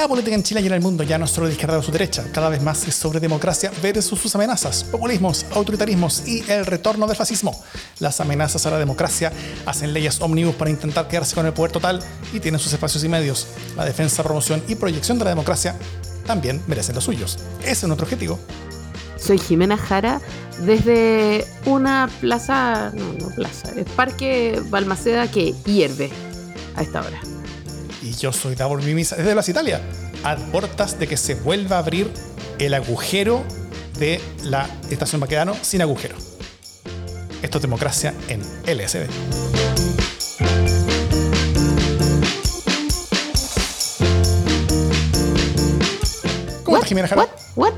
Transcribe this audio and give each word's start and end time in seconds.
La 0.00 0.08
política 0.08 0.34
en 0.34 0.42
Chile 0.42 0.62
y 0.62 0.66
en 0.66 0.72
el 0.72 0.80
mundo 0.80 1.02
ya 1.02 1.18
no 1.18 1.26
es 1.26 1.30
solo 1.30 1.46
de 1.46 1.52
izquierda 1.52 1.76
o 1.76 1.82
su 1.82 1.92
derecha, 1.92 2.24
cada 2.32 2.48
vez 2.48 2.62
más 2.62 2.88
es 2.88 2.94
sobre 2.94 3.20
democracia 3.20 3.70
versus 3.82 4.18
sus 4.18 4.34
amenazas, 4.34 4.82
populismos, 4.82 5.44
autoritarismos 5.52 6.26
y 6.26 6.42
el 6.50 6.64
retorno 6.64 7.06
del 7.06 7.18
fascismo. 7.18 7.62
Las 7.98 8.18
amenazas 8.18 8.64
a 8.64 8.70
la 8.70 8.78
democracia 8.78 9.30
hacen 9.66 9.92
leyes 9.92 10.18
ómnibus 10.22 10.54
para 10.54 10.70
intentar 10.70 11.06
quedarse 11.06 11.34
con 11.34 11.44
el 11.44 11.52
poder 11.52 11.72
total 11.72 12.02
y 12.32 12.40
tienen 12.40 12.58
sus 12.58 12.72
espacios 12.72 13.04
y 13.04 13.10
medios. 13.10 13.48
La 13.76 13.84
defensa, 13.84 14.22
promoción 14.22 14.62
y 14.68 14.74
proyección 14.74 15.18
de 15.18 15.24
la 15.24 15.32
democracia 15.32 15.76
también 16.26 16.62
merecen 16.66 16.94
los 16.94 17.04
suyos. 17.04 17.38
Ese 17.60 17.70
es 17.70 17.84
nuestro 17.84 18.06
objetivo. 18.06 18.38
Soy 19.18 19.36
Jimena 19.36 19.76
Jara 19.76 20.22
desde 20.62 21.46
una 21.66 22.08
plaza, 22.22 22.90
no, 22.94 23.12
no 23.12 23.34
plaza, 23.34 23.70
es 23.76 23.84
Parque 23.90 24.62
Balmaceda 24.70 25.30
que 25.30 25.52
hierve 25.66 26.10
a 26.74 26.80
esta 26.80 27.02
hora. 27.02 27.20
Y 28.02 28.12
yo 28.14 28.32
soy 28.32 28.54
Davor 28.54 28.82
Mimisa 28.82 29.16
desde 29.16 29.34
las 29.34 29.48
Italia, 29.48 29.80
a 30.24 30.36
portas 30.36 30.98
de 30.98 31.06
que 31.06 31.16
se 31.16 31.34
vuelva 31.34 31.76
a 31.76 31.78
abrir 31.80 32.10
el 32.58 32.72
agujero 32.72 33.44
de 33.98 34.20
la 34.42 34.68
estación 34.90 35.20
Baquedano 35.20 35.54
sin 35.60 35.82
agujero. 35.82 36.16
Esto 37.42 37.58
es 37.58 37.62
democracia 37.62 38.14
en 38.28 38.40
LSD. 38.64 39.06
¿Cómo 46.64 46.76
estás, 46.76 46.88
Jimena 46.88 47.08
Jara? 47.08 47.22
What? 47.22 47.28
What? 47.56 47.74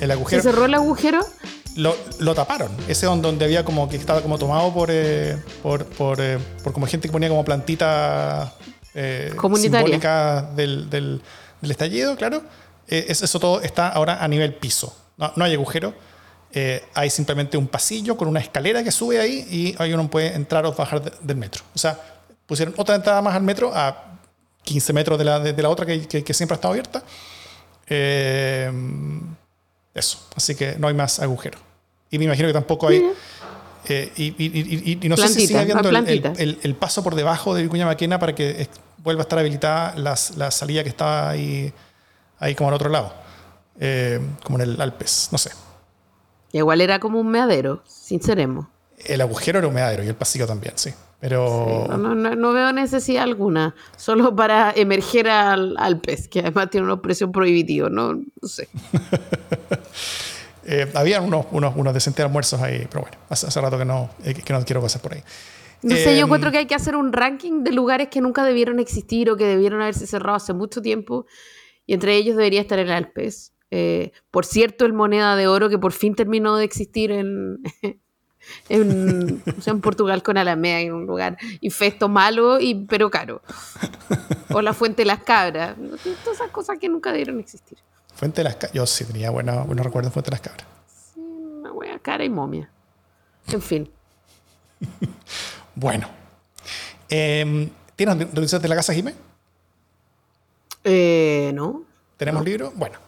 El 0.00 0.06
¿Se 0.06 0.12
agujero 0.12 0.42
cerró 0.42 0.64
el 0.64 0.74
agujero? 0.74 1.20
lo, 1.76 1.96
lo 2.18 2.34
taparon. 2.34 2.70
Ese 2.88 3.06
donde, 3.06 3.28
donde 3.28 3.44
había 3.44 3.64
como 3.64 3.88
que 3.88 3.96
estaba 3.96 4.22
como 4.22 4.38
tomado 4.38 4.72
por, 4.72 4.90
eh, 4.90 5.36
por, 5.62 5.84
por, 5.86 6.20
eh, 6.20 6.38
por 6.62 6.72
como 6.72 6.86
gente 6.86 7.08
que 7.08 7.12
ponía 7.12 7.28
como 7.28 7.44
plantita 7.44 8.54
eh, 8.94 9.32
del, 10.56 10.90
del, 10.90 11.22
del 11.60 11.70
estallido, 11.70 12.16
claro. 12.16 12.42
Eh, 12.88 13.06
es- 13.08 13.22
eso 13.22 13.38
todo 13.38 13.60
está 13.60 13.88
ahora 13.88 14.22
a 14.22 14.28
nivel 14.28 14.54
piso. 14.54 14.96
No, 15.16 15.32
no 15.36 15.44
hay 15.44 15.54
agujero. 15.54 15.94
Eh, 16.52 16.84
hay 16.94 17.10
simplemente 17.10 17.56
un 17.56 17.68
pasillo 17.68 18.16
con 18.16 18.26
una 18.26 18.40
escalera 18.40 18.82
que 18.82 18.90
sube 18.90 19.20
ahí 19.20 19.46
y 19.50 19.74
ahí 19.78 19.92
uno 19.92 20.08
puede 20.10 20.34
entrar 20.34 20.66
o 20.66 20.72
bajar 20.72 21.02
de- 21.02 21.12
del 21.20 21.36
metro. 21.36 21.62
O 21.74 21.78
sea, 21.78 21.98
pusieron 22.46 22.74
otra 22.76 22.96
entrada 22.96 23.22
más 23.22 23.34
al 23.36 23.42
metro 23.42 23.70
a 23.74 24.18
15 24.64 24.92
metros 24.92 25.18
de 25.18 25.24
la, 25.24 25.38
de, 25.38 25.52
de 25.52 25.62
la 25.62 25.68
otra 25.68 25.86
que, 25.86 26.06
que- 26.08 26.24
que 26.24 26.34
siempre 26.34 26.54
ha 26.54 26.56
estado 26.56 26.72
abierta. 26.72 27.02
Eh, 27.88 28.70
eso, 29.94 30.18
así 30.36 30.54
que 30.54 30.76
no 30.78 30.88
hay 30.88 30.94
más 30.94 31.20
agujero. 31.20 31.58
Y 32.10 32.18
me 32.18 32.24
imagino 32.24 32.48
que 32.48 32.54
tampoco 32.54 32.88
hay. 32.88 33.00
Eh, 33.90 34.12
y, 34.16 34.24
y- 34.26 34.34
y- 34.38 34.92
y- 34.92 34.98
y 35.02 35.08
no 35.08 35.16
sé 35.16 35.28
si 35.28 35.46
sigue 35.46 35.58
habiendo 35.60 35.88
el, 35.90 36.74
paso 36.76 37.02
por 37.02 37.14
debajo 37.14 37.54
de 37.54 37.62
Vicuña 37.62 37.86
Maquena 37.86 38.18
para 38.18 38.34
que 38.34 38.68
vuelva 38.98 39.22
a 39.22 39.24
estar 39.24 39.38
habilitada 39.38 39.94
las- 39.96 40.36
la 40.36 40.50
salida 40.50 40.82
que 40.82 40.88
estaba 40.90 41.30
ahí, 41.30 41.72
ahí 42.38 42.54
como 42.54 42.68
al 42.68 42.74
otro 42.74 42.88
lado. 42.90 43.12
Eh, 43.78 44.20
como 44.44 44.58
en 44.60 44.70
el 44.70 44.80
Alpes, 44.80 45.28
no 45.32 45.38
sé. 45.38 45.50
Igual 46.52 46.80
era 46.80 46.98
como 47.00 47.18
un 47.20 47.28
meadero, 47.30 47.82
sinceremos. 47.86 48.66
El 48.98 49.20
agujero 49.22 49.58
era 49.58 49.68
un 49.68 49.72
humedadero 49.72 50.04
y 50.04 50.08
el 50.08 50.14
pasillo 50.14 50.46
también, 50.46 50.74
sí. 50.76 50.90
Pero 51.20 51.86
No, 51.88 51.96
no, 51.98 52.14
no- 52.14 52.34
no 52.34 52.52
veo 52.52 52.72
necesidad 52.72 53.22
alguna, 53.24 53.74
solo 53.96 54.34
para 54.34 54.72
emerger 54.74 55.28
al, 55.28 55.76
al 55.78 56.00
pez, 56.00 56.28
que 56.28 56.40
además 56.40 56.70
tiene 56.70 56.86
unos 56.86 57.00
precios 57.00 57.30
prohibitivos, 57.32 57.90
¿no? 57.90 58.14
No 58.14 58.48
sé. 58.48 58.68
eh, 60.70 60.88
había 60.94 61.20
unos, 61.20 61.46
unos, 61.50 61.74
unos 61.74 61.92
decentes 61.92 62.24
almuerzos 62.24 62.60
ahí, 62.62 62.86
pero 62.88 63.02
bueno, 63.02 63.18
hace, 63.28 63.48
hace 63.48 63.60
rato 63.60 63.76
que 63.76 63.84
no, 63.84 64.10
eh, 64.24 64.34
que 64.34 64.52
no 64.52 64.64
quiero 64.64 64.80
cosas 64.80 65.02
por 65.02 65.14
ahí. 65.14 65.22
No 65.82 65.96
sé, 65.96 66.04
yo 66.04 66.20
Em, 66.20 66.24
encuentro 66.24 66.52
que 66.52 66.58
hay 66.58 66.66
que 66.66 66.76
hacer 66.76 66.94
un 66.94 67.12
ranking 67.12 67.64
de 67.64 67.72
lugares 67.72 68.08
que 68.08 68.20
nunca 68.20 68.44
debieron 68.44 68.78
existir 68.78 69.30
o 69.30 69.36
que 69.36 69.46
debieron 69.46 69.82
haberse 69.82 70.06
cerrado 70.06 70.36
hace 70.36 70.52
mucho 70.52 70.80
tiempo. 70.80 71.26
Y 71.86 71.94
entre 71.94 72.14
ellos 72.16 72.36
debería 72.36 72.60
estar 72.60 72.78
el 72.78 72.92
Alpes. 72.92 73.52
Eh, 73.72 74.12
por 74.30 74.46
cierto, 74.46 74.84
el 74.84 74.92
moneda 74.92 75.36
de 75.36 75.48
oro 75.48 75.68
que 75.68 75.78
por 75.78 75.92
fin 75.92 76.14
terminó 76.14 76.56
de 76.56 76.64
existir 76.64 77.10
en, 77.10 77.62
en, 78.68 79.42
o 79.58 79.60
sea, 79.60 79.72
en 79.72 79.80
Portugal 79.80 80.22
con 80.22 80.36
Alameda, 80.36 80.80
en 80.80 80.92
un 80.92 81.06
lugar 81.06 81.36
infesto, 81.60 82.08
malo, 82.08 82.60
y, 82.60 82.86
pero 82.86 83.10
caro. 83.10 83.42
O 84.50 84.62
la 84.62 84.72
Fuente 84.74 85.02
de 85.02 85.06
las 85.06 85.22
Cabras. 85.22 85.76
Todas 86.24 86.38
esas 86.38 86.50
cosas 86.50 86.78
que 86.78 86.88
nunca 86.88 87.10
debieron 87.10 87.40
existir. 87.40 87.78
Fuente 88.20 88.40
de 88.40 88.44
las 88.44 88.54
Cabras. 88.56 88.72
Yo 88.72 88.86
sí 88.86 89.04
tenía 89.06 89.30
buena- 89.30 89.62
buenos 89.62 89.84
recuerdos 89.84 90.10
de 90.10 90.12
Fuente 90.12 90.30
de 90.30 90.34
las 90.36 90.40
Cabras. 90.42 90.66
Una 91.16 91.72
wea 91.72 91.98
cara 92.00 92.22
y 92.22 92.28
momia. 92.28 92.70
En 93.48 93.62
fin. 93.62 93.90
Bueno. 95.74 96.08
Eh, 97.08 97.70
¿Tienes 97.96 98.16
noticias 98.16 98.60
de 98.60 98.68
la 98.68 98.76
casa, 98.76 98.92
Jimé? 98.92 99.14
Eh, 100.84 101.50
¿No? 101.54 101.82
¿Tenemos 102.18 102.44
libro? 102.44 102.72
Bueno, 102.74 102.98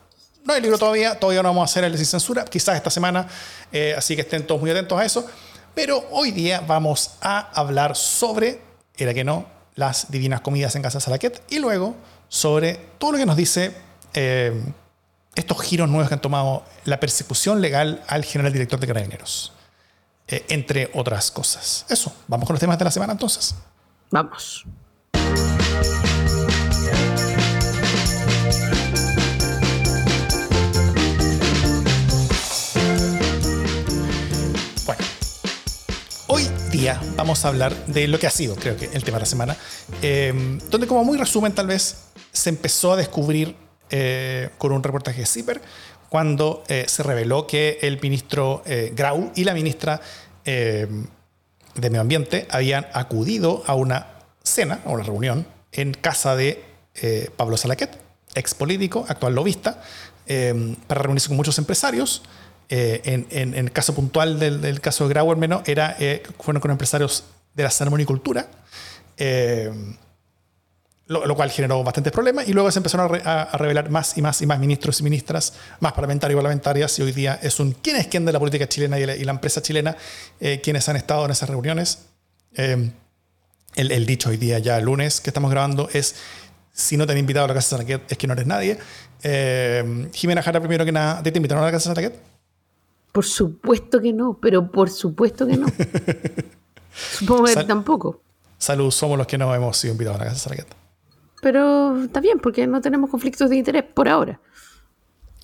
no 0.45 0.55
hay 0.55 0.63
libro 0.63 0.79
todavía, 0.79 1.19
todavía 1.19 1.43
no 1.43 1.51
vamos 1.51 1.63
a 1.63 1.65
hacer 1.71 1.85
el 1.85 1.97
sin 1.99 2.07
censura, 2.07 2.45
quizás 2.47 2.77
esta 2.77 2.89
semana, 2.89 3.29
eh, 3.71 3.95
así 3.97 4.15
que 4.17 4.23
estén 4.23 4.47
todos 4.47 4.61
muy 4.61 4.71
atentos 4.71 4.99
a 4.99 5.05
eso. 5.05 5.27
Pero 5.75 6.03
hoy 6.13 6.31
día 6.31 6.61
vamos 6.67 7.17
a 7.21 7.51
hablar 7.61 7.95
sobre, 7.97 8.61
era 8.97 9.13
que 9.13 9.25
no, 9.25 9.45
las 9.75 10.11
divinas 10.11 10.41
comidas 10.41 10.75
en 10.77 10.83
Casa 10.83 11.01
Salaquet 11.01 11.43
y 11.51 11.59
luego 11.59 11.95
sobre 12.29 12.75
todo 12.99 13.13
lo 13.13 13.19
que 13.19 13.27
nos 13.27 13.37
dice 13.37 13.75
eh, 14.15 14.63
estos 15.35 15.61
giros 15.63 15.89
nuevos 15.89 16.09
que 16.09 16.15
han 16.15 16.21
tomado 16.21 16.65
la 16.85 17.01
persecución 17.01 17.61
legal 17.61 18.03
al 18.09 18.25
general 18.25 18.53
director 18.53 18.79
de 18.79 18.87
Carabineros, 18.87 19.53
eh, 20.29 20.45
entre 20.49 20.91
otras 20.95 21.31
cosas. 21.31 21.87
Eso, 21.89 22.13
vamos 22.29 22.47
con 22.47 22.55
los 22.55 22.61
temas 22.61 22.79
de 22.79 22.85
la 22.85 22.91
semana 22.91 23.13
entonces. 23.13 23.55
Vamos. 24.11 24.67
Bueno, 34.85 35.03
hoy 36.27 36.47
día 36.71 37.01
vamos 37.17 37.43
a 37.47 37.49
hablar 37.49 37.75
de 37.87 38.07
lo 38.07 38.19
que 38.19 38.27
ha 38.27 38.31
sido, 38.31 38.55
creo 38.55 38.77
que, 38.77 38.91
el 38.93 39.03
tema 39.03 39.17
de 39.17 39.23
la 39.23 39.27
semana, 39.27 39.57
eh, 40.03 40.59
donde 40.69 40.87
como 40.87 41.05
muy 41.05 41.17
resumen 41.17 41.55
tal 41.55 41.69
vez 41.69 42.05
se 42.33 42.51
empezó 42.51 42.93
a 42.93 42.97
descubrir 42.97 43.57
eh, 43.91 44.51
con 44.59 44.73
un 44.73 44.83
reportaje 44.83 45.21
de 45.21 45.27
CIPER 45.27 45.61
cuando 46.09 46.63
eh, 46.69 46.85
se 46.89 47.03
reveló 47.03 47.47
que 47.47 47.79
el 47.83 47.99
ministro 48.01 48.63
eh, 48.67 48.93
Grau 48.95 49.33
y 49.35 49.45
la 49.45 49.55
ministra 49.55 50.01
eh, 50.45 50.87
de 51.75 51.91
Medio 51.91 52.03
Ambiente 52.03 52.47
habían 52.51 52.87
acudido 52.93 53.63
a 53.67 53.75
una 53.75 54.09
cena, 54.43 54.81
a 54.85 54.91
una 54.91 55.03
reunión, 55.05 55.47
en 55.73 55.95
casa 55.95 56.37
de 56.37 56.63
eh, 56.97 57.31
Pablo 57.37 57.57
Salaquet, 57.57 57.99
ex 58.35 58.53
político, 58.55 59.07
actual 59.09 59.35
lobista, 59.35 59.83
eh, 60.27 60.77
para 60.87 61.01
reunirse 61.03 61.29
con 61.29 61.37
muchos 61.39 61.57
empresarios. 61.59 62.23
En, 62.69 63.27
en- 63.31 63.53
en 63.55 63.67
el 63.67 63.71
caso 63.73 63.95
puntual 63.95 64.39
del, 64.39 64.63
del 64.63 64.81
caso 64.81 65.05
de 65.07 65.11
Grau, 65.13 65.31
al 65.31 65.37
menos, 65.37 65.61
era, 65.67 65.95
fueron 66.41 66.61
con 66.61 66.71
empresarios 66.71 67.25
de 67.55 67.65
la 67.65 67.71
salmonicultura, 67.71 68.49
lo, 71.13 71.27
lo 71.27 71.35
cual 71.37 71.51
generó 71.51 71.83
bastantes 71.85 72.13
problemas. 72.13 72.49
Y 72.49 72.53
luego 72.53 72.71
se 72.71 72.79
empezaron 72.81 73.07
a, 73.07 73.09
re- 73.09 73.23
a- 73.25 73.43
a 73.43 73.57
revelar 73.59 73.91
más 73.91 74.17
y 74.19 74.23
más 74.23 74.41
y 74.43 74.47
más 74.47 74.59
ministros 74.59 75.01
y 75.01 75.05
ministras, 75.05 75.53
más 75.81 75.93
parlamentarios 75.93 76.37
y 76.37 76.39
parlamentarias. 76.39 76.99
Y 76.99 77.03
hoy 77.03 77.13
día 77.13 77.39
es 77.43 77.61
un 77.61 77.73
quién 77.73 77.97
es 77.97 78.07
quién 78.09 78.25
de 78.25 78.33
la 78.33 78.39
política 78.39 78.69
chilena 78.69 78.99
y 78.99 79.07
la, 79.07 79.15
y 79.17 79.25
la 79.25 79.33
empresa 79.33 79.63
chilena, 79.63 79.97
eh, 80.41 80.61
quienes 80.63 80.89
han 80.89 80.97
estado 80.97 81.25
en 81.27 81.31
esas 81.31 81.49
reuniones. 81.49 82.07
Eh, 82.57 82.91
el, 83.75 83.91
el 83.93 84.05
dicho 84.07 84.29
hoy 84.31 84.37
día, 84.37 84.59
ya 84.59 84.81
lunes 84.81 85.21
que 85.21 85.31
estamos 85.31 85.51
grabando, 85.51 85.89
es: 85.93 86.15
si 86.73 86.97
no 86.97 87.07
te 87.07 87.13
han 87.13 87.19
invitado 87.19 87.45
a 87.45 87.49
la 87.49 87.55
Casa 87.55 87.77
de 87.77 87.83
Saraquet, 87.85 88.13
es 88.13 88.19
que 88.19 88.27
no 88.27 88.33
eres 88.35 88.47
nadie. 88.47 88.79
Eh, 89.23 90.09
Jimena 90.13 90.43
Jara, 90.43 90.59
primero 90.61 90.85
que 90.85 90.93
nada, 90.93 91.23
¿te, 91.23 91.31
te 91.31 91.39
invitaron 91.39 91.63
a 91.63 91.67
la 91.67 91.73
Casa 91.73 91.91
de 91.91 91.95
Saraquet? 91.97 92.21
Por 93.13 93.25
supuesto 93.27 94.01
que 94.01 94.13
no, 94.13 94.39
pero 94.41 94.71
por 94.71 94.89
supuesto 94.91 95.47
que 95.47 95.57
no. 95.59 95.67
Supongo 97.19 97.45
que 97.45 97.53
Sal- 97.53 97.67
tampoco. 97.67 98.21
Salud, 98.59 98.91
somos 98.91 99.19
los 99.19 99.27
que 99.27 99.37
no 99.39 99.55
hemos 99.55 99.77
sido 99.77 99.93
invitados 99.93 100.21
a 100.21 100.25
la 100.25 100.31
Casa 100.31 100.37
de 100.51 100.57
Saraquet. 100.57 100.82
Pero 101.43 102.05
está 102.05 102.21
bien, 102.21 102.39
porque 102.39 102.67
no 102.69 102.81
tenemos 102.81 103.11
conflictos 103.11 103.51
de 103.51 103.57
interés 103.57 103.83
por 103.83 104.09
ahora. 104.09 104.41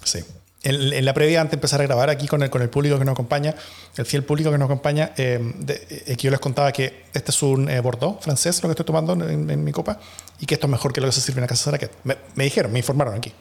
Sí. 0.04 0.20
En, 0.62 0.92
en 0.92 1.04
la 1.04 1.12
previa, 1.12 1.40
antes 1.40 1.52
de 1.52 1.56
empezar 1.56 1.80
a 1.80 1.84
grabar 1.84 2.08
aquí 2.08 2.28
con 2.28 2.40
el, 2.42 2.50
con 2.50 2.62
el 2.62 2.70
público 2.70 2.98
que 2.98 3.04
nos 3.04 3.12
acompaña, 3.12 3.54
el 3.96 4.06
fiel 4.06 4.22
público 4.24 4.50
que 4.52 4.58
nos 4.58 4.66
acompaña, 4.66 5.12
eh, 5.16 5.38
de- 5.58 5.86
eh, 6.06 6.16
que 6.16 6.22
yo 6.22 6.30
les 6.30 6.38
contaba 6.40 6.70
que 6.70 7.04
este 7.12 7.32
es 7.32 7.42
un 7.42 7.68
eh, 7.68 7.80
Bordeaux 7.80 8.20
francés, 8.22 8.62
lo 8.62 8.68
que 8.68 8.72
estoy 8.72 8.86
tomando 8.86 9.12
en, 9.28 9.50
en 9.50 9.64
mi 9.64 9.72
copa, 9.72 9.98
y 10.38 10.46
que 10.46 10.54
esto 10.54 10.66
es 10.68 10.70
mejor 10.70 10.92
que 10.92 11.00
lo 11.00 11.08
que 11.08 11.12
se 11.12 11.20
sirve 11.20 11.38
en 11.38 11.42
la 11.42 11.46
Casa 11.48 11.62
de 11.70 11.76
Saraquet. 11.76 11.92
Me, 12.04 12.16
me 12.36 12.44
dijeron, 12.44 12.72
me 12.72 12.78
informaron 12.78 13.14
aquí, 13.14 13.32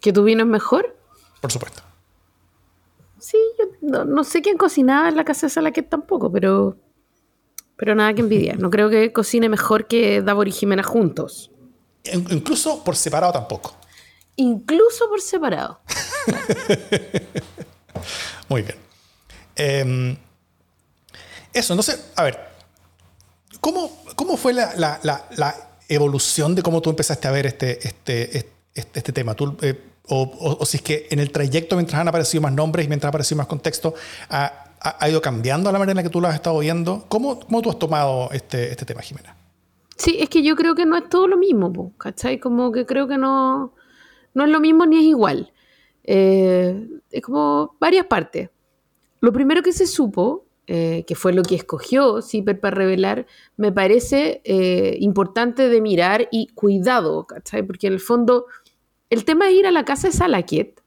¿Que 0.00 0.12
tu 0.12 0.24
vino 0.24 0.42
es 0.42 0.48
mejor? 0.48 0.96
por 1.40 1.52
supuesto. 1.52 1.82
Sí, 3.18 3.38
yo 3.58 3.64
no, 3.82 4.04
no 4.04 4.24
sé 4.24 4.42
quién 4.42 4.56
cocinaba 4.56 5.08
en 5.08 5.16
la 5.16 5.24
casa 5.24 5.46
de 5.46 5.50
Salaquet 5.50 5.88
tampoco, 5.88 6.30
pero, 6.32 6.76
pero 7.76 7.94
nada 7.94 8.14
que 8.14 8.20
envidiar. 8.20 8.58
No 8.58 8.70
creo 8.70 8.90
que 8.90 9.12
cocine 9.12 9.48
mejor 9.48 9.86
que 9.86 10.22
Davor 10.22 10.48
y 10.48 10.52
Jimena 10.52 10.82
juntos. 10.82 11.50
In- 12.04 12.26
incluso 12.30 12.82
por 12.84 12.96
separado 12.96 13.32
tampoco. 13.32 13.74
Incluso 14.36 15.08
por 15.08 15.20
separado. 15.20 15.80
Muy 18.48 18.62
bien. 18.62 18.76
Eh, 19.56 20.16
eso, 21.52 21.72
entonces, 21.72 22.06
a 22.16 22.22
ver, 22.22 22.38
¿cómo, 23.60 23.90
cómo 24.16 24.36
fue 24.36 24.52
la, 24.52 24.72
la- 24.76 25.00
la- 25.02 25.26
la 25.36 25.54
evolución 25.88 26.54
de 26.54 26.62
cómo 26.62 26.80
tú 26.80 26.90
empezaste 26.90 27.28
a 27.28 27.30
ver 27.32 27.46
este, 27.46 27.86
este, 27.86 28.38
este- 28.38 28.98
este, 29.00 29.12
tema? 29.12 29.34
¿Tú, 29.34 29.56
eh, 29.62 29.80
o, 30.08 30.64
si 30.66 30.78
es 30.78 30.82
que 30.82 31.06
en 31.10 31.20
el 31.20 31.30
trayecto, 31.30 31.76
mientras 31.76 32.00
han 32.00 32.08
aparecido 32.08 32.40
más 32.42 32.52
nombres 32.52 32.86
y 32.86 32.88
mientras 32.88 33.08
ha 33.08 33.10
aparecido 33.10 33.38
más 33.38 33.46
contexto, 33.46 33.94
ha, 34.28 34.64
ha, 34.80 35.08
ido 35.08 35.20
cambiando 35.22 35.70
la 35.70 35.78
manera 35.78 35.92
en 35.92 35.96
la 35.98 36.02
que 36.02 36.10
tú 36.10 36.20
lo 36.20 36.28
has 36.28 36.34
estado 36.34 36.58
viendo. 36.58 37.04
¿Cómo, 37.08 37.38
cómo 37.40 37.62
tú 37.62 37.70
has 37.70 37.78
tomado 37.78 38.28
este, 38.32 38.70
este 38.70 38.84
tema, 38.84 39.02
Jimena? 39.02 39.36
Sí, 40.00 40.16
es 40.18 40.30
que 40.30 40.42
yo 40.42 40.56
creo 40.56 40.74
que 40.74 40.86
no 40.86 40.96
es 40.96 41.10
todo 41.10 41.28
lo 41.28 41.36
mismo, 41.36 41.92
¿cachai? 41.98 42.40
Como 42.40 42.72
que 42.72 42.86
creo 42.86 43.06
que 43.06 43.18
no, 43.18 43.74
no 44.32 44.44
es 44.44 44.50
lo 44.50 44.58
mismo 44.58 44.86
ni 44.86 44.96
es 44.96 45.02
igual. 45.02 45.52
Eh, 46.04 46.88
es 47.10 47.20
como 47.20 47.76
varias 47.78 48.06
partes. 48.06 48.48
Lo 49.20 49.30
primero 49.30 49.62
que 49.62 49.74
se 49.74 49.86
supo, 49.86 50.46
eh, 50.66 51.04
que 51.06 51.14
fue 51.14 51.34
lo 51.34 51.42
que 51.42 51.54
escogió 51.54 52.22
Zipper 52.22 52.58
para 52.58 52.76
revelar, 52.76 53.26
me 53.58 53.72
parece 53.72 54.40
eh, 54.44 54.96
importante 55.00 55.68
de 55.68 55.82
mirar 55.82 56.28
y 56.32 56.46
cuidado, 56.54 57.26
¿cachai? 57.26 57.62
Porque 57.62 57.88
en 57.88 57.92
el 57.92 58.00
fondo, 58.00 58.46
el 59.10 59.26
tema 59.26 59.44
de 59.44 59.52
ir 59.52 59.66
a 59.66 59.70
la 59.70 59.84
casa 59.84 60.08
de 60.08 60.14
Salaquet, 60.14 60.82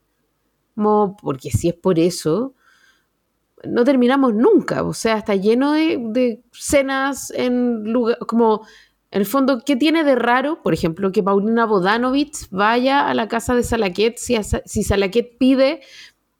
porque 1.21 1.51
si 1.51 1.67
es 1.67 1.75
por 1.75 1.99
eso, 1.99 2.55
no 3.63 3.83
terminamos 3.83 4.33
nunca. 4.33 4.81
O 4.81 4.93
sea, 4.93 5.19
está 5.19 5.35
lleno 5.35 5.73
de, 5.73 5.99
de 5.99 6.41
cenas 6.51 7.29
en 7.29 7.93
lugar, 7.93 8.17
como 8.25 8.65
en 9.13 9.19
el 9.19 9.27
fondo, 9.27 9.61
¿qué 9.63 9.75
tiene 9.75 10.03
de 10.03 10.15
raro, 10.15 10.63
por 10.63 10.73
ejemplo, 10.73 11.11
que 11.11 11.21
Paulina 11.21 11.67
Bodanovich 11.67 12.49
vaya 12.49 13.07
a 13.07 13.13
la 13.13 13.27
casa 13.27 13.53
de 13.53 13.61
Salaquet 13.61 14.17
si, 14.17 14.35
si 14.65 14.81
Salaquet 14.81 15.37
pide 15.37 15.81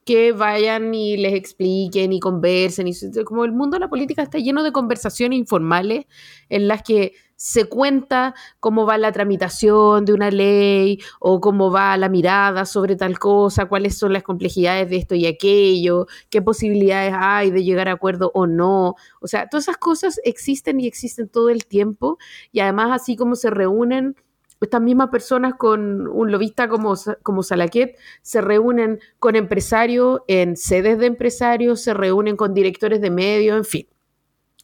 que 0.06 0.31
vayan 0.31 0.92
y 0.92 1.16
les 1.18 1.36
expliquen 1.36 2.14
y 2.14 2.20
conversen? 2.20 2.90
Como 3.25 3.46
el 3.46 3.52
mundo 3.52 3.75
de 3.75 3.81
la 3.81 3.90
política 3.90 4.24
está 4.24 4.40
lleno 4.40 4.64
de 4.64 4.72
conversaciones 4.72 5.38
informales 5.38 6.08
en 6.50 6.68
las 6.68 6.81
que 6.81 7.14
se 7.35 7.65
cuenta 7.65 8.35
cómo 8.59 8.85
va 8.85 8.97
la 8.97 9.12
tramitación 9.12 10.06
de 10.06 10.13
una 10.13 10.31
ley 10.31 11.00
o 11.19 11.41
cómo 11.41 11.71
va 11.71 11.97
la 11.97 12.09
mirada 12.09 12.65
sobre 12.65 12.95
tal 12.95 13.19
cosa, 13.19 13.65
cuáles 13.65 13.97
son 13.97 14.13
las 14.13 14.24
complejidades 14.24 14.89
de 14.89 14.97
esto 14.97 15.15
y 15.15 15.25
aquello, 15.25 16.07
qué 16.30 16.41
posibilidades 16.41 17.13
hay 17.18 17.51
de 17.51 17.63
llegar 17.63 17.88
a 17.89 17.94
acuerdo 17.94 18.31
o 18.33 18.47
no. 18.47 18.95
O 19.21 19.27
sea, 19.27 19.50
todas 19.50 19.65
esas 19.65 19.77
cosas 19.77 20.19
existen 20.24 20.80
y 20.80 20.88
existen 20.88 21.27
todo 21.30 21.50
el 21.50 21.65
tiempo 21.65 22.18
y 22.51 22.59
además 22.62 22.89
así 22.91 23.15
como 23.15 23.35
se 23.35 23.50
reúnen 23.50 24.15
estas 24.62 24.81
mismas 24.81 25.09
personas 25.09 25.56
con 25.56 26.07
un 26.07 26.31
lobista 26.31 26.68
como, 26.69 26.94
como 27.21 27.44
Salaquet 27.44 27.97
se 28.21 28.41
reúnen 28.41 29.00
con 29.19 29.35
empresarios 29.35 30.21
en 30.27 30.56
sedes 30.56 31.00
de 31.00 31.07
empresarios, 31.07 31.81
se 31.81 31.94
reúnen 31.94 32.38
con 32.38 32.53
directores 32.53 33.01
de 33.01 33.12
medios, 33.12 33.57
en 33.57 33.65
fin. 33.65 33.93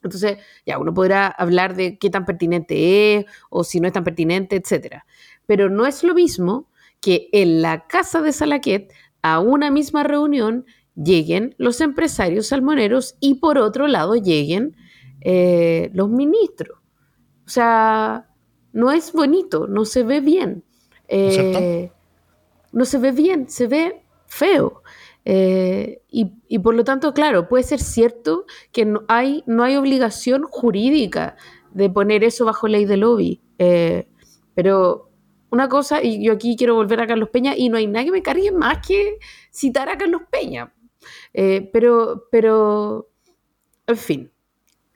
Entonces, 0.03 0.37
ya 0.65 0.77
uno 0.79 0.93
podrá 0.93 1.27
hablar 1.27 1.75
de 1.75 1.97
qué 1.97 2.09
tan 2.09 2.25
pertinente 2.25 3.17
es 3.17 3.25
o 3.49 3.63
si 3.63 3.79
no 3.79 3.87
es 3.87 3.93
tan 3.93 4.03
pertinente, 4.03 4.55
etc. 4.55 5.03
Pero 5.45 5.69
no 5.69 5.85
es 5.85 6.03
lo 6.03 6.13
mismo 6.13 6.69
que 7.01 7.29
en 7.31 7.61
la 7.61 7.87
casa 7.87 8.21
de 8.21 8.31
Salaquet 8.31 8.93
a 9.21 9.39
una 9.39 9.71
misma 9.71 10.03
reunión 10.03 10.65
lleguen 10.95 11.55
los 11.57 11.81
empresarios 11.81 12.47
salmoneros 12.47 13.15
y 13.19 13.35
por 13.35 13.57
otro 13.57 13.87
lado 13.87 14.15
lleguen 14.15 14.75
eh, 15.21 15.89
los 15.93 16.09
ministros. 16.09 16.79
O 17.45 17.49
sea, 17.49 18.27
no 18.73 18.91
es 18.91 19.11
bonito, 19.11 19.67
no 19.67 19.85
se 19.85 20.03
ve 20.03 20.21
bien. 20.21 20.63
Eh, 21.07 21.91
no 22.71 22.85
se 22.85 22.97
ve 22.99 23.11
bien, 23.11 23.49
se 23.49 23.67
ve 23.67 24.03
feo. 24.27 24.83
Eh, 25.31 26.01
y, 26.09 26.57
por 26.57 26.73
lo 26.73 26.83
tanto, 26.83 27.13
claro, 27.13 27.47
puede 27.47 27.63
ser 27.63 27.79
cierto 27.79 28.47
que 28.71 28.83
no 28.83 29.03
hay, 29.07 29.43
no 29.45 29.63
hay 29.63 29.75
obligación 29.75 30.41
jurídica 30.41 31.35
de 31.71 31.87
poner 31.87 32.23
eso 32.23 32.45
bajo 32.45 32.67
ley 32.67 32.85
de 32.85 32.97
lobby. 32.97 33.39
Eh, 33.59 34.07
pero 34.55 35.11
una 35.51 35.69
cosa, 35.69 36.01
y 36.01 36.25
yo 36.25 36.33
aquí 36.33 36.55
quiero 36.57 36.73
volver 36.73 36.99
a 37.01 37.05
Carlos 37.05 37.29
Peña, 37.29 37.55
y 37.55 37.69
no 37.69 37.77
hay 37.77 37.85
nadie 37.85 38.07
que 38.07 38.11
me 38.11 38.23
cargue 38.23 38.51
más 38.51 38.79
que 38.87 39.19
citar 39.51 39.87
a 39.87 39.99
Carlos 39.99 40.23
Peña. 40.31 40.73
Eh, 41.31 41.69
pero, 41.71 42.23
pero, 42.31 43.11
en 43.85 43.97
fin. 43.97 44.31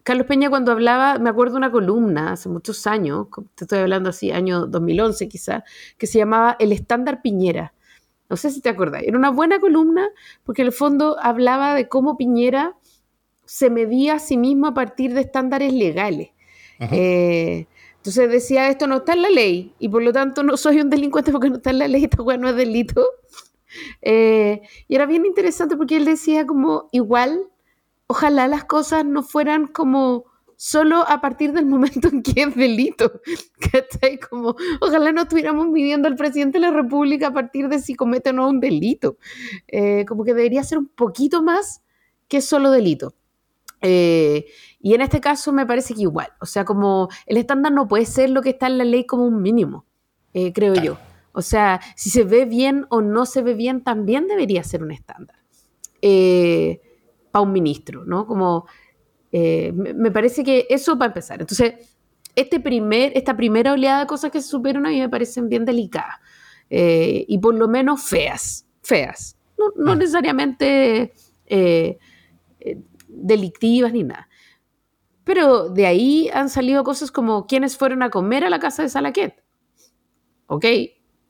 Carlos 0.01 0.25
Peña 0.25 0.49
cuando 0.49 0.71
hablaba, 0.71 1.19
me 1.19 1.29
acuerdo 1.29 1.57
una 1.57 1.71
columna 1.71 2.31
hace 2.31 2.49
muchos 2.49 2.87
años, 2.87 3.27
te 3.53 3.65
estoy 3.65 3.79
hablando 3.79 4.09
así, 4.09 4.31
año 4.31 4.65
2011 4.65 5.29
quizás, 5.29 5.61
que 5.99 6.07
se 6.07 6.17
llamaba 6.17 6.55
El 6.59 6.71
estándar 6.71 7.21
Piñera 7.21 7.75
no 8.33 8.37
sé 8.37 8.49
si 8.49 8.61
te 8.61 8.69
acordáis. 8.69 9.07
Era 9.07 9.15
una 9.15 9.29
buena 9.29 9.59
columna 9.59 10.09
porque 10.43 10.63
en 10.63 10.69
el 10.69 10.73
fondo 10.73 11.17
hablaba 11.21 11.75
de 11.75 11.87
cómo 11.87 12.17
Piñera 12.17 12.75
se 13.45 13.69
medía 13.69 14.15
a 14.15 14.19
sí 14.19 14.37
mismo 14.37 14.65
a 14.65 14.73
partir 14.73 15.13
de 15.13 15.21
estándares 15.21 15.71
legales. 15.71 16.31
Eh, 16.79 17.67
entonces 17.97 18.31
decía, 18.31 18.69
esto 18.69 18.87
no 18.87 18.97
está 18.97 19.13
en 19.13 19.21
la 19.21 19.29
ley 19.29 19.75
y 19.77 19.87
por 19.87 20.01
lo 20.01 20.11
tanto 20.11 20.41
no 20.41 20.57
soy 20.57 20.81
un 20.81 20.89
delincuente 20.89 21.31
porque 21.31 21.51
no 21.51 21.57
está 21.57 21.69
en 21.69 21.77
la 21.77 21.87
ley, 21.87 22.05
esta 22.11 22.37
no 22.37 22.49
es 22.49 22.55
delito. 22.55 23.05
Eh, 24.01 24.63
y 24.87 24.95
era 24.95 25.05
bien 25.05 25.27
interesante 25.27 25.77
porque 25.77 25.97
él 25.97 26.05
decía 26.05 26.47
como, 26.47 26.89
igual, 26.91 27.39
ojalá 28.07 28.47
las 28.47 28.63
cosas 28.65 29.05
no 29.05 29.21
fueran 29.21 29.67
como 29.67 30.25
solo 30.63 31.03
a 31.09 31.19
partir 31.19 31.51
del 31.51 31.65
momento 31.65 32.07
en 32.07 32.23
que 32.23 32.43
es 32.43 32.55
delito. 32.55 33.19
¿Cachai? 33.71 34.17
Como, 34.17 34.55
ojalá 34.79 35.11
no 35.11 35.23
estuviéramos 35.23 35.67
midiendo 35.67 36.07
al 36.07 36.15
presidente 36.15 36.57
de 36.57 36.61
la 36.61 36.71
República 36.71 37.27
a 37.27 37.33
partir 37.33 37.67
de 37.67 37.79
si 37.79 37.95
comete 37.95 38.29
o 38.29 38.33
no 38.33 38.47
un 38.47 38.61
delito. 38.61 39.17
Eh, 39.67 40.05
como 40.07 40.23
que 40.23 40.33
debería 40.33 40.63
ser 40.63 40.77
un 40.77 40.87
poquito 40.87 41.43
más 41.43 41.83
que 42.29 42.39
solo 42.39 42.71
delito. 42.71 43.13
Eh, 43.81 44.45
y 44.79 44.93
en 44.93 45.01
este 45.01 45.19
caso 45.19 45.51
me 45.51 45.65
parece 45.65 45.95
que 45.95 46.03
igual, 46.03 46.29
o 46.39 46.45
sea, 46.45 46.63
como 46.63 47.09
el 47.25 47.35
estándar 47.35 47.73
no 47.73 47.89
puede 47.89 48.05
ser 48.05 48.29
lo 48.29 48.41
que 48.41 48.51
está 48.51 48.67
en 48.67 48.77
la 48.77 48.85
ley 48.85 49.05
como 49.05 49.25
un 49.25 49.41
mínimo, 49.41 49.85
eh, 50.33 50.53
creo 50.53 50.75
yo. 50.75 50.97
O 51.33 51.41
sea, 51.41 51.81
si 51.97 52.09
se 52.09 52.23
ve 52.23 52.45
bien 52.45 52.85
o 52.89 53.01
no 53.01 53.25
se 53.25 53.41
ve 53.41 53.53
bien, 53.53 53.83
también 53.83 54.29
debería 54.29 54.63
ser 54.63 54.81
un 54.81 54.91
estándar 54.91 55.35
para 57.31 57.43
un 57.43 57.51
ministro, 57.51 58.05
¿no? 58.05 58.27
Como 58.27 58.65
eh, 59.35 59.71
me 59.73 60.11
parece 60.11 60.43
que 60.43 60.67
eso 60.69 60.95
va 60.95 61.05
a 61.05 61.07
empezar. 61.07 61.41
Entonces, 61.41 61.73
este 62.35 62.59
primer, 62.59 63.17
esta 63.17 63.35
primera 63.35 63.73
oleada 63.73 64.01
de 64.01 64.05
cosas 64.05 64.31
que 64.31 64.39
se 64.39 64.47
supieron 64.47 64.85
a 64.85 64.89
mí 64.89 64.99
me 64.99 65.09
parecen 65.09 65.49
bien 65.49 65.65
delicadas 65.65 66.17
eh, 66.69 67.25
y 67.27 67.39
por 67.39 67.55
lo 67.55 67.67
menos 67.67 68.03
feas, 68.03 68.67
feas. 68.83 69.35
No, 69.57 69.95
mm. 69.95 69.97
necesariamente 69.97 71.13
eh, 71.47 71.97
delictivas 73.07 73.91
ni 73.91 74.03
nada. 74.03 74.29
Pero 75.23 75.69
de 75.69 75.87
ahí 75.87 76.29
han 76.31 76.49
salido 76.49 76.83
cosas 76.83 77.11
como 77.11 77.47
quienes 77.47 77.75
fueron 77.75 78.03
a 78.03 78.11
comer 78.11 78.43
a 78.43 78.51
la 78.51 78.59
casa 78.59 78.83
de 78.83 78.89
Salaquet. 78.89 79.43
¿Ok? 80.45 80.65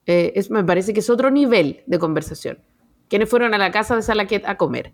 es, 0.05 0.51
me 0.51 0.65
parece 0.65 0.93
que 0.93 0.99
es 0.99 1.09
otro 1.09 1.31
nivel 1.31 1.83
de 1.85 1.99
conversación. 1.99 2.59
Quienes 3.07 3.29
fueron 3.29 3.53
a 3.53 3.57
la 3.57 3.71
casa 3.71 3.95
de 3.95 4.01
Salaquet 4.01 4.45
a 4.45 4.57
comer. 4.57 4.93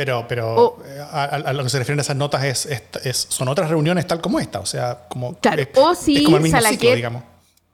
Pero, 0.00 0.24
pero 0.26 0.78
eh, 0.86 0.98
a, 0.98 1.52
lo 1.52 1.62
que 1.62 1.68
se 1.68 1.78
refieren 1.78 2.00
esas 2.00 2.16
notas 2.16 2.42
es, 2.42 3.26
son 3.28 3.48
otras 3.48 3.68
reuniones 3.68 4.06
tal 4.06 4.22
como 4.22 4.40
esta, 4.40 4.58
o 4.58 4.64
sea, 4.64 5.06
como, 5.10 5.34
claro. 5.40 5.62
o 5.76 5.94
si 5.94 6.24
Salaquet, 6.48 7.12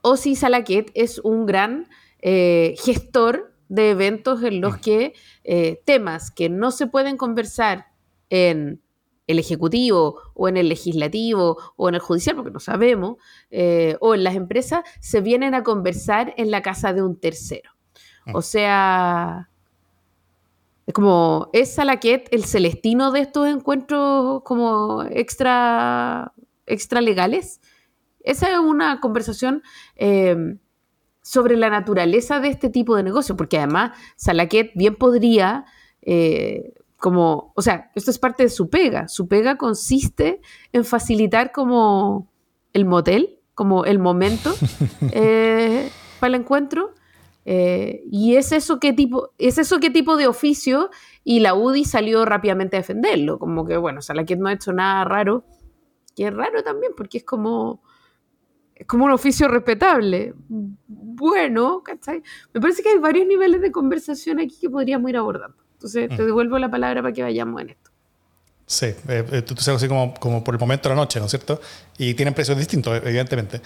O 0.01 0.17
si 0.17 0.35
Salaquet 0.35 0.91
es 0.93 1.19
un 1.19 1.45
gran 1.45 1.87
eh, 2.19 2.75
gestor 2.83 3.53
de 3.69 3.91
eventos 3.91 4.43
en 4.43 4.59
los 4.59 4.73
mm. 4.73 4.81
que 4.81 5.13
eh, 5.45 5.81
temas 5.85 6.29
que 6.29 6.49
no 6.49 6.71
se 6.71 6.87
pueden 6.87 7.15
conversar 7.15 7.85
en 8.29 8.81
el 9.27 9.39
Ejecutivo 9.39 10.19
o 10.33 10.49
en 10.49 10.57
el 10.57 10.67
Legislativo 10.67 11.57
o 11.77 11.87
en 11.87 11.95
el 11.95 12.01
Judicial, 12.01 12.35
porque 12.35 12.51
no 12.51 12.59
sabemos, 12.59 13.15
o 14.01 14.15
en 14.15 14.23
las 14.25 14.35
empresas, 14.35 14.81
se 14.99 15.21
vienen 15.21 15.55
a 15.55 15.63
conversar 15.63 16.33
en 16.35 16.51
la 16.51 16.61
casa 16.61 16.91
de 16.91 17.03
un 17.03 17.17
tercero. 17.17 17.71
Mm. 18.25 18.35
O 18.35 18.41
sea, 18.41 19.49
es 20.87 20.93
como, 20.93 21.49
¿es 21.51 21.75
Salaquet 21.75 22.29
el 22.31 22.45
celestino 22.45 23.11
de 23.11 23.19
estos 23.19 23.45
encuentros 23.49 24.41
como 24.43 25.03
extra, 25.03 26.33
extra 26.65 27.01
legales? 27.01 27.59
Esa 28.21 28.53
es 28.53 28.57
una 28.57 29.01
conversación 29.01 29.63
em, 29.95 30.59
sobre 31.21 31.57
la 31.57 31.69
naturaleza 31.69 32.39
de 32.39 32.47
este 32.47 32.69
tipo 32.69 32.95
de 32.95 33.03
negocio, 33.03 33.35
porque 33.35 33.57
además 33.57 33.97
Salaquet 34.15 34.71
bien 34.75 34.95
podría, 34.95 35.65
eh, 36.03 36.73
como, 36.95 37.51
o 37.53 37.61
sea, 37.61 37.91
esto 37.93 38.09
es 38.09 38.17
parte 38.17 38.43
de 38.43 38.49
su 38.49 38.69
pega. 38.69 39.09
Su 39.09 39.27
pega 39.27 39.57
consiste 39.57 40.39
en 40.71 40.85
facilitar 40.85 41.51
como 41.51 42.31
el 42.71 42.85
motel, 42.85 43.39
como 43.55 43.83
el 43.83 43.99
momento 43.99 44.55
eh, 45.11 45.89
para 46.21 46.29
el 46.29 46.41
encuentro 46.41 46.93
eh, 47.49 48.03
y 48.11 48.35
es 48.35 48.51
eso 48.51 48.77
qué 48.77 48.91
tipo, 48.91 49.31
es 49.37 49.57
eso 49.57 49.79
qué 49.79 49.89
tipo 49.89 50.17
de 50.17 50.27
oficio, 50.27 50.89
y 51.23 51.39
la 51.39 51.55
UDI 51.55 51.85
salió 51.85 52.25
rápidamente 52.25 52.75
a 52.75 52.81
defenderlo, 52.81 53.39
como 53.39 53.65
que 53.65 53.77
bueno, 53.77 54.01
o 54.01 54.25
que 54.25 54.35
no 54.35 54.49
ha 54.49 54.53
hecho 54.53 54.73
nada 54.73 55.05
raro, 55.05 55.45
que 56.13 56.27
es 56.27 56.33
raro 56.33 56.61
también, 56.61 56.91
porque 56.97 57.19
es 57.19 57.23
como, 57.23 57.81
es 58.75 58.85
como 58.85 59.05
un 59.05 59.11
oficio 59.11 59.47
respetable. 59.47 60.33
Bueno, 60.49 61.83
¿cachai? 61.85 62.21
Me 62.53 62.59
parece 62.59 62.83
que 62.83 62.89
hay 62.89 62.97
varios 62.97 63.25
niveles 63.25 63.61
de 63.61 63.71
conversación 63.71 64.41
aquí 64.41 64.57
que 64.59 64.69
podríamos 64.69 65.09
ir 65.09 65.15
abordando. 65.15 65.55
Entonces, 65.71 66.09
te 66.09 66.21
mm. 66.21 66.25
devuelvo 66.25 66.59
la 66.59 66.69
palabra 66.69 67.01
para 67.01 67.13
que 67.13 67.23
vayamos 67.23 67.61
en 67.61 67.69
esto. 67.69 67.91
Sí, 68.65 68.87
eh, 69.07 69.41
tú, 69.47 69.55
sabes 69.55 69.81
así 69.81 69.87
como, 69.87 70.13
como 70.15 70.43
por 70.43 70.53
el 70.53 70.59
momento 70.59 70.89
de 70.89 70.95
la 70.95 71.01
noche, 71.01 71.21
¿no 71.21 71.27
es 71.27 71.31
cierto? 71.31 71.61
Y 71.97 72.13
tienen 72.13 72.33
precios 72.33 72.57
distintos, 72.57 73.01
evidentemente. 73.05 73.61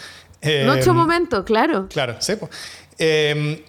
noche 0.68 0.88
o 0.88 0.94
momento, 0.94 1.44
claro. 1.44 1.88
Claro, 1.90 2.18
sí. 2.20 2.34
Eh, 3.00 3.66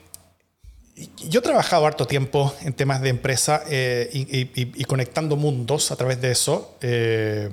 yo 0.96 1.40
he 1.40 1.42
trabajado 1.42 1.86
harto 1.86 2.06
tiempo 2.06 2.54
en 2.62 2.74
temas 2.74 3.00
de 3.00 3.08
empresa 3.08 3.62
eh, 3.68 4.10
y, 4.12 4.84
conectando 4.84 5.36
mundos 5.36 5.90
a 5.90 5.96
través 5.96 6.20
de 6.20 6.30
eso. 6.30 6.76
Eh, 6.80 7.48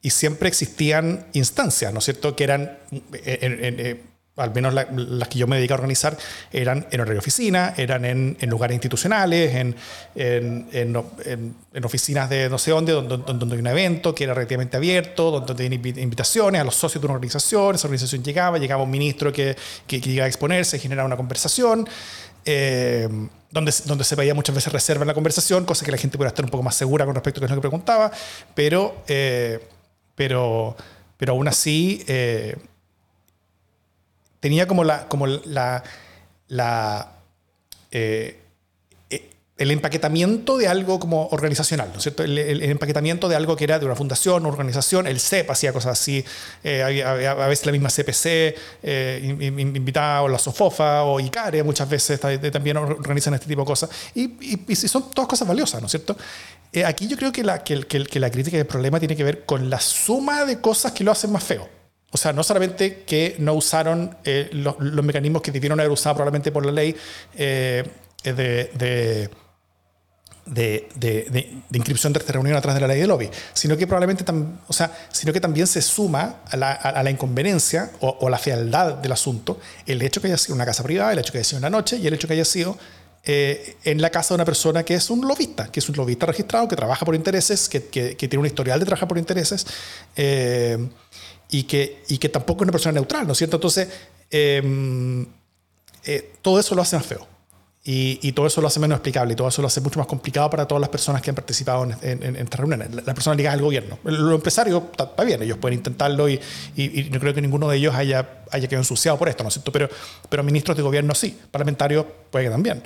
y 0.00 0.10
siempre 0.10 0.48
existían 0.48 1.26
instancias, 1.32 1.92
¿no 1.92 1.98
es 1.98 2.04
cierto?, 2.04 2.36
que 2.36 2.44
eran, 2.44 2.78
eh, 3.14 4.02
al 4.36 4.52
menos 4.52 4.74
las 4.74 5.28
que 5.28 5.38
yo 5.38 5.46
me 5.46 5.56
dedico 5.56 5.72
a 5.72 5.76
organizar, 5.76 6.16
eran 6.52 6.86
en 6.90 7.00
horario 7.00 7.20
oficina, 7.20 7.72
eran 7.76 8.04
en, 8.04 8.36
lugares 8.50 8.74
institucionales, 8.74 9.54
en, 9.54 9.74
en, 10.14 11.84
oficinas 11.84 12.28
de 12.28 12.50
no 12.50 12.58
sé 12.58 12.72
dónde, 12.72 12.92
donde, 12.92 13.16
donde, 13.16 13.54
hay 13.54 13.60
un 13.60 13.66
evento 13.66 14.14
que 14.14 14.24
era 14.24 14.34
relativamente 14.34 14.76
abierto, 14.76 15.40
donde, 15.40 15.64
hay 15.64 15.72
invitaciones 16.02 16.60
a 16.60 16.64
los 16.64 16.74
socios 16.74 17.00
de 17.00 17.06
una 17.06 17.14
organización, 17.14 17.76
esa 17.76 17.86
organización 17.86 18.22
llegaba, 18.22 18.58
llegaba 18.58 18.82
un 18.82 18.90
ministro 18.90 19.32
que, 19.32 19.56
que, 19.86 20.02
que 20.02 20.10
iba 20.10 20.24
a 20.24 20.28
exponerse, 20.28 20.78
generaba 20.78 21.06
una 21.06 21.16
conversación. 21.16 21.88
Eh, 22.44 23.08
donde, 23.50 23.72
donde 23.84 24.04
se 24.04 24.16
veía 24.16 24.34
muchas 24.34 24.54
veces 24.54 24.72
reserva 24.72 25.04
en 25.04 25.08
la 25.08 25.14
conversación, 25.14 25.64
cosa 25.64 25.84
que 25.84 25.92
la 25.92 25.96
gente 25.96 26.18
pudiera 26.18 26.28
estar 26.28 26.44
un 26.44 26.50
poco 26.50 26.64
más 26.64 26.74
segura 26.74 27.04
con 27.04 27.14
respecto 27.14 27.40
a 27.44 27.48
lo 27.48 27.54
que 27.54 27.60
preguntaba, 27.60 28.10
pero, 28.54 28.96
eh, 29.06 29.64
pero, 30.16 30.76
pero 31.16 31.32
aún 31.34 31.46
así 31.46 32.04
eh, 32.08 32.56
tenía 34.40 34.66
como 34.66 34.82
la, 34.82 35.06
como 35.06 35.28
la, 35.28 35.84
la 36.48 37.12
el 39.56 39.70
empaquetamiento 39.70 40.58
de 40.58 40.66
algo 40.66 40.98
como 40.98 41.28
organizacional, 41.28 41.90
¿no 41.92 41.98
es 41.98 42.02
cierto? 42.02 42.24
El, 42.24 42.60
empaquetamiento 42.62 43.28
de 43.28 43.36
algo 43.36 43.54
que 43.54 43.62
era 43.62 43.78
de 43.78 43.86
una 43.86 43.94
fundación, 43.94 44.42
una 44.42 44.48
organización, 44.48 45.06
el 45.06 45.20
CEP 45.20 45.48
hacía 45.48 45.72
cosas 45.72 45.92
así, 45.92 46.24
eh, 46.64 46.82
a 46.82 47.46
veces 47.46 47.64
la 47.66 47.72
misma 47.72 47.88
CPC 47.88 48.26
eh, 48.82 49.20
invitaba, 49.22 50.22
o 50.22 50.28
la 50.28 50.40
SOFOFA, 50.40 51.04
o 51.04 51.20
ICARE, 51.20 51.62
muchas 51.62 51.88
veces 51.88 52.18
también 52.18 52.76
organizan 52.78 53.34
este 53.34 53.46
tipo 53.46 53.62
de 53.62 53.66
cosas, 53.66 53.90
y, 54.14 54.74
son 54.74 55.10
todas 55.10 55.28
cosas 55.28 55.46
valiosas, 55.46 55.80
¿no 55.80 55.86
es 55.86 55.92
cierto? 55.92 56.16
Eh, 56.72 56.84
aquí 56.84 57.06
yo 57.06 57.16
creo 57.16 57.30
que 57.30 57.44
la, 57.44 57.62
que, 57.62 57.80
que 57.86 58.20
la 58.20 58.30
crítica 58.30 58.56
del 58.56 58.66
problema 58.66 58.98
tiene 58.98 59.14
que 59.14 59.22
ver 59.22 59.44
con 59.44 59.70
la 59.70 59.78
suma 59.78 60.44
de 60.44 60.60
cosas 60.60 60.90
que 60.90 61.04
lo 61.04 61.12
hacen 61.12 61.30
más 61.30 61.44
feo. 61.44 61.68
O 62.10 62.16
sea, 62.16 62.32
no 62.32 62.42
solamente 62.42 63.04
que 63.04 63.36
no 63.38 63.54
usaron 63.54 64.16
eh, 64.24 64.48
los, 64.52 64.78
mecanismos 64.80 65.42
que 65.42 65.52
debieron 65.52 65.78
haber 65.78 65.92
usado 65.92 66.16
probablemente 66.16 66.50
por 66.50 66.66
la 66.66 66.72
ley 66.72 66.96
de 67.36 69.30
de, 70.46 70.88
de, 70.96 71.62
inscripción 71.72 72.12
de 72.12 72.20
reunión 72.20 72.56
atrás 72.56 72.74
de 72.74 72.80
la 72.80 72.88
ley 72.88 73.00
de 73.00 73.06
lobby, 73.06 73.30
sino 73.52 73.76
que 73.76 73.86
probablemente 73.86 74.24
o 74.66 74.72
sea, 74.72 74.92
sino 75.10 75.32
que 75.32 75.40
también 75.40 75.66
se 75.66 75.80
suma 75.80 76.36
a 76.50 76.56
la, 77.02 77.10
inconveniencia 77.10 77.90
o, 78.00 78.28
la 78.28 78.38
fealdad 78.38 78.94
del 78.94 79.12
asunto 79.12 79.58
el 79.86 80.02
hecho 80.02 80.20
que 80.20 80.28
haya 80.28 80.38
sido 80.38 80.54
una 80.54 80.66
casa 80.66 80.82
privada, 80.82 81.12
el 81.12 81.18
hecho 81.18 81.32
que 81.32 81.38
haya 81.38 81.44
sido 81.44 81.58
una 81.58 81.70
noche 81.70 81.96
y 81.96 82.06
el 82.06 82.14
hecho 82.14 82.28
que 82.28 82.34
haya 82.34 82.44
sido 82.44 82.76
eh, 83.24 83.76
en 83.84 84.02
la 84.02 84.10
casa 84.10 84.34
de 84.34 84.36
una 84.36 84.44
persona 84.44 84.82
que 84.82 84.94
es 84.94 85.08
un 85.08 85.26
lobista, 85.26 85.72
que 85.72 85.80
es 85.80 85.88
un 85.88 85.96
lobista 85.96 86.26
registrado, 86.26 86.68
que 86.68 86.76
trabaja 86.76 87.06
por 87.06 87.14
intereses, 87.14 87.68
que, 87.68 87.80
tiene 87.80 88.38
un 88.38 88.46
historial 88.46 88.78
de 88.78 88.84
trabajar 88.84 89.08
por 89.08 89.16
intereses 89.16 89.66
eh, 90.14 90.90
y, 91.48 91.62
que, 91.62 92.02
y 92.08 92.18
que 92.18 92.28
tampoco 92.28 92.60
es 92.60 92.64
una 92.64 92.72
persona 92.72 92.92
neutral, 92.92 93.26
¿no 93.26 93.32
es 93.32 93.38
cierto? 93.38 93.56
Entonces, 93.56 93.88
eh, 94.30 95.22
todo 96.42 96.60
eso 96.60 96.74
lo 96.74 96.82
hace 96.82 96.96
más 96.96 97.06
feo. 97.06 97.33
Y, 97.86 98.32
todo 98.32 98.46
eso 98.46 98.62
lo 98.62 98.68
hace 98.68 98.80
menos 98.80 98.96
explicable 98.96 99.34
y 99.34 99.36
todo 99.36 99.46
eso 99.46 99.60
lo 99.60 99.68
hace 99.68 99.82
mucho 99.82 99.98
más 99.98 100.08
complicado 100.08 100.48
para 100.48 100.66
todas 100.66 100.80
las 100.80 100.88
personas 100.88 101.20
que 101.20 101.28
han 101.28 101.36
participado 101.36 101.84
en, 101.84 102.36
estas 102.36 102.58
reuniones. 102.58 102.94
Las 102.94 103.14
personas 103.14 103.36
ligadas 103.36 103.58
al 103.58 103.62
gobierno. 103.62 103.98
Los 104.04 104.34
empresarios, 104.34 104.84
está 104.90 105.22
bien, 105.22 105.42
ellos 105.42 105.58
pueden 105.58 105.78
intentarlo 105.78 106.26
y, 106.26 106.40
no 107.12 107.20
creo 107.20 107.34
que 107.34 107.42
ninguno 107.42 107.68
de 107.68 107.76
ellos 107.76 107.94
haya, 107.94 108.44
haya 108.50 108.68
quedado 108.68 108.80
ensuciado 108.80 109.18
por 109.18 109.28
esto, 109.28 109.42
¿no 109.42 109.48
es 109.48 109.54
cierto? 109.54 109.70
Pero, 109.70 109.90
pero 110.30 110.42
ministros 110.42 110.78
de 110.78 110.82
gobierno 110.82 111.14
sí, 111.14 111.38
parlamentarios 111.50 112.06
puede 112.30 112.46
que 112.46 112.50
también. 112.50 112.82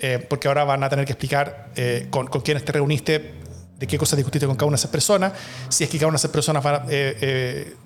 Eh, 0.00 0.26
porque 0.28 0.48
ahora 0.48 0.64
van 0.64 0.82
a 0.82 0.88
tener 0.88 1.04
que 1.04 1.12
explicar 1.12 1.70
eh, 1.76 2.08
con, 2.10 2.26
con 2.26 2.40
quiénes 2.40 2.64
te 2.64 2.72
reuniste, 2.72 3.34
de 3.78 3.86
qué 3.86 3.98
cosas 3.98 4.16
discutiste 4.16 4.48
con 4.48 4.56
cada 4.56 4.66
una 4.66 4.76
de 4.76 4.80
esas 4.80 4.90
personas, 4.90 5.32
si 5.68 5.84
es 5.84 5.90
que 5.90 5.96
cada 5.96 6.08
una 6.08 6.16
de 6.16 6.22
esas 6.22 6.30
personas 6.32 6.66
va, 6.66 6.86
eh, 6.88 7.76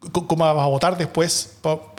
cómo 0.00 0.44
vas 0.44 0.64
a 0.64 0.68
votar 0.68 0.96
después 0.96 1.50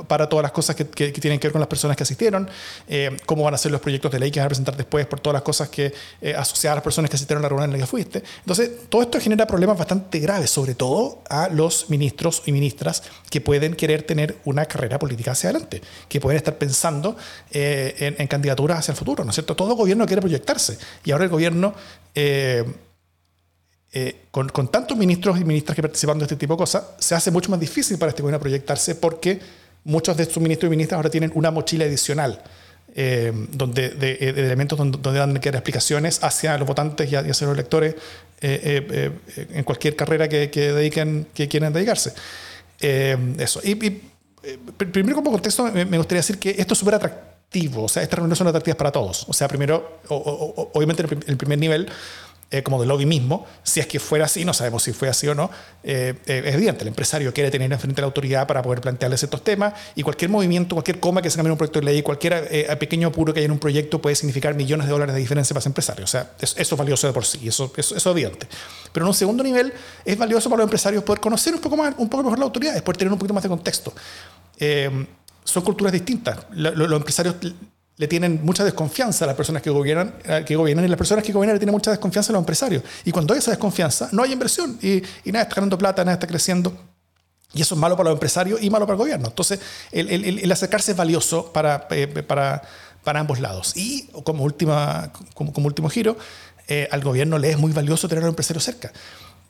para 0.07 0.27
todas 0.27 0.41
las 0.41 0.51
cosas 0.51 0.75
que, 0.75 0.85
tienen 0.85 1.39
que 1.39 1.47
ver 1.47 1.51
con 1.51 1.61
las 1.61 1.67
personas 1.67 1.95
que 1.95 2.03
asistieron, 2.03 2.49
eh, 2.87 3.15
cómo 3.27 3.43
van 3.43 3.53
a 3.53 3.57
ser 3.57 3.71
los 3.71 3.79
proyectos 3.79 4.11
de 4.11 4.19
ley 4.19 4.31
que 4.31 4.39
van 4.39 4.47
a 4.47 4.49
presentar 4.49 4.75
después 4.75 5.05
por 5.05 5.19
todas 5.19 5.35
las 5.35 5.43
cosas 5.43 5.69
que 5.69 5.93
eh, 6.19 6.33
asociadas 6.35 6.73
a 6.73 6.75
las 6.77 6.83
personas 6.83 7.09
que 7.11 7.15
asistieron 7.15 7.41
a 7.41 7.43
la 7.43 7.49
reunión 7.49 7.69
en 7.69 7.79
la 7.79 7.85
que 7.85 7.87
fuiste. 7.87 8.23
Entonces, 8.39 8.89
todo 8.89 9.03
esto 9.03 9.19
genera 9.19 9.45
problemas 9.45 9.77
bastante 9.77 10.17
graves, 10.19 10.49
sobre 10.49 10.73
todo 10.73 11.21
a 11.29 11.47
los 11.49 11.91
ministros 11.91 12.41
y 12.47 12.51
ministras 12.51 13.03
que 13.29 13.39
pueden 13.39 13.75
querer 13.75 14.01
tener 14.01 14.37
una 14.45 14.65
carrera 14.65 14.97
política 14.97 15.31
hacia 15.31 15.51
adelante, 15.51 15.81
que 16.09 16.19
pueden 16.19 16.37
estar 16.37 16.57
pensando 16.57 17.15
eh, 17.51 18.15
en, 18.17 18.27
candidaturas 18.27 18.79
hacia 18.79 18.93
el 18.93 18.97
futuro, 18.97 19.23
¿no 19.23 19.29
es 19.29 19.35
cierto? 19.35 19.55
Todo 19.55 19.75
gobierno 19.75 20.07
quiere 20.07 20.21
proyectarse 20.21 20.77
y 21.03 21.11
ahora 21.11 21.25
el 21.25 21.29
gobierno... 21.29 21.75
Eh, 23.93 24.27
con, 24.31 24.47
tantos 24.69 24.97
ministros 24.97 25.37
y 25.37 25.43
ministras 25.43 25.75
que 25.75 25.81
participan 25.81 26.17
de 26.17 26.23
este 26.23 26.37
tipo 26.37 26.53
de 26.53 26.59
cosas, 26.59 26.83
se 26.97 27.13
hace 27.13 27.29
mucho 27.29 27.51
más 27.51 27.59
difícil 27.59 27.97
para 27.97 28.11
este 28.11 28.21
gobierno 28.21 28.39
proyectarse 28.39 28.95
porque 28.95 29.39
muchos 29.83 30.15
de 30.15 30.23
estos 30.23 30.41
ministros 30.41 30.69
y 30.69 30.71
ministras 30.71 30.95
ahora 30.95 31.09
tienen 31.09 31.31
una 31.35 31.51
mochila 31.51 31.85
adicional. 31.85 32.41
Eh, 32.93 33.31
donde, 33.51 33.89
de, 33.89 34.17
elementos 34.29 34.77
donde, 34.77 34.99
dan 35.13 35.39
que 35.39 35.49
dar 35.49 35.59
explicaciones 35.59 36.21
hacia 36.23 36.57
los 36.57 36.67
votantes 36.67 37.09
y, 37.09 37.15
hacia 37.15 37.47
los 37.47 37.53
electores 37.53 37.95
eh, 38.41 39.11
en 39.53 39.63
cualquier 39.63 39.95
carrera 39.95 40.27
que, 40.27 40.47
dediquen, 40.49 41.27
que 41.33 41.47
quieran 41.47 41.71
dedicarse. 41.71 42.13
eso. 42.79 43.61
Y, 43.63 43.75
primero, 43.75 45.15
como 45.15 45.31
contexto, 45.31 45.71
me, 45.71 45.97
gustaría 45.97 46.19
decir 46.19 46.37
que 46.37 46.55
esto 46.57 46.73
es 46.73 46.79
súper 46.79 46.95
atractivo. 46.95 47.83
O 47.83 47.89
sea, 47.89 48.03
estas 48.03 48.17
reuniones 48.17 48.37
son 48.37 48.47
atractivas 48.47 48.77
para 48.77 48.91
todos. 48.91 49.25
O 49.27 49.33
sea, 49.33 49.47
primero, 49.47 49.99
obviamente, 50.09 51.03
en 51.03 51.23
el 51.27 51.37
primer 51.37 51.59
nivel, 51.59 51.89
eh, 52.53 52.63
como 52.63 52.81
del 52.81 52.89
lobby 52.89 53.05
mismo. 53.05 53.45
Si 53.63 53.79
es 53.79 53.87
que 53.87 53.97
fuera 53.97 54.25
así, 54.25 54.43
no 54.43 54.53
sabemos 54.53 54.83
si 54.83 54.91
fue 54.91 55.07
así 55.07 55.25
o 55.25 55.33
no, 55.33 55.49
eh, 55.83 56.15
eh, 56.25 56.43
es 56.45 56.53
evidente, 56.53 56.81
el 56.81 56.89
empresario 56.89 57.33
quiere 57.33 57.49
tener 57.49 57.71
enfrente 57.71 58.01
a 58.01 58.03
la 58.03 58.07
autoridad 58.07 58.45
para 58.45 58.61
poder 58.61 58.81
plantearles 58.81 59.23
estos 59.23 59.41
temas 59.41 59.73
y 59.95 60.03
cualquier 60.03 60.29
movimiento, 60.29 60.75
cualquier 60.75 60.99
coma 60.99 61.21
que 61.21 61.29
se 61.29 61.37
cambie 61.37 61.47
en 61.47 61.53
un 61.53 61.57
proyecto 61.57 61.79
de 61.79 61.85
ley, 61.85 62.01
cualquier 62.01 62.77
pequeño 62.77 63.07
apuro 63.07 63.33
que 63.33 63.39
haya 63.39 63.45
en 63.45 63.53
un 63.53 63.59
proyecto 63.59 64.01
puede 64.01 64.17
significar 64.17 64.53
millones 64.53 64.87
de 64.87 64.91
dólares 64.91 65.15
de 65.15 65.21
diferencia 65.21 65.53
para 65.53 65.61
ese 65.61 65.69
empresario. 65.69 66.03
O 66.03 66.07
sea, 66.07 66.31
eso, 66.41 66.55
es 66.59 66.75
valioso 66.75 67.07
de 67.07 67.13
por 67.13 67.23
sí, 67.23 67.47
eso, 67.47 67.71
eso, 67.77 67.95
es 67.95 68.05
evidente. 68.05 68.49
Pero 68.91 69.05
en 69.05 69.07
un 69.07 69.15
segundo 69.15 69.43
nivel, 69.43 69.71
es 70.03 70.17
valioso 70.17 70.49
para 70.49 70.57
los 70.57 70.65
empresarios 70.65 71.05
poder 71.05 71.21
conocer 71.21 71.53
un 71.55 71.61
poco, 71.61 71.77
más, 71.77 71.95
un 71.97 72.09
poco 72.09 72.23
mejor 72.23 72.37
la 72.37 72.45
autoridad, 72.45 72.83
poder 72.83 72.97
tener 72.97 73.13
un 73.13 73.17
poquito 73.17 73.33
más 73.33 73.43
de 73.43 73.49
contexto. 73.49 73.93
son 75.45 75.63
culturas 75.63 75.93
distintas. 75.93 76.37
los 76.51 76.91
empresarios 76.91 77.35
le 77.97 78.07
tienen 78.07 78.39
mucha 78.43 78.63
desconfianza 78.63 79.25
a 79.25 79.27
las 79.27 79.35
personas 79.35 79.61
que 79.61 79.69
gobiernan, 79.69 80.15
eh, 80.23 80.43
que 80.45 80.55
gobiernan 80.55 80.85
y 80.85 80.87
las 80.87 80.97
personas 80.97 81.23
que 81.23 81.31
gobiernan 81.31 81.55
le 81.55 81.59
tienen 81.59 81.73
mucha 81.73 81.91
desconfianza 81.91 82.31
a 82.31 82.33
los 82.33 82.41
empresarios. 82.41 82.83
Y 83.05 83.11
cuando 83.11 83.33
hay 83.33 83.39
esa 83.39 83.51
desconfianza, 83.51 84.09
no 84.11 84.23
hay 84.23 84.31
inversión 84.31 84.77
y, 84.81 85.03
y 85.23 85.31
nada 85.31 85.43
está 85.43 85.55
ganando 85.55 85.77
plata, 85.77 86.03
nada 86.03 86.15
está 86.15 86.27
creciendo. 86.27 86.73
Y 87.53 87.61
eso 87.61 87.75
es 87.75 87.81
malo 87.81 87.97
para 87.97 88.09
los 88.09 88.15
empresarios 88.15 88.61
y 88.61 88.69
malo 88.69 88.85
para 88.85 88.95
el 88.95 88.99
gobierno. 88.99 89.27
Entonces, 89.27 89.59
el, 89.91 90.51
acercarse 90.51 90.91
es 90.91 90.97
valioso 90.97 91.51
para, 91.51 91.87
eh, 91.91 92.07
para, 92.07 92.61
para, 93.03 93.19
ambos 93.19 93.39
lados. 93.39 93.73
Y 93.75 94.07
como, 94.23 94.43
última, 94.43 95.11
como, 95.33 95.51
último 95.67 95.89
giro, 95.89 96.17
eh, 96.67 96.87
al 96.91 97.03
gobierno 97.03 97.37
le 97.37 97.51
es 97.51 97.57
muy 97.57 97.73
valioso 97.73 98.07
tener 98.07 98.23
a 98.23 98.27
los 98.27 98.31
empresarios 98.31 98.63
cerca. 98.63 98.93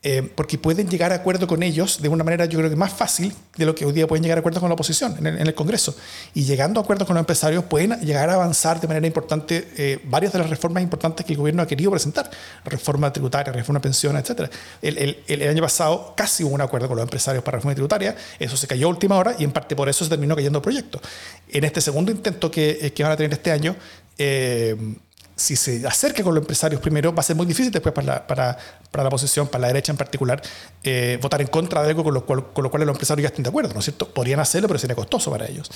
Eh, 0.04 0.28
porque 0.34 0.58
pueden 0.58 0.90
llegar 0.90 1.12
a 1.12 1.16
acuerdo 1.18 1.46
con 1.46 1.62
ellos 1.62 2.02
de 2.02 2.10
una 2.10 2.24
manera 2.24 2.46
yo 2.46 2.58
creo 2.58 2.72
que 2.72 2.76
más 2.76 2.92
fácil 2.92 3.36
de 3.56 3.68
lo 3.68 3.76
que 3.76 3.86
hoy 3.86 3.94
día 3.94 4.08
pueden 4.08 4.24
llegar 4.24 4.40
a 4.40 4.40
acuerdo 4.40 4.60
con 4.60 4.68
la 4.68 4.74
oposición 4.74 5.16
en 5.20 5.38
el, 5.48 5.54
Congreso. 5.54 5.96
Y 6.34 6.44
llegando 6.44 6.80
a 6.80 6.84
acuerdos 6.84 7.06
con 7.06 7.14
los 7.14 7.22
empresarios 7.22 7.66
pueden 7.66 8.00
llegar 8.02 8.28
a 8.32 8.34
avanzar 8.34 8.82
de 8.82 8.88
manera 8.88 9.06
importante 9.06 9.70
eh, 9.78 10.00
varias 10.06 10.34
de 10.34 10.40
las 10.40 10.50
reformas 10.50 10.82
importantes 10.82 11.24
que 11.24 11.34
el 11.34 11.38
gobierno 11.38 11.62
ha 11.62 11.68
querido 11.68 11.92
presentar. 11.92 12.32
Reforma 12.66 13.14
tributaria, 13.14 13.54
reforma 13.54 13.78
de 13.78 13.84
pensiones, 13.84 14.28
etc. 14.28 14.52
El, 14.82 15.22
el, 15.28 15.48
año 15.48 15.62
pasado 15.62 16.16
casi 16.18 16.44
hubo 16.44 16.56
un 16.56 16.62
acuerdo 16.62 16.88
con 16.88 16.98
los 16.98 17.04
empresarios 17.04 17.44
para 17.44 17.58
reforma 17.58 17.76
tributaria, 17.76 18.16
eso 18.40 18.58
se 18.58 18.66
cayó 18.66 18.88
a 18.88 18.90
última 18.90 19.18
hora 19.18 19.36
y 19.38 19.44
en 19.44 19.52
parte 19.52 19.76
por 19.76 19.88
eso 19.88 20.04
se 20.04 20.10
terminó 20.10 20.36
cayendo 20.36 20.58
el 20.58 20.64
proyecto. 20.64 21.00
En 21.48 21.64
este 21.64 21.80
segundo 21.80 22.12
intento 22.12 22.50
que, 22.50 22.80
eh, 22.82 22.92
que 22.92 23.04
van 23.04 23.12
a 23.12 23.18
tener 23.18 23.34
este 23.34 23.52
año, 23.52 23.76
si 25.42 25.56
se 25.56 25.86
acerca 25.88 26.24
con 26.24 26.36
los 26.36 26.44
empresarios 26.44 26.80
primero, 26.80 27.14
va 27.14 27.22
a 27.22 27.24
ser 27.24 27.36
muy 27.36 27.46
difícil 27.46 27.72
después 27.72 27.94
para, 27.94 28.58
para 28.92 29.04
la 29.04 29.08
oposición, 29.08 29.48
para 29.48 29.62
la 29.62 29.68
derecha 29.68 29.92
en 29.92 29.98
particular, 29.98 30.42
eh, 30.84 31.18
votar 31.22 31.42
en 31.42 31.48
contra 31.48 31.82
de 31.82 31.90
algo 31.90 32.04
con 32.04 32.14
lo, 32.14 32.26
cual, 32.26 32.52
con 32.52 32.64
lo 32.64 32.70
cual 32.70 32.84
los 32.84 32.94
empresarios 32.94 33.24
ya 33.24 33.30
estén 33.30 33.44
de 33.44 33.50
acuerdo, 33.50 33.74
¿no 33.74 33.80
es 33.80 33.86
cierto? 33.86 34.08
Podrían 34.10 34.40
hacerlo, 34.42 34.68
pero 34.68 34.80
sería 34.80 34.96
costoso 34.96 35.32
para 35.32 35.48
ellos. 35.48 35.72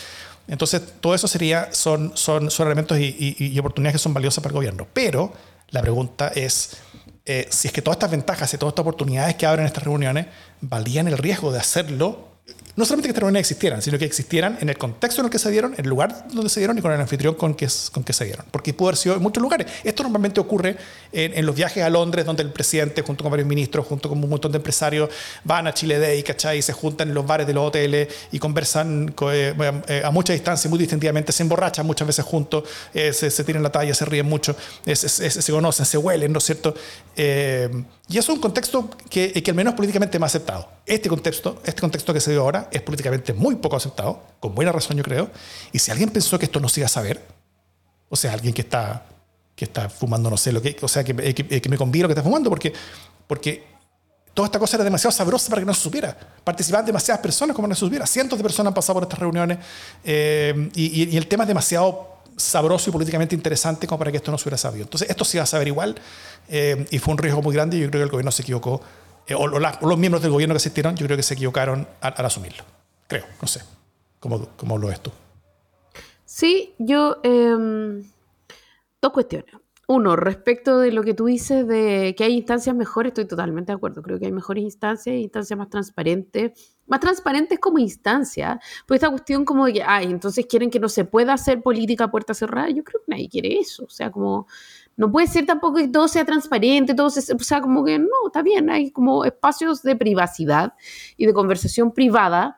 Entonces, 0.47 0.81
todo 0.99 1.15
eso 1.15 1.27
sería, 1.27 1.69
son, 1.71 2.11
son, 2.15 2.51
son 2.51 2.67
elementos 2.67 2.97
y, 2.99 3.57
oportunidades 3.57 3.95
que 3.95 4.03
son 4.03 4.13
valiosas 4.13 4.43
para 4.43 4.51
el 4.51 4.55
gobierno. 4.55 4.87
Pero 4.93 5.33
la 5.69 5.81
pregunta 5.81 6.27
es, 6.35 6.77
eh, 7.25 7.47
si 7.49 7.69
es 7.69 7.73
que 7.73 7.81
todas 7.81 7.95
estas 7.95 8.11
ventajas 8.11 8.53
y 8.53 8.57
todas 8.57 8.73
estas 8.73 8.83
oportunidades 8.83 9.35
que 9.35 9.45
abren 9.45 9.65
estas 9.65 9.83
reuniones 9.83 10.27
valían 10.61 11.07
el 11.07 11.17
riesgo 11.17 11.51
de 11.51 11.59
hacerlo 11.59 12.34
no 12.75 12.83
solamente 12.83 13.07
que 13.07 13.11
estas 13.11 13.21
reuniones 13.21 13.39
existieran, 13.41 13.81
sino 13.81 13.97
que 13.97 14.05
existieran 14.05 14.57
en 14.59 14.69
el 14.69 14.77
contexto 14.77 15.21
en 15.21 15.25
el 15.25 15.31
que 15.31 15.39
se 15.39 15.49
dieron, 15.49 15.73
en 15.73 15.85
el 15.85 15.89
lugar 15.89 16.27
donde 16.33 16.49
se 16.49 16.59
dieron 16.59 16.77
y 16.77 16.81
con 16.81 16.91
el 16.91 16.99
anfitrión 16.99 17.35
con 17.35 17.53
que, 17.53 17.67
con 17.91 18.03
que 18.03 18.11
se 18.11 18.25
dieron. 18.25 18.45
Porque 18.51 18.73
pudo 18.73 18.89
haber 18.89 18.97
sido 18.97 19.15
en 19.15 19.21
muchos 19.21 19.41
lugares. 19.41 19.67
Esto 19.83 20.03
normalmente 20.03 20.41
ocurre 20.41 20.75
en, 21.13 21.45
los 21.45 21.55
viajes 21.55 21.83
a 21.83 21.89
Londres, 21.89 22.25
donde 22.25 22.43
el 22.43 22.51
presidente, 22.51 23.01
junto 23.01 23.23
con 23.23 23.31
varios 23.31 23.47
ministros, 23.47 23.87
junto 23.87 24.09
con 24.09 24.21
un 24.21 24.29
montón 24.29 24.51
de 24.51 24.57
empresarios, 24.57 25.09
van 25.45 25.67
a 25.67 25.73
Chile 25.73 25.99
Day, 25.99 26.21
¿cachai? 26.23 26.57
Y 26.57 26.61
se 26.61 26.73
juntan 26.73 27.07
en 27.07 27.13
los 27.13 27.25
bares 27.25 27.47
de 27.47 27.53
los 27.53 27.65
hoteles 27.65 28.09
y 28.31 28.39
conversan 28.39 29.13
eh, 29.31 29.53
eh, 29.87 30.01
a 30.03 30.11
mucha 30.11 30.33
distancia, 30.33 30.69
muy 30.69 30.77
distintivamente, 30.77 31.31
se 31.31 31.43
emborrachan 31.43 31.85
muchas 31.85 32.07
veces 32.07 32.25
juntos, 32.25 32.65
eh, 32.93 33.13
se, 33.13 33.31
se, 33.31 33.43
tiran 33.45 33.63
la 33.63 33.71
talla, 33.71 33.93
se 33.93 34.03
ríen 34.03 34.25
mucho, 34.25 34.55
se 34.93 35.51
conocen, 35.51 35.85
se 35.85 35.97
huelen, 35.97 36.33
¿no 36.33 36.39
es 36.39 36.43
cierto? 36.43 36.75
y 38.07 38.17
es 38.17 38.29
un 38.29 38.39
contexto 38.39 38.89
que, 39.09 39.31
que 39.31 39.51
al 39.51 39.55
menos 39.55 39.73
políticamente 39.73 40.19
más 40.19 40.31
aceptado. 40.31 40.69
Este 40.85 41.09
contexto, 41.09 41.61
este 41.65 41.81
contexto 41.81 42.13
que 42.13 42.19
se 42.19 42.34
ahora, 42.41 42.69
es 42.71 42.81
políticamente 42.81 43.33
muy 43.33 43.55
poco 43.55 43.75
aceptado, 43.75 44.21
con 44.39 44.55
buena 44.55 44.71
razón 44.71 44.97
yo 44.97 45.03
creo, 45.03 45.29
y 45.71 45.79
si 45.79 45.91
alguien 45.91 46.09
pensó 46.09 46.37
que 46.39 46.45
esto 46.45 46.59
no 46.59 46.69
se 46.69 46.81
iba 46.81 46.85
a 46.85 46.89
saber, 46.89 47.25
o 48.09 48.15
sea, 48.15 48.33
alguien 48.33 48.53
que 48.53 48.61
está, 48.61 49.05
que 49.55 49.65
está 49.65 49.89
fumando 49.89 50.29
no 50.29 50.37
sé 50.37 50.51
lo 50.51 50.61
que, 50.61 50.75
o 50.81 50.87
sea, 50.87 51.03
que, 51.03 51.13
que, 51.33 51.69
me 51.69 51.77
conviene 51.77 52.03
lo 52.03 52.07
que 52.09 52.13
está 52.13 52.23
fumando, 52.23 52.49
porque, 52.49 52.73
porque 53.27 53.63
toda 54.33 54.47
esta 54.47 54.59
cosa 54.59 54.77
era 54.77 54.83
demasiado 54.83 55.11
sabrosa 55.11 55.49
para 55.49 55.61
que 55.61 55.65
no 55.65 55.73
se 55.73 55.81
supiera. 55.81 56.15
Participaban 56.43 56.85
demasiadas 56.85 57.21
personas 57.21 57.55
como 57.55 57.67
no 57.67 57.73
se 57.73 57.79
supiera. 57.79 58.05
Cientos 58.05 58.37
de 58.37 58.43
personas 58.43 58.71
han 58.71 58.73
pasado 58.73 58.95
por 58.95 59.03
estas 59.03 59.19
reuniones 59.19 59.59
eh, 60.03 60.69
y, 60.75 61.09
y, 61.09 61.17
el 61.17 61.27
tema 61.27 61.45
es 61.45 61.47
demasiado 61.47 62.15
sabroso 62.37 62.89
y 62.89 62.93
políticamente 62.93 63.33
interesante 63.33 63.87
como 63.87 63.99
para 63.99 64.11
que 64.11 64.17
esto 64.17 64.31
no 64.31 64.37
se 64.37 64.43
hubiera 64.43 64.57
sabido. 64.57 64.83
Entonces, 64.83 65.09
esto 65.09 65.23
se 65.23 65.37
iba 65.37 65.43
a 65.43 65.47
saber 65.47 65.67
igual 65.67 65.95
eh, 66.47 66.85
y 66.91 66.99
fue 66.99 67.13
un 67.13 67.17
riesgo 67.17 67.41
muy 67.41 67.53
grande 67.53 67.77
y 67.77 67.81
yo 67.81 67.89
creo 67.89 68.01
que 68.01 68.03
el 68.03 68.11
gobierno 68.11 68.31
se 68.31 68.41
equivocó, 68.41 68.81
eh, 69.27 69.35
o, 69.35 69.47
los 69.47 69.97
miembros 69.97 70.21
del 70.21 70.31
gobierno 70.31 70.53
que 70.53 70.57
asistieron, 70.57 70.95
yo 70.95 71.05
creo 71.05 71.17
que 71.17 71.23
se 71.23 71.33
equivocaron 71.33 71.87
al 72.01 72.25
asumirlo. 72.25 72.63
Creo, 73.07 73.25
no 73.41 73.47
sé. 73.47 73.61
¿Cómo, 74.19 74.49
cómo 74.57 74.77
lo 74.77 74.87
ves 74.87 75.01
tú? 75.01 75.11
Sí, 76.25 76.73
yo... 76.79 77.17
Em, 77.23 78.03
dos 79.01 79.11
cuestiones. 79.13 79.55
Uno, 79.87 80.15
respecto 80.15 80.79
de 80.79 80.91
lo 80.91 81.03
que 81.03 81.13
tú 81.13 81.25
dices 81.25 81.67
de 81.67 82.15
que 82.17 82.23
hay 82.23 82.33
instancias 82.33 82.75
mejores, 82.75 83.11
estoy 83.11 83.25
totalmente 83.25 83.71
de 83.71 83.75
acuerdo. 83.75 84.01
Creo 84.01 84.17
que 84.17 84.25
hay 84.25 84.31
mejores 84.31 84.63
instancias, 84.63 85.15
instancias 85.15 85.57
más 85.59 85.69
transparentes, 85.69 86.75
más 86.87 86.99
transparentes 86.99 87.59
como 87.59 87.77
instancia. 87.77 88.59
Pues 88.87 88.97
esta 88.97 89.11
cuestión 89.11 89.45
como 89.45 89.67
de 89.67 89.73
que, 89.73 89.83
ay, 89.83 90.07
entonces 90.07 90.47
quieren 90.47 90.71
que 90.71 90.79
no 90.79 90.89
se 90.89 91.05
pueda 91.05 91.33
hacer 91.33 91.61
política 91.61 92.05
a 92.05 92.11
puerta 92.11 92.33
cerrada, 92.33 92.69
yo 92.69 92.83
creo 92.83 93.01
que 93.05 93.11
nadie 93.11 93.29
quiere 93.29 93.59
eso. 93.59 93.85
O 93.85 93.89
sea, 93.89 94.09
como 94.11 94.47
no 94.97 95.11
puede 95.11 95.27
ser 95.27 95.45
tampoco 95.45 95.77
que 95.77 95.87
todo 95.87 96.07
sea 96.07 96.25
transparente, 96.25 96.93
todo 96.93 97.09
sea, 97.09 97.35
o 97.35 97.39
sea, 97.39 97.61
como 97.61 97.83
que 97.83 97.99
no, 97.99 98.27
está 98.27 98.41
bien, 98.41 98.69
hay 98.69 98.91
como 98.91 99.25
espacios 99.25 99.83
de 99.83 99.95
privacidad 99.95 100.73
y 101.17 101.25
de 101.25 101.33
conversación 101.33 101.91
privada, 101.91 102.57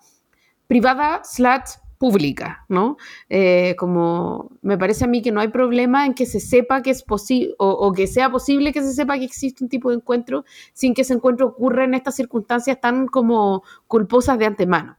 privada 0.67 1.21
slash 1.23 1.77
pública, 1.97 2.65
¿no? 2.69 2.97
Eh, 3.29 3.75
como 3.77 4.51
me 4.61 4.77
parece 4.77 5.05
a 5.05 5.07
mí 5.07 5.21
que 5.21 5.31
no 5.31 5.41
hay 5.41 5.47
problema 5.47 6.05
en 6.05 6.13
que 6.13 6.25
se 6.25 6.39
sepa 6.39 6.81
que 6.81 6.91
es 6.91 7.01
posible 7.01 7.55
o, 7.57 7.91
que 7.91 8.05
sea 8.05 8.29
posible 8.29 8.71
que 8.71 8.81
se 8.81 8.93
sepa 8.93 9.17
que 9.17 9.25
existe 9.25 9.63
un 9.63 9.69
tipo 9.69 9.89
de 9.89 9.95
encuentro 9.95 10.45
sin 10.73 10.93
que 10.93 11.01
ese 11.01 11.13
encuentro 11.13 11.47
ocurra 11.47 11.85
en 11.85 11.95
estas 11.95 12.15
circunstancias 12.15 12.79
tan 12.79 13.07
como 13.07 13.63
culposas 13.87 14.37
de 14.37 14.45
antemano. 14.45 14.97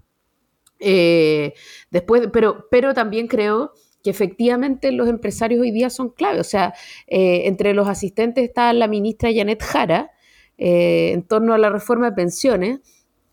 Eh, 0.80 1.54
después, 1.90 2.28
pero, 2.33 2.66
pero 2.71 2.95
también 2.95 3.26
creo 3.28 3.73
que 4.08 4.10
efectivamente 4.10 4.90
los 4.90 5.06
empresarios 5.06 5.60
hoy 5.60 5.70
día 5.70 5.90
son 5.90 6.08
clave. 6.08 6.40
O 6.40 6.44
sea, 6.44 6.72
eh, 7.06 7.42
entre 7.44 7.74
los 7.74 7.86
asistentes 7.88 8.44
está 8.44 8.72
la 8.72 8.88
ministra 8.88 9.28
Janet 9.30 9.62
Jara 9.62 10.10
en 10.56 11.22
torno 11.22 11.52
a 11.52 11.58
la 11.58 11.68
reforma 11.68 12.10
de 12.10 12.16
pensiones. 12.16 12.80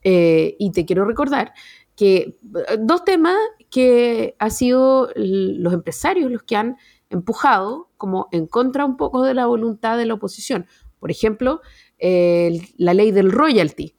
y 0.03 0.71
te 0.71 0.85
quiero 0.85 1.05
recordar 1.05 1.53
que 1.95 2.37
dos 2.77 3.03
temas 3.03 3.37
que 3.71 4.35
han 4.37 4.51
sido 4.51 5.09
los 5.15 5.73
empresarios 5.73 6.29
los 6.29 6.43
que 6.43 6.55
han 6.55 6.77
empujado 7.09 7.89
como 7.97 8.27
en 8.31 8.45
contra 8.45 8.85
un 8.85 8.97
poco 8.97 9.23
de 9.23 9.33
la 9.33 9.47
voluntad 9.47 9.97
de 9.97 10.05
la 10.05 10.13
oposición. 10.13 10.67
Por 10.99 11.09
ejemplo, 11.09 11.61
la 11.99 12.93
ley 12.93 13.09
del 13.09 13.31
royalty, 13.31 13.94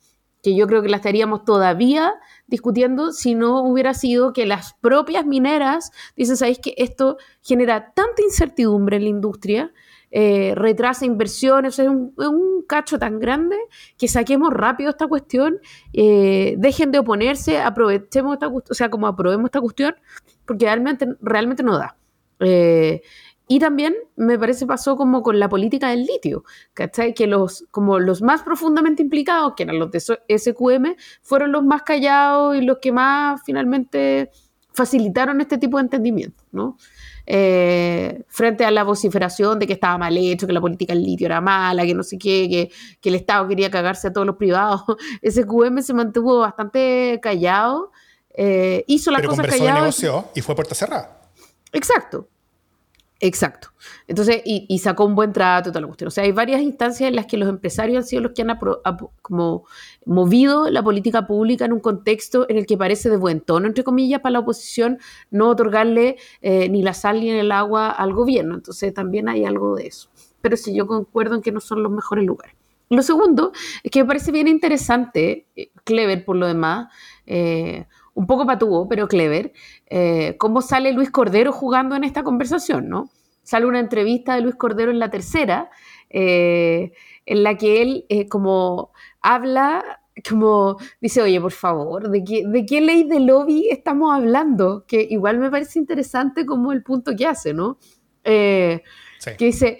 que 0.46 0.54
yo 0.54 0.68
creo 0.68 0.80
que 0.80 0.88
la 0.88 0.98
estaríamos 0.98 1.44
todavía 1.44 2.14
discutiendo 2.46 3.10
si 3.10 3.34
no 3.34 3.62
hubiera 3.64 3.94
sido 3.94 4.32
que 4.32 4.46
las 4.46 4.74
propias 4.74 5.26
mineras 5.26 5.90
dicen, 6.14 6.36
¿sabéis 6.36 6.60
que 6.60 6.72
esto 6.76 7.16
genera 7.42 7.92
tanta 7.94 8.22
incertidumbre 8.22 8.98
en 8.98 9.02
la 9.02 9.08
industria 9.08 9.72
eh, 10.12 10.52
retrasa 10.54 11.04
inversiones, 11.04 11.80
es 11.80 11.88
un, 11.88 12.14
cacho 12.68 12.96
tan 12.96 13.18
grande 13.18 13.56
que 13.98 14.06
saquemos 14.06 14.52
rápido 14.52 14.90
esta 14.90 15.08
cuestión, 15.08 15.58
eh, 15.92 16.54
dejen 16.58 16.92
de 16.92 17.00
oponerse, 17.00 17.58
aprovechemos 17.58 18.34
esta 18.34 18.46
o 18.46 18.62
sea, 18.70 18.88
como 18.88 19.08
aprobemos 19.08 19.46
esta 19.46 19.60
cuestión, 19.60 19.96
porque 20.46 20.64
realmente, 20.64 21.08
realmente 21.20 21.64
no 21.64 21.76
da. 21.76 21.96
Eh, 22.38 23.02
y 23.48 23.60
también 23.60 23.94
me 24.16 24.38
parece 24.38 24.66
pasó 24.66 24.96
como 24.96 25.22
con 25.22 25.38
la 25.38 25.48
política 25.48 25.90
del 25.90 26.04
litio, 26.04 26.44
¿cachai? 26.74 27.14
Que 27.14 27.26
los, 27.26 27.64
como 27.70 27.98
los 28.00 28.20
más 28.20 28.42
profundamente 28.42 29.02
implicados, 29.02 29.54
que 29.56 29.62
eran 29.62 29.78
los 29.78 29.90
de 29.92 30.00
SQM, 30.00 30.96
fueron 31.22 31.52
los 31.52 31.64
más 31.64 31.82
callados 31.82 32.56
y 32.56 32.62
los 32.62 32.78
que 32.78 32.90
más 32.90 33.40
finalmente 33.44 34.30
facilitaron 34.72 35.40
este 35.40 35.58
tipo 35.58 35.78
de 35.78 35.84
entendimiento, 35.84 36.44
¿no? 36.50 36.76
Eh, 37.28 38.22
frente 38.28 38.64
a 38.64 38.70
la 38.70 38.84
vociferación 38.84 39.58
de 39.58 39.66
que 39.66 39.72
estaba 39.72 39.96
mal 39.96 40.16
hecho, 40.16 40.46
que 40.46 40.52
la 40.52 40.60
política 40.60 40.92
del 40.92 41.02
litio 41.02 41.26
era 41.26 41.40
mala, 41.40 41.84
que 41.84 41.94
no 41.94 42.02
sé 42.02 42.18
qué, 42.18 42.48
que, 42.48 42.70
que 43.00 43.08
el 43.08 43.14
Estado 43.14 43.48
quería 43.48 43.70
cagarse 43.70 44.08
a 44.08 44.12
todos 44.12 44.26
los 44.26 44.36
privados. 44.36 44.82
Ese 45.22 45.44
QM 45.46 45.82
se 45.82 45.94
mantuvo 45.94 46.40
bastante 46.40 47.18
callado, 47.22 47.92
eh, 48.34 48.84
hizo 48.88 49.10
las 49.12 49.22
cosas 49.22 49.46
calladas. 49.46 49.80
negoció 49.80 50.28
y 50.34 50.40
fue 50.40 50.54
puerta 50.54 50.74
cerrada. 50.74 51.20
Exacto. 51.72 52.28
Exacto. 53.20 53.68
Entonces, 54.08 54.42
y, 54.44 54.78
sacó 54.78 55.06
un 55.06 55.14
buen 55.14 55.32
trato 55.32 55.70
y 55.70 55.72
la 55.72 55.86
cuestión. 55.86 56.08
O 56.08 56.10
sea, 56.10 56.24
hay 56.24 56.32
varias 56.32 56.60
instancias 56.60 57.08
en 57.08 57.16
las 57.16 57.26
que 57.26 57.38
los 57.38 57.48
empresarios 57.48 57.98
han 57.98 58.04
sido 58.04 58.22
los 58.22 58.32
que 58.32 58.42
han 58.42 58.58
como 59.22 59.64
movido 60.04 60.70
la 60.70 60.82
política 60.82 61.26
pública 61.26 61.64
en 61.64 61.72
un 61.72 61.80
contexto 61.80 62.46
en 62.50 62.58
el 62.58 62.66
que 62.66 62.76
parece 62.76 63.08
de 63.08 63.16
buen 63.16 63.40
tono, 63.40 63.66
entre 63.66 63.84
comillas, 63.84 64.20
para 64.20 64.34
la 64.34 64.40
oposición 64.40 64.98
no 65.30 65.48
otorgarle 65.48 66.16
eh, 66.42 66.68
ni 66.68 66.82
la 66.82 66.92
sal 66.92 67.20
ni 67.20 67.30
el 67.30 67.52
agua 67.52 67.90
al 67.90 68.12
gobierno. 68.12 68.54
Entonces, 68.54 68.92
también 68.92 69.28
hay 69.30 69.46
algo 69.46 69.76
de 69.76 69.86
eso. 69.86 70.10
Pero 70.42 70.58
sí, 70.58 70.74
yo 70.74 70.86
concuerdo 70.86 71.36
en 71.36 71.42
que 71.42 71.52
no 71.52 71.60
son 71.60 71.82
los 71.82 71.90
mejores 71.90 72.26
lugares. 72.26 72.54
Lo 72.90 73.02
segundo 73.02 73.52
es 73.82 73.90
que 73.90 74.02
me 74.02 74.06
parece 74.06 74.30
bien 74.30 74.46
interesante, 74.46 75.46
eh, 75.56 75.70
clever 75.84 76.24
por 76.24 76.36
lo 76.36 76.46
demás, 76.46 76.88
eh, 77.26 77.86
un 78.16 78.26
poco 78.26 78.46
patúo, 78.46 78.88
pero 78.88 79.08
clever, 79.08 79.52
eh, 79.88 80.36
cómo 80.38 80.62
sale 80.62 80.92
Luis 80.92 81.10
Cordero 81.10 81.52
jugando 81.52 81.94
en 81.96 82.02
esta 82.02 82.24
conversación, 82.24 82.88
¿no? 82.88 83.10
Sale 83.42 83.66
una 83.66 83.78
entrevista 83.78 84.34
de 84.34 84.40
Luis 84.40 84.56
Cordero 84.56 84.90
en 84.90 84.98
la 84.98 85.10
tercera, 85.10 85.70
eh, 86.08 86.92
en 87.26 87.42
la 87.42 87.58
que 87.58 87.82
él 87.82 88.06
eh, 88.08 88.26
como 88.26 88.90
habla, 89.20 90.00
como 90.26 90.78
dice, 90.98 91.20
oye, 91.20 91.38
por 91.38 91.52
favor, 91.52 92.08
¿de 92.08 92.24
qué, 92.24 92.44
¿de 92.46 92.64
qué 92.64 92.80
ley 92.80 93.04
de 93.04 93.20
lobby 93.20 93.68
estamos 93.70 94.14
hablando? 94.14 94.86
Que 94.88 95.06
igual 95.10 95.38
me 95.38 95.50
parece 95.50 95.78
interesante 95.78 96.46
como 96.46 96.72
el 96.72 96.82
punto 96.82 97.14
que 97.14 97.26
hace, 97.26 97.52
¿no? 97.52 97.76
Que 98.24 98.82
dice, 99.38 99.78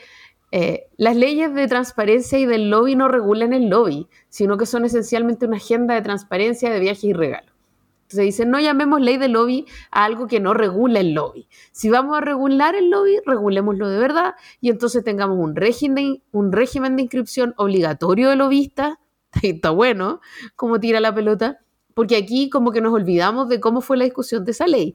las 0.98 1.16
leyes 1.16 1.54
de 1.54 1.66
transparencia 1.68 2.38
y 2.38 2.44
del 2.44 2.68
lobby 2.68 2.96
no 2.96 3.08
regulan 3.08 3.54
el 3.54 3.70
lobby, 3.70 4.08
sino 4.28 4.58
que 4.58 4.66
son 4.66 4.84
esencialmente 4.84 5.46
una 5.46 5.56
agenda 5.56 5.94
de 5.94 6.02
transparencia 6.02 6.70
de 6.70 6.80
viajes 6.80 7.04
y 7.04 7.12
regalos. 7.14 7.55
Entonces 8.06 8.26
dicen, 8.26 8.50
no 8.50 8.60
llamemos 8.60 9.00
ley 9.00 9.16
de 9.16 9.26
lobby 9.26 9.66
a 9.90 10.04
algo 10.04 10.28
que 10.28 10.38
no 10.38 10.54
regula 10.54 11.00
el 11.00 11.12
lobby. 11.12 11.48
Si 11.72 11.90
vamos 11.90 12.16
a 12.16 12.20
regular 12.20 12.76
el 12.76 12.88
lobby, 12.88 13.16
regulémoslo 13.26 13.88
de 13.88 13.98
verdad 13.98 14.36
y 14.60 14.70
entonces 14.70 15.02
tengamos 15.02 15.36
un 15.40 15.56
régimen 15.56 16.22
un 16.30 16.52
régimen 16.52 16.94
de 16.94 17.02
inscripción 17.02 17.52
obligatorio 17.56 18.30
de 18.30 18.36
lobistas. 18.36 18.94
Está 19.42 19.70
bueno, 19.70 20.20
como 20.54 20.78
tira 20.78 21.00
la 21.00 21.12
pelota. 21.12 21.58
Porque 21.94 22.14
aquí 22.14 22.48
como 22.48 22.70
que 22.70 22.80
nos 22.80 22.92
olvidamos 22.92 23.48
de 23.48 23.58
cómo 23.58 23.80
fue 23.80 23.96
la 23.96 24.04
discusión 24.04 24.44
de 24.44 24.52
esa 24.52 24.68
ley. 24.68 24.94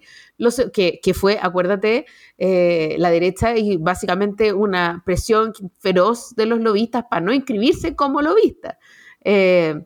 que, 0.72 1.14
fue, 1.14 1.38
acuérdate, 1.42 2.06
eh, 2.38 2.96
la 2.98 3.10
derecha 3.10 3.58
y 3.58 3.76
básicamente 3.76 4.54
una 4.54 5.02
presión 5.06 5.52
feroz 5.80 6.34
de 6.36 6.46
los 6.46 6.62
lobistas 6.62 7.06
para 7.10 7.20
no 7.26 7.34
inscribirse 7.34 7.96
como 7.96 8.22
lobistas. 8.22 8.78
Eh, 9.24 9.84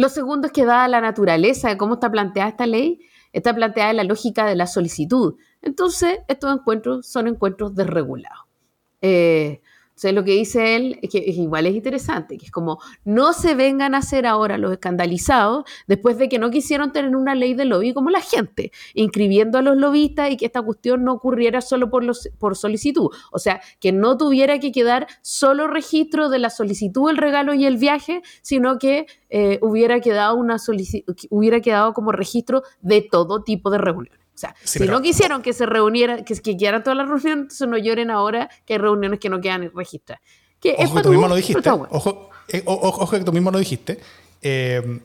lo 0.00 0.08
segundo 0.08 0.46
es 0.46 0.52
que 0.52 0.64
dada 0.64 0.88
la 0.88 1.00
naturaleza 1.00 1.68
de 1.68 1.76
cómo 1.76 1.94
está 1.94 2.10
planteada 2.10 2.48
esta 2.48 2.66
ley, 2.66 3.00
está 3.32 3.54
planteada 3.54 3.90
en 3.90 3.96
la 3.98 4.04
lógica 4.04 4.46
de 4.46 4.56
la 4.56 4.66
solicitud. 4.66 5.36
Entonces, 5.60 6.20
estos 6.26 6.52
encuentros 6.58 7.06
son 7.06 7.28
encuentros 7.28 7.74
desregulados. 7.74 8.46
Eh, 9.02 9.60
sea, 10.00 10.12
lo 10.12 10.24
que 10.24 10.32
dice 10.32 10.76
él, 10.76 10.98
que 11.12 11.18
igual 11.18 11.66
es 11.66 11.74
interesante, 11.74 12.38
que 12.38 12.46
es 12.46 12.50
como, 12.50 12.78
no 13.04 13.34
se 13.34 13.54
vengan 13.54 13.94
a 13.94 13.98
hacer 13.98 14.26
ahora 14.26 14.56
los 14.56 14.72
escandalizados 14.72 15.64
después 15.86 16.16
de 16.16 16.30
que 16.30 16.38
no 16.38 16.50
quisieron 16.50 16.90
tener 16.90 17.14
una 17.14 17.34
ley 17.34 17.52
de 17.52 17.66
lobby 17.66 17.92
como 17.92 18.08
la 18.08 18.22
gente, 18.22 18.72
inscribiendo 18.94 19.58
a 19.58 19.62
los 19.62 19.76
lobistas 19.76 20.30
y 20.30 20.38
que 20.38 20.46
esta 20.46 20.62
cuestión 20.62 21.04
no 21.04 21.12
ocurriera 21.12 21.60
solo 21.60 21.90
por, 21.90 22.02
los, 22.02 22.30
por 22.38 22.56
solicitud. 22.56 23.10
O 23.30 23.38
sea, 23.38 23.60
que 23.78 23.92
no 23.92 24.16
tuviera 24.16 24.58
que 24.58 24.72
quedar 24.72 25.06
solo 25.20 25.66
registro 25.66 26.30
de 26.30 26.38
la 26.38 26.48
solicitud, 26.48 27.10
el 27.10 27.18
regalo 27.18 27.52
y 27.52 27.66
el 27.66 27.76
viaje, 27.76 28.22
sino 28.40 28.78
que 28.78 29.06
eh, 29.28 29.58
hubiera, 29.60 30.00
quedado 30.00 30.34
una 30.36 30.56
hubiera 31.28 31.60
quedado 31.60 31.92
como 31.92 32.10
registro 32.10 32.62
de 32.80 33.02
todo 33.02 33.42
tipo 33.42 33.70
de 33.70 33.76
reuniones. 33.76 34.20
O 34.40 34.46
sea, 34.48 34.54
si 34.64 34.86
no 34.86 35.02
quisieron 35.02 35.42
que 35.42 35.52
se 35.52 35.66
reuniera, 35.66 36.24
que, 36.24 36.34
que 36.34 36.56
quieran 36.56 36.82
todas 36.82 36.96
las 36.96 37.08
reuniones, 37.08 37.42
entonces 37.42 37.68
no 37.68 37.76
lloren 37.76 38.10
ahora 38.10 38.48
que 38.64 38.74
hay 38.74 38.78
reuniones 38.78 39.20
que 39.20 39.28
no 39.28 39.40
quedan 39.40 39.70
registradas. 39.74 40.22
Que 40.60 40.76
ojo 40.78 40.94
que 40.94 41.02
tú 41.02 41.10
mismo 41.10 41.28
lo 41.28 41.34
dijiste. 41.34 41.70
Ojo, 41.70 42.30
eh, 42.48 42.62
ojo, 42.64 43.10
que 43.10 43.20
tú 43.20 43.32
mismo 43.32 43.50
lo 43.50 43.58
dijiste. 43.58 43.98
Eh, 44.42 45.00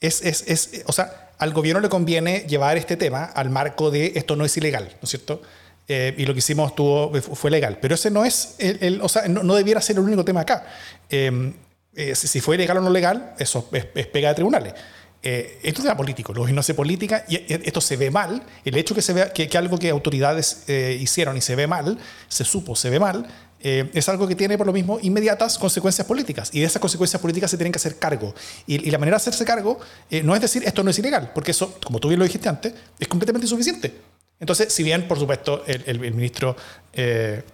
es, 0.00 0.22
es, 0.22 0.44
es, 0.46 0.84
o 0.86 0.92
sea, 0.92 1.32
al 1.38 1.52
gobierno 1.52 1.80
le 1.80 1.88
conviene 1.88 2.46
llevar 2.48 2.76
este 2.76 2.96
tema 2.96 3.24
al 3.24 3.50
marco 3.50 3.90
de 3.90 4.12
esto 4.14 4.36
no 4.36 4.44
es 4.44 4.56
ilegal, 4.56 4.84
¿no 4.84 5.00
es 5.02 5.10
cierto? 5.10 5.42
Eh, 5.88 6.14
y 6.16 6.24
lo 6.24 6.32
que 6.32 6.38
hicimos 6.38 6.74
tuvo, 6.74 7.12
fue 7.20 7.50
legal. 7.50 7.78
Pero 7.82 7.96
ese 7.96 8.10
no 8.10 8.24
es, 8.24 8.56
el, 8.58 9.00
o 9.02 9.08
sea, 9.08 9.28
no, 9.28 9.54
debiera 9.54 9.80
ser 9.80 9.96
el 9.96 10.02
único 10.02 10.24
tema 10.24 10.40
acá. 10.40 10.66
si 11.10 12.40
fue 12.40 12.56
legal 12.56 12.78
o 12.78 12.80
no 12.80 12.90
legal, 12.90 13.34
eso 13.38 13.68
es 13.72 14.06
pega 14.06 14.30
de 14.30 14.34
tribunales. 14.34 14.74
Eh, 15.22 15.58
esto 15.62 15.82
tema 15.82 15.96
político, 15.96 16.32
luego 16.32 16.50
no 16.50 16.62
se 16.62 16.72
política 16.72 17.24
y 17.28 17.40
esto 17.48 17.80
se 17.80 17.96
ve 17.96 18.10
mal. 18.10 18.42
El 18.64 18.76
hecho 18.76 18.94
que 18.94 19.02
se 19.02 19.12
vea 19.12 19.32
que, 19.32 19.50
algo 19.58 19.78
que 19.78 19.90
autoridades 19.90 20.64
eh, 20.66 20.98
hicieron 20.98 21.36
y 21.36 21.42
se 21.42 21.56
ve 21.56 21.66
mal, 21.66 21.98
se 22.28 22.44
supo, 22.44 22.74
se 22.74 22.88
ve 22.88 22.98
mal, 22.98 23.26
eh, 23.62 23.90
es 23.92 24.08
algo 24.08 24.26
que 24.26 24.34
tiene 24.34 24.56
por 24.56 24.66
lo 24.66 24.72
mismo 24.72 24.98
inmediatas 25.02 25.58
consecuencias 25.58 26.06
políticas 26.06 26.48
y 26.54 26.60
de 26.60 26.66
esas 26.66 26.80
consecuencias 26.80 27.20
políticas 27.20 27.50
se 27.50 27.58
tienen 27.58 27.72
que 27.72 27.76
hacer 27.76 27.98
cargo. 27.98 28.34
Y, 28.66 28.90
la 28.90 28.96
manera 28.96 29.16
de 29.16 29.20
hacerse 29.20 29.44
cargo 29.44 29.78
no 30.22 30.34
es 30.34 30.40
decir 30.40 30.62
esto 30.64 30.82
no 30.82 30.90
es 30.90 30.98
ilegal, 30.98 31.32
porque 31.34 31.50
eso, 31.50 31.78
como 31.84 32.00
tú 32.00 32.08
bien 32.08 32.18
lo 32.18 32.24
dijiste 32.24 32.48
antes, 32.48 32.72
es 32.98 33.08
completamente 33.08 33.44
insuficiente. 33.44 33.94
Entonces, 34.38 34.72
si 34.72 34.82
bien, 34.82 35.06
por 35.06 35.18
supuesto, 35.18 35.64
el, 35.66 36.00
ministro 36.00 36.56
ver, 36.94 37.44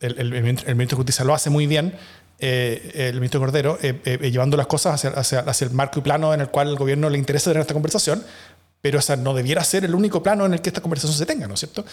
el, 0.00 0.32
ministro 0.32 0.66
de 0.66 0.96
Justicia 0.96 1.24
lo 1.24 1.32
hace 1.32 1.48
muy 1.48 1.68
bien, 1.68 1.94
eh, 2.38 3.08
el 3.08 3.14
ministro 3.14 3.40
Cordero, 3.40 3.78
eh, 3.80 3.98
eh, 4.04 4.30
llevando 4.30 4.58
las 4.58 4.66
cosas 4.66 5.04
hacia, 5.06 5.40
hacia, 5.40 5.66
el 5.66 5.72
marco 5.72 6.00
y 6.00 6.02
plano 6.02 6.34
en 6.34 6.42
el 6.42 6.48
cual 6.48 6.68
el 6.68 6.76
gobierno 6.76 7.08
le 7.08 7.16
interesa 7.16 7.50
tener 7.50 7.62
esta 7.62 7.72
conversación, 7.72 8.22
pero 8.82 8.98
esa 8.98 9.16
no 9.16 9.32
debiera 9.32 9.64
ser 9.64 9.86
el 9.86 9.94
único 9.94 10.22
plano 10.22 10.44
en 10.44 10.52
el 10.52 10.60
que 10.60 10.68
esta 10.68 10.82
conversación 10.82 11.16
se 11.16 11.24
tenga, 11.24 11.48
¿no 11.48 11.54
es 11.54 11.60
cierto? 11.60 11.84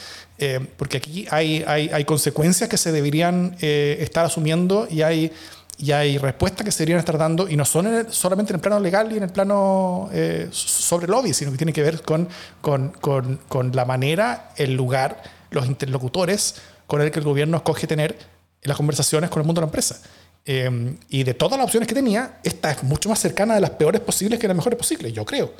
porque 0.77 0.97
aquí 0.97 1.25
hay, 1.32 1.63
hay, 1.65 1.89
hay, 1.91 2.03
consecuencias 2.03 2.69
que 2.69 2.77
se 2.77 2.91
deberían 2.91 3.56
estar 3.60 4.25
asumiendo 4.25 4.86
y 4.91 5.01
hay, 5.01 5.32
y 5.77 5.91
hay 5.91 6.17
respuestas 6.17 6.65
que 6.65 6.71
se 6.71 6.79
deberían 6.79 6.99
estar 6.99 7.17
dando, 7.17 7.49
y 7.49 7.56
no 7.56 7.65
son 7.65 8.06
solamente 8.12 8.51
en 8.51 8.56
el 8.56 8.62
plano 8.62 8.79
legal 8.79 9.12
y 9.12 9.17
en 9.17 9.23
el 9.23 9.32
plano 9.32 10.10
sobre 10.51 11.08
lobby, 11.08 11.34
sino 11.34 11.51
que 11.51 11.58
tiene 11.58 11.73
que 11.73 11.82
ver 11.82 12.03
con, 12.03 12.27
con, 12.62 12.89
con, 12.89 13.39
con 13.47 13.71
la 13.71 13.86
manera, 13.86 14.51
el 14.58 14.75
lugar, 14.75 15.23
los 15.49 15.65
interlocutores 15.65 16.56
con 16.86 17.01
el 17.01 17.10
que 17.10 17.19
el 17.19 17.25
gobierno 17.25 17.58
escoge 17.58 17.88
tener 17.88 18.19
las 18.62 18.77
conversaciones 18.77 19.29
con 19.29 19.41
el 19.41 19.47
mundo 19.47 19.62
de 19.62 19.65
la 19.65 19.69
empresa. 19.69 19.99
Em, 20.45 20.97
y 21.10 21.23
de 21.23 21.34
todas 21.34 21.58
las 21.58 21.65
opciones 21.65 21.88
que 21.88 21.95
tenía, 21.95 22.39
esta 22.43 22.71
es 22.71 22.84
mucho 22.84 23.10
más 23.10 23.19
cercana 23.19 23.56
de 23.56 23.62
las 23.62 23.71
peores 23.71 24.01
posibles 24.01 24.39
que 24.39 24.47
las 24.47 24.58
mejores 24.58 24.77
posibles, 24.77 25.13
yo 25.13 25.23
creo. 25.23 25.51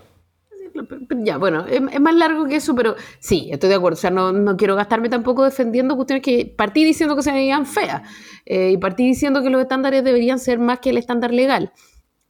Ya, 1.24 1.38
bueno, 1.38 1.66
es, 1.68 1.82
más 2.02 2.16
largo 2.16 2.46
que 2.48 2.56
eso, 2.56 2.76
pero 2.76 2.96
sí, 3.20 3.50
estoy 3.52 3.70
de 3.70 3.76
acuerdo. 3.76 3.96
O 3.96 4.00
sea, 4.00 4.10
no, 4.10 4.32
no 4.32 4.58
quiero 4.58 4.76
gastarme 4.76 5.08
tampoco 5.08 5.44
defendiendo 5.44 5.96
cuestiones 5.96 6.24
que 6.24 6.46
partí 6.46 6.84
diciendo 6.84 7.16
que 7.16 7.22
se 7.22 7.32
veían 7.32 7.66
feas 7.66 8.02
eh, 8.46 8.72
y 8.72 8.78
partí 8.78 9.08
diciendo 9.08 9.42
que 9.44 9.50
los 9.50 9.62
estándares 9.62 10.04
deberían 10.04 10.40
ser 10.40 10.60
más 10.60 10.80
que 10.80 10.90
el 10.90 10.98
estándar 10.98 11.32
legal. 11.32 11.72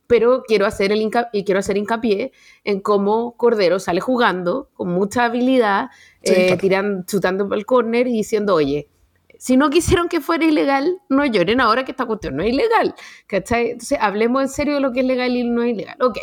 Pero 0.05 0.43
quiero 0.45 0.65
hacer, 0.65 0.91
el 0.91 1.09
y 1.31 1.43
quiero 1.43 1.59
hacer 1.59 1.77
hincapié 1.77 2.33
en 2.65 2.81
cómo 2.81 3.35
Cordero 3.37 3.79
sale 3.79 4.01
jugando 4.01 4.69
con 4.73 4.89
mucha 4.89 5.25
habilidad, 5.25 5.89
eh, 6.21 6.55
tirando, 6.57 7.05
chutando 7.05 7.51
el 7.53 7.65
córner 7.65 8.07
y 8.07 8.11
diciendo, 8.11 8.53
oye, 8.53 8.89
si 9.43 9.57
no 9.57 9.69
quisieron 9.69 10.07
que 10.07 10.21
fuera 10.21 10.45
ilegal, 10.45 11.01
no 11.09 11.25
lloren 11.25 11.59
ahora 11.59 11.83
que 11.83 11.91
esta 11.91 12.05
cuestión 12.05 12.37
no 12.37 12.43
es 12.43 12.53
ilegal. 12.53 12.95
¿cachai? 13.27 13.71
Entonces, 13.71 13.97
hablemos 13.99 14.41
en 14.41 14.47
serio 14.47 14.75
de 14.75 14.79
lo 14.79 14.93
que 14.93 15.01
es 15.01 15.05
legal 15.05 15.35
y 15.35 15.43
no 15.43 15.63
es 15.63 15.73
ilegal. 15.73 15.97
Ok, 16.01 16.17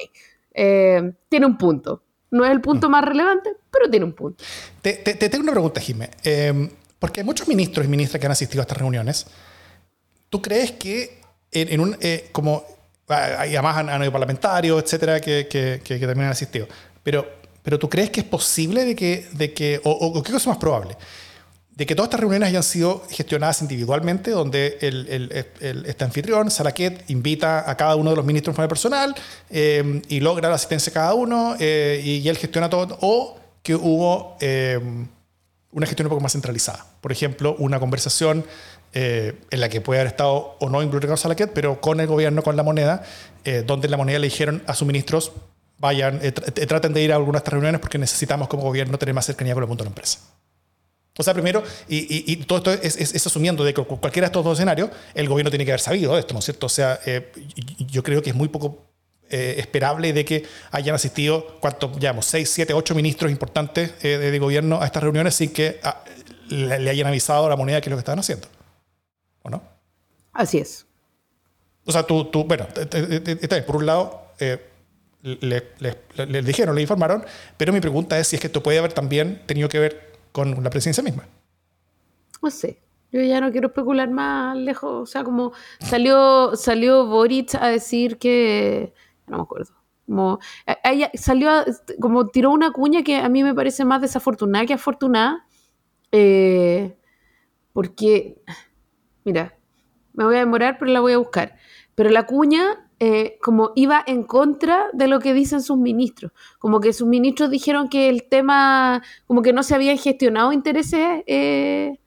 eh, 0.54 1.12
tiene 1.28 1.44
un 1.44 1.59
punto. 1.59 2.02
No 2.30 2.46
es 2.46 2.50
el 2.50 2.62
punto 2.62 2.88
más 2.88 3.04
relevante, 3.04 3.50
pero 3.70 3.90
tiene 3.90 4.06
un 4.06 4.14
punto. 4.14 4.42
Te, 4.80 4.94
tengo 4.94 5.42
una 5.42 5.52
pregunta, 5.52 5.83
Jimé. 5.83 6.09
Eh, 6.24 6.70
porque 6.98 7.20
hay 7.20 7.26
muchos 7.26 7.46
ministros 7.46 7.85
y 7.85 7.90
ministras 7.90 8.18
que 8.18 8.24
han 8.24 8.33
asistido 8.33 8.62
a 8.62 8.64
estas 8.64 8.78
reuniones. 8.78 9.26
¿Tú 10.30 10.40
crees 10.40 10.72
que 10.72 11.20
en, 11.52 11.78
un, 11.78 11.98
eh, 12.00 12.30
como, 12.33 12.64
además 13.06 13.76
han, 13.76 13.90
habido 13.90 14.12
parlamentarios, 14.12 14.83
etcétera, 14.83 15.20
que, 15.20 15.46
que, 15.46 15.83
que, 15.85 15.98
también 15.98 16.24
han 16.24 16.33
asistido, 16.33 16.66
pero, 17.02 17.28
pero 17.62 17.78
tú 17.78 17.87
crees 17.87 18.09
que 18.09 18.20
es 18.20 18.26
posible 18.26 18.87
de 18.87 18.96
que, 18.96 19.26
de 19.33 19.52
que 19.52 19.78
o, 19.85 19.90
o 19.90 20.22
qué 20.22 20.33
cosa 20.33 20.48
más 20.48 20.59
probable? 20.59 20.96
De 21.80 21.86
que 21.86 21.94
todas 21.94 22.08
estas 22.08 22.20
reuniones 22.20 22.50
hayan 22.50 22.62
sido 22.62 23.04
gestionadas 23.08 23.62
individualmente, 23.62 24.32
donde 24.32 24.76
el, 24.82 25.32
este 25.86 26.04
anfitrión, 26.04 26.50
Salaquet, 26.50 27.08
invita 27.08 27.70
a 27.70 27.74
cada 27.74 27.96
uno 27.96 28.10
de 28.10 28.16
los 28.16 28.26
ministros 28.26 28.54
de 28.54 28.68
personal 28.68 29.14
eh, 29.48 30.02
y 30.06 30.20
logra 30.20 30.50
la 30.50 30.56
asistencia 30.56 30.90
de 30.90 30.94
cada 30.94 31.14
uno 31.14 31.56
eh, 31.58 32.02
y, 32.04 32.28
él 32.28 32.36
gestiona 32.36 32.68
todo, 32.68 32.98
o 33.00 33.40
que 33.62 33.74
hubo 33.74 34.36
eh, 34.42 34.78
una 35.72 35.86
gestión 35.86 36.04
un 36.04 36.10
poco 36.10 36.20
más 36.20 36.32
centralizada. 36.32 36.84
Por 37.00 37.12
ejemplo, 37.12 37.56
una 37.58 37.80
conversación 37.80 38.44
en 38.92 39.38
la 39.50 39.70
que 39.70 39.80
puede 39.80 40.00
haber 40.00 40.12
estado 40.12 40.58
o 40.60 40.68
no 40.68 40.82
involucrado 40.82 41.16
Salaquet, 41.16 41.50
pero 41.54 41.80
con 41.80 41.98
el 42.00 42.08
gobierno, 42.08 42.42
con 42.42 42.56
la 42.56 42.62
moneda, 42.62 43.04
donde 43.64 43.88
la 43.88 43.96
moneda 43.96 44.18
le 44.18 44.26
dijeron 44.26 44.62
a 44.66 44.74
sus 44.74 44.86
ministros, 44.86 45.32
vayan, 45.78 46.20
traten 46.68 46.92
de 46.92 47.00
ir 47.00 47.12
a 47.12 47.16
algunas 47.16 47.40
de 47.40 47.44
estas 47.44 47.52
reuniones 47.54 47.80
porque 47.80 47.96
necesitamos 47.96 48.48
como 48.48 48.64
gobierno 48.64 48.98
tener 48.98 49.14
más 49.14 49.24
cercanía 49.24 49.54
con 49.54 49.62
el 49.62 49.68
mundo 49.68 49.84
de 49.84 49.88
la 49.88 49.92
empresa. 49.92 50.18
O 51.18 51.23
sea, 51.23 51.35
primero, 51.35 51.62
y, 51.88 52.37
todo 52.44 52.73
esto 52.73 52.73
es, 52.73 53.27
asumiendo 53.27 53.64
de 53.64 53.75
que 53.75 53.83
cualquiera 53.83 54.27
de 54.27 54.31
estos 54.31 54.44
dos 54.44 54.59
escenarios, 54.59 54.90
el 55.14 55.29
gobierno 55.29 55.51
tiene 55.51 55.64
que 55.64 55.73
haber 55.73 55.81
sabido 55.81 56.16
esto, 56.16 56.33
¿no 56.35 56.38
es 56.38 56.44
cierto? 56.44 56.66
O 56.66 56.70
sea, 56.70 57.01
eh, 57.05 57.33
yo 57.79 58.03
creo 58.03 58.23
que 58.23 58.31
es 58.31 58.37
muy 58.37 58.49
poco 58.49 58.87
eh, 59.29 59.57
esperable 59.59 60.12
de 60.12 60.25
que 60.25 60.46
hayan 60.70 60.94
asistido, 60.94 61.59
¿cuánto 61.61 61.92
llamamos? 61.99 62.27
Seis, 62.27 62.49
siete, 62.51 62.73
ocho 62.73 62.94
ministros 62.94 63.31
importantes 63.31 63.92
eh, 64.03 64.18
de, 64.18 64.38
gobierno 64.38 64.81
a 64.81 64.87
estas 64.87 65.03
reuniones 65.03 65.35
sin 65.35 65.53
que 65.53 65.81
ah, 65.83 66.03
le, 66.49 66.88
hayan 66.88 67.09
avisado 67.09 67.46
a 67.46 67.49
la 67.51 67.57
moneda 67.57 67.81
que 67.81 67.88
es 67.88 67.90
lo 67.90 67.96
que 67.96 68.01
estaban 68.01 68.20
haciendo. 68.20 68.46
¿O 69.42 69.51
no? 69.51 69.62
Así 70.33 70.59
es. 70.59 70.87
O 71.85 71.92
sea, 71.92 72.05
tú, 72.05 72.27
tú 72.27 72.44
bueno, 72.44 72.66
por 73.66 73.77
un 73.77 73.87
lado, 73.87 74.29
le, 75.23 75.64
le 76.16 76.42
dijeron, 76.42 76.75
le 76.75 76.83
informaron, 76.83 77.25
pero 77.57 77.73
mi 77.73 77.81
pregunta 77.81 78.18
es 78.18 78.29
si 78.29 78.37
es 78.37 78.40
que 78.40 78.46
esto 78.46 78.62
puede 78.62 78.79
haber 78.79 78.92
también 78.92 79.42
tenido 79.46 79.68
que 79.68 79.81
ver 79.81 80.10
con 80.32 80.62
la 80.62 80.70
presidencia 80.70 81.02
misma. 81.02 81.26
No 82.42 82.50
sé. 82.50 82.82
Yo 83.12 83.20
ya 83.22 83.40
no 83.40 83.50
quiero 83.50 83.68
especular 83.68 84.10
más 84.10 84.56
lejos. 84.56 85.02
O 85.02 85.06
sea, 85.06 85.24
como 85.24 85.52
salió, 85.80 86.54
salió 86.54 87.06
Boric 87.06 87.54
a 87.56 87.68
decir 87.68 88.18
que. 88.18 88.94
No 89.26 89.38
me 89.38 89.42
acuerdo. 89.42 89.74
Como, 90.06 90.40
ella 90.84 91.10
salió, 91.14 91.50
como 92.00 92.28
tiró 92.28 92.50
una 92.50 92.72
cuña 92.72 93.02
que 93.02 93.16
a 93.16 93.28
mí 93.28 93.44
me 93.44 93.54
parece 93.54 93.84
más 93.84 94.00
desafortunada 94.00 94.66
que 94.66 94.74
afortunada. 94.74 95.46
Eh, 96.12 96.96
porque, 97.72 98.42
mira, 99.24 99.56
me 100.12 100.24
voy 100.24 100.36
a 100.36 100.40
demorar, 100.40 100.78
pero 100.78 100.90
la 100.90 101.00
voy 101.00 101.12
a 101.12 101.18
buscar. 101.18 101.56
Pero 101.94 102.10
la 102.10 102.26
cuña 102.26 102.89
eh, 103.02 103.38
como 103.40 103.72
iba 103.76 104.04
en 104.06 104.24
contra 104.24 104.90
de 104.92 105.08
lo 105.08 105.20
que 105.20 105.32
dicen 105.32 105.62
sus 105.62 105.78
ministros. 105.78 106.32
Como 106.58 106.80
que 106.80 106.92
sus 106.92 107.08
ministros 107.08 107.50
dijeron 107.50 107.88
que 107.88 108.10
el 108.10 108.24
tema, 108.24 109.02
como 109.26 109.40
que 109.40 109.54
no 109.54 109.62
se 109.62 109.74
habían 109.74 109.96
gestionado 109.96 110.52
intereses 110.52 111.22
eh, 111.26 111.98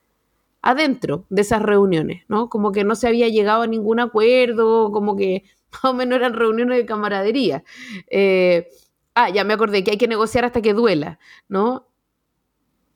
adentro 0.61 1.25
de 1.31 1.41
esas 1.41 1.63
reuniones, 1.63 2.25
¿no? 2.27 2.47
Como 2.47 2.71
que 2.71 2.83
no 2.83 2.93
se 2.93 3.07
había 3.07 3.27
llegado 3.27 3.63
a 3.63 3.67
ningún 3.67 3.99
acuerdo, 3.99 4.91
como 4.91 5.15
que 5.15 5.45
más 5.71 5.85
o 5.85 5.93
menos 5.95 6.17
eran 6.17 6.33
reuniones 6.33 6.77
de 6.77 6.85
camaradería. 6.85 7.63
Eh, 8.11 8.67
ah, 9.15 9.31
ya 9.31 9.43
me 9.43 9.55
acordé 9.55 9.83
que 9.83 9.89
hay 9.89 9.97
que 9.97 10.07
negociar 10.07 10.45
hasta 10.45 10.61
que 10.61 10.75
duela, 10.75 11.17
¿no? 11.47 11.87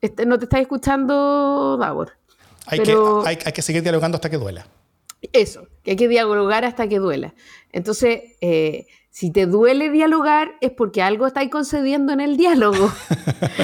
Este, 0.00 0.24
no 0.24 0.38
te 0.38 0.44
estás 0.44 0.60
escuchando, 0.60 1.76
Davor. 1.76 2.12
Hay, 2.66 2.78
que, 2.78 2.96
hay 3.24 3.52
que 3.52 3.62
seguir 3.62 3.82
dialogando 3.82 4.14
hasta 4.14 4.30
que 4.30 4.36
duela. 4.36 4.68
Eso, 5.32 5.68
que 5.82 5.92
hay 5.92 5.96
que 5.96 6.08
dialogar 6.08 6.64
hasta 6.64 6.88
que 6.88 6.98
duela. 6.98 7.34
Entonces, 7.72 8.36
eh, 8.40 8.86
si 9.10 9.32
te 9.32 9.46
duele 9.46 9.90
dialogar 9.90 10.52
es 10.60 10.70
porque 10.70 11.02
algo 11.02 11.26
estáis 11.26 11.50
concediendo 11.50 12.12
en 12.12 12.20
el 12.20 12.36
diálogo. 12.36 12.90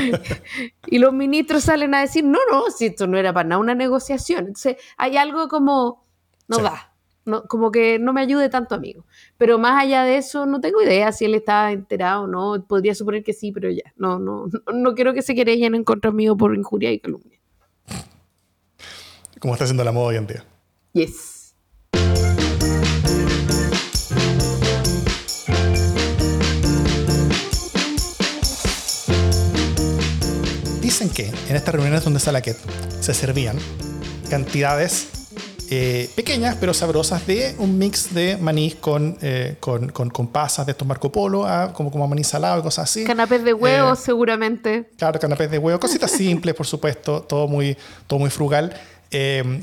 y 0.87 0.99
los 0.99 1.13
ministros 1.13 1.65
salen 1.65 1.95
a 1.95 2.01
decir, 2.01 2.25
no, 2.25 2.39
no, 2.51 2.71
si 2.71 2.87
esto 2.87 3.07
no 3.07 3.19
era 3.19 3.33
para 3.33 3.49
nada 3.49 3.61
una 3.61 3.75
negociación. 3.75 4.41
Entonces, 4.41 4.77
hay 4.97 5.17
algo 5.17 5.49
como, 5.49 6.05
no 6.49 6.59
da, 6.59 6.93
no, 7.25 7.45
como 7.45 7.71
que 7.71 7.99
no 8.01 8.13
me 8.13 8.21
ayude 8.21 8.49
tanto, 8.49 8.75
amigo. 8.75 9.07
Pero 9.39 9.59
más 9.59 9.81
allá 9.81 10.03
de 10.03 10.17
eso, 10.17 10.47
no 10.47 10.61
tengo 10.61 10.83
idea 10.83 11.13
si 11.13 11.25
él 11.25 11.35
está 11.35 11.71
enterado 11.71 12.25
o 12.25 12.27
no. 12.27 12.67
Podría 12.67 12.95
suponer 12.95 13.23
que 13.23 13.33
sí, 13.33 13.53
pero 13.53 13.71
ya, 13.71 13.93
no, 13.97 14.19
no, 14.19 14.47
no, 14.73 14.95
quiero 14.95 15.15
que 15.15 15.23
se 15.23 15.35
querellen 15.35 15.77
en 15.77 15.85
contra 15.85 16.11
mío 16.11 16.37
por 16.37 16.55
injuria 16.57 16.91
y 16.91 16.99
calumnia 16.99 17.35
como 19.45 19.53
está 19.53 19.65
haciendo 19.65 19.85
la 19.85 19.93
moda 19.93 20.07
hoy 20.07 20.17
en 20.17 20.27
día. 20.27 20.43
Yes. 20.95 21.34
Dicen 31.05 31.33
que 31.33 31.51
en 31.51 31.57
estas 31.57 31.75
reuniones 31.75 32.03
donde 32.03 32.19
Salaquet 32.19 32.57
se 33.01 33.13
servían 33.13 33.59
cantidades 34.31 35.09
eh, 35.69 36.09
pequeñas 36.17 36.57
pero 36.59 36.73
sabrosas 36.73 37.27
de 37.27 37.55
un 37.59 37.77
mix 37.77 38.15
de 38.15 38.39
maní 38.39 38.71
con, 38.71 39.19
eh, 39.21 39.57
con, 39.61 39.91
con, 39.91 40.09
con, 40.09 40.29
pasas 40.29 40.65
de 40.65 40.73
estos 40.73 40.89
Marco 40.89 41.13
Polo, 41.13 41.47
como, 41.75 41.91
como 41.91 42.09
maní 42.09 42.25
salado 42.25 42.61
y 42.61 42.63
cosas 42.63 42.89
así. 42.89 43.05
Canapés 43.05 43.45
de 43.45 43.53
huevo, 43.53 43.93
eh, 43.93 43.97
seguramente. 43.97 44.93
Claro, 44.97 45.21
canapés 45.21 45.51
de 45.51 45.59
huevo, 45.59 45.79
cositas 45.79 46.11
simples, 46.11 46.55
por 46.55 46.67
supuesto, 46.67 47.21
todo 47.21 47.49
muy, 47.49 47.77
todo 48.07 48.19
muy 48.19 48.31
frugal. 48.31 48.73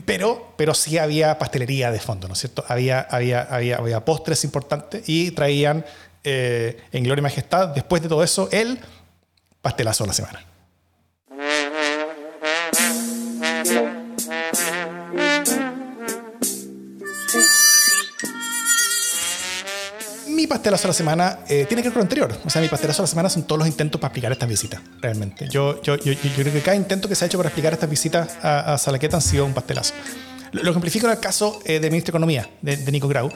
pero, 0.05 0.53
pero 0.57 0.75
sí 0.75 0.99
había 0.99 1.39
pastelería 1.39 1.89
de 1.89 1.99
fondo, 1.99 2.27
¿no 2.27 2.33
es 2.33 2.39
cierto? 2.39 2.63
Había, 2.67 3.01
había, 3.09 3.41
había, 3.41 3.77
había 3.77 4.05
postres 4.05 4.43
importantes 4.43 5.09
y 5.09 5.31
traían 5.31 5.83
en 6.23 7.03
Gloria 7.03 7.21
y 7.21 7.23
Majestad, 7.23 7.69
después 7.69 8.03
de 8.03 8.09
todo 8.09 8.23
eso, 8.23 8.47
el 8.51 8.79
pastelazo 9.63 10.03
de 10.03 10.09
la 10.09 10.13
semana. 10.13 10.50
Pastelazo 20.51 20.83
de 20.83 20.87
la 20.89 20.93
semana 20.93 21.39
eh, 21.47 21.65
tiene 21.67 21.81
que 21.81 21.89
ver 21.89 21.93
con 21.93 21.99
lo 22.01 22.03
anterior. 22.03 22.37
O 22.45 22.49
sea, 22.49 22.61
mi 22.61 22.67
pastelazo 22.67 23.01
de 23.01 23.03
la 23.03 23.07
semana 23.07 23.29
son 23.29 23.43
todos 23.43 23.59
los 23.59 23.67
intentos 23.67 23.99
para 23.99 24.09
explicar 24.09 24.31
estas 24.31 24.49
visitas, 24.49 24.81
realmente. 24.99 25.47
Yo, 25.47 25.81
yo, 25.81 25.95
yo, 25.97 26.11
yo, 26.11 26.19
creo 26.35 26.53
que 26.53 26.61
cada 26.61 26.75
intento 26.75 27.07
que 27.07 27.15
se 27.15 27.25
ha 27.25 27.27
hecho 27.27 27.37
para 27.37 27.49
explicar 27.49 27.73
estas 27.73 27.89
visitas 27.89 28.37
a, 28.41 28.73
a 28.73 28.77
Salaqueta 28.77 29.17
han 29.17 29.21
sido 29.21 29.45
un 29.45 29.53
pastelazo. 29.53 29.93
Lo, 30.51 30.63
lo 30.63 30.71
ejemplifico 30.71 31.07
en 31.07 31.13
el 31.13 31.19
caso 31.19 31.59
eh, 31.65 31.79
del 31.79 31.91
ministro 31.91 32.11
de 32.11 32.17
Economía, 32.17 32.49
de, 32.61 32.77
de 32.77 32.91
Nico 32.91 33.07
Grau, 33.07 33.31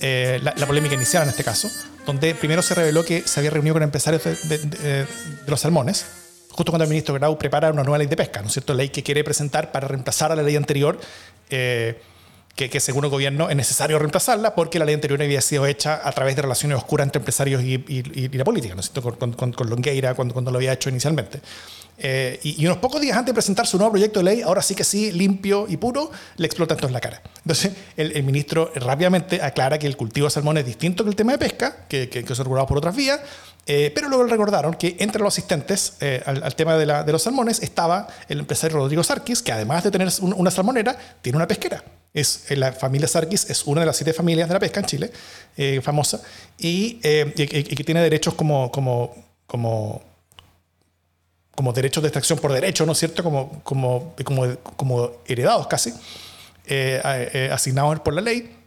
eh, 0.00 0.38
la, 0.42 0.54
la, 0.56 0.66
polémica 0.66 0.94
inicial 0.94 1.24
en 1.24 1.30
este 1.30 1.42
caso, 1.42 1.68
donde 2.06 2.34
primero 2.34 2.62
se 2.62 2.74
reveló 2.74 3.04
que 3.04 3.22
se 3.22 3.40
había 3.40 3.50
reunido 3.50 3.74
con 3.74 3.82
empresarios 3.82 4.22
de, 4.22 4.58
de, 4.58 4.58
de 4.58 5.06
los 5.48 5.60
salmones, 5.60 6.06
justo 6.52 6.70
cuando 6.70 6.84
el 6.84 6.90
ministro 6.90 7.14
Grau 7.14 7.36
prepara 7.36 7.70
una 7.70 7.82
nueva 7.82 7.98
ley 7.98 8.06
de 8.06 8.16
pesca, 8.16 8.40
¿no 8.40 8.46
es 8.46 8.52
cierto? 8.52 8.74
Ley 8.74 8.90
que 8.90 9.02
quiere 9.02 9.24
presentar 9.24 9.72
para 9.72 9.88
reemplazar 9.88 10.30
a 10.30 10.36
la 10.36 10.42
ley 10.42 10.54
anterior. 10.54 11.00
Eh, 11.50 12.00
que, 12.54 12.80
según 12.80 13.04
el 13.04 13.10
gobierno 13.10 13.48
es 13.48 13.56
necesario 13.56 13.98
reemplazarla 13.98 14.54
porque 14.54 14.78
la 14.78 14.84
ley 14.84 14.94
anterior 14.94 15.20
había 15.22 15.40
sido 15.40 15.66
hecha 15.66 16.00
a 16.06 16.12
través 16.12 16.36
de 16.36 16.42
relaciones 16.42 16.78
oscuras 16.78 17.06
entre 17.06 17.18
empresarios 17.20 17.62
y, 17.62 18.28
la 18.36 18.44
política, 18.44 18.74
¿no 18.74 18.80
es? 18.80 18.90
Con, 18.90 19.32
con, 19.32 19.52
con 19.52 19.70
Longueira 19.70 20.14
cuando, 20.14 20.34
cuando, 20.34 20.50
lo 20.50 20.58
había 20.58 20.72
hecho 20.72 20.90
inicialmente. 20.90 21.40
Eh, 21.98 22.40
y, 22.42 22.66
unos 22.66 22.78
pocos 22.78 23.00
días 23.00 23.16
antes 23.16 23.32
de 23.32 23.34
presentar 23.34 23.66
su 23.66 23.78
nuevo 23.78 23.92
proyecto 23.92 24.20
de 24.20 24.24
ley, 24.24 24.42
ahora 24.42 24.60
sí 24.60 24.74
que 24.74 24.84
sí, 24.84 25.12
limpio 25.12 25.66
y 25.68 25.76
puro, 25.76 26.10
le 26.36 26.46
explota 26.46 26.74
entonces 26.74 26.92
la 26.92 27.00
cara. 27.00 27.22
Entonces, 27.38 27.72
el, 27.96 28.12
el 28.12 28.22
ministro 28.22 28.70
rápidamente 28.74 29.40
aclara 29.42 29.78
que 29.78 29.86
el 29.86 29.96
cultivo 29.96 30.26
de 30.26 30.30
salmón 30.30 30.58
es 30.58 30.66
distinto 30.66 31.04
que 31.04 31.10
el 31.10 31.16
tema 31.16 31.32
de 31.32 31.38
pesca, 31.38 31.86
que, 31.88 32.08
que, 32.08 32.24
que 32.24 32.34
son 32.34 32.44
regulados 32.44 32.68
por 32.68 32.78
otras 32.78 32.94
vías, 32.94 33.20
eh, 33.66 33.92
pero 33.94 34.08
luego 34.08 34.24
le 34.24 34.30
recordaron 34.30 34.74
que 34.74 34.96
entre 34.98 35.22
los 35.22 35.32
asistentes 35.32 35.96
eh, 36.00 36.20
al, 36.26 36.54
tema 36.56 36.76
de, 36.76 36.84
la, 36.84 37.04
de, 37.04 37.12
los 37.12 37.22
salmones 37.22 37.62
estaba 37.62 38.08
el 38.28 38.40
empresario 38.40 38.78
Rodrigo 38.78 39.04
Sarkis, 39.04 39.40
que 39.40 39.52
además 39.52 39.84
de 39.84 39.92
tener 39.92 40.08
un, 40.20 40.32
una 40.32 40.50
salmonera, 40.50 40.96
tiene 41.20 41.36
una 41.36 41.46
pesquera. 41.46 41.84
Es, 42.14 42.50
eh, 42.50 42.56
la 42.56 42.72
familia 42.72 43.08
Sarkis 43.08 43.48
es 43.48 43.64
una 43.64 43.80
de 43.80 43.86
las 43.86 43.96
siete 43.96 44.12
familias 44.12 44.48
de 44.48 44.54
la 44.54 44.60
pesca 44.60 44.80
en 44.80 44.86
Chile, 44.86 45.12
eh, 45.56 45.80
famosa, 45.82 46.20
y, 46.58 47.00
eh, 47.02 47.32
y, 47.36 47.46
que 47.46 47.84
tiene 47.84 48.02
derechos 48.02 48.34
como, 48.34 48.70
como, 48.70 49.14
como, 49.46 50.02
como 51.54 51.72
derechos 51.72 52.02
de 52.02 52.08
extracción 52.08 52.38
por 52.38 52.52
derecho, 52.52 52.84
¿no 52.84 52.92
es 52.92 52.98
cierto? 52.98 53.22
Como, 53.22 53.62
como, 53.62 54.14
como, 54.24 54.56
como 54.76 55.10
heredados 55.26 55.66
casi, 55.66 55.92
asignados 57.50 58.00
por 58.00 58.12
la 58.12 58.20
ley, 58.20 58.58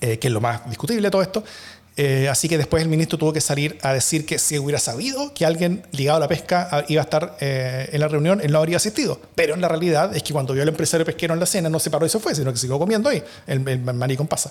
que 0.00 0.20
es 0.20 0.30
lo 0.30 0.40
más 0.40 0.68
discutible 0.68 1.02
de 1.02 1.10
todo 1.10 1.22
esto. 1.22 1.44
Eh, 1.96 2.28
así 2.28 2.48
que 2.48 2.58
después 2.58 2.82
el 2.82 2.88
ministro 2.88 3.18
tuvo 3.18 3.32
que 3.32 3.40
salir 3.40 3.78
a 3.82 3.92
decir 3.92 4.26
que 4.26 4.38
si 4.38 4.58
hubiera 4.58 4.80
sabido 4.80 5.32
que 5.32 5.46
alguien 5.46 5.86
ligado 5.92 6.16
a 6.16 6.20
la 6.20 6.28
pesca 6.28 6.84
iba 6.88 7.00
a 7.00 7.04
estar 7.04 7.36
eh, 7.40 7.88
en 7.92 8.00
la 8.00 8.08
reunión, 8.08 8.40
él 8.42 8.50
no 8.50 8.58
habría 8.58 8.78
asistido. 8.78 9.20
Pero 9.34 9.54
en 9.54 9.60
la 9.60 9.68
realidad 9.68 10.14
es 10.16 10.22
que 10.22 10.32
cuando 10.32 10.54
vio 10.54 10.62
al 10.62 10.68
empresario 10.68 11.06
pesquero 11.06 11.34
en 11.34 11.40
la 11.40 11.46
cena 11.46 11.68
no 11.68 11.78
se 11.78 11.90
paró 11.90 12.06
y 12.06 12.08
se 12.08 12.18
fue, 12.18 12.34
sino 12.34 12.52
que 12.52 12.58
siguió 12.58 12.78
comiendo 12.78 13.08
ahí, 13.08 13.22
el, 13.46 13.66
el 13.68 13.80
maní 13.80 14.16
con 14.16 14.26
pasa. 14.26 14.50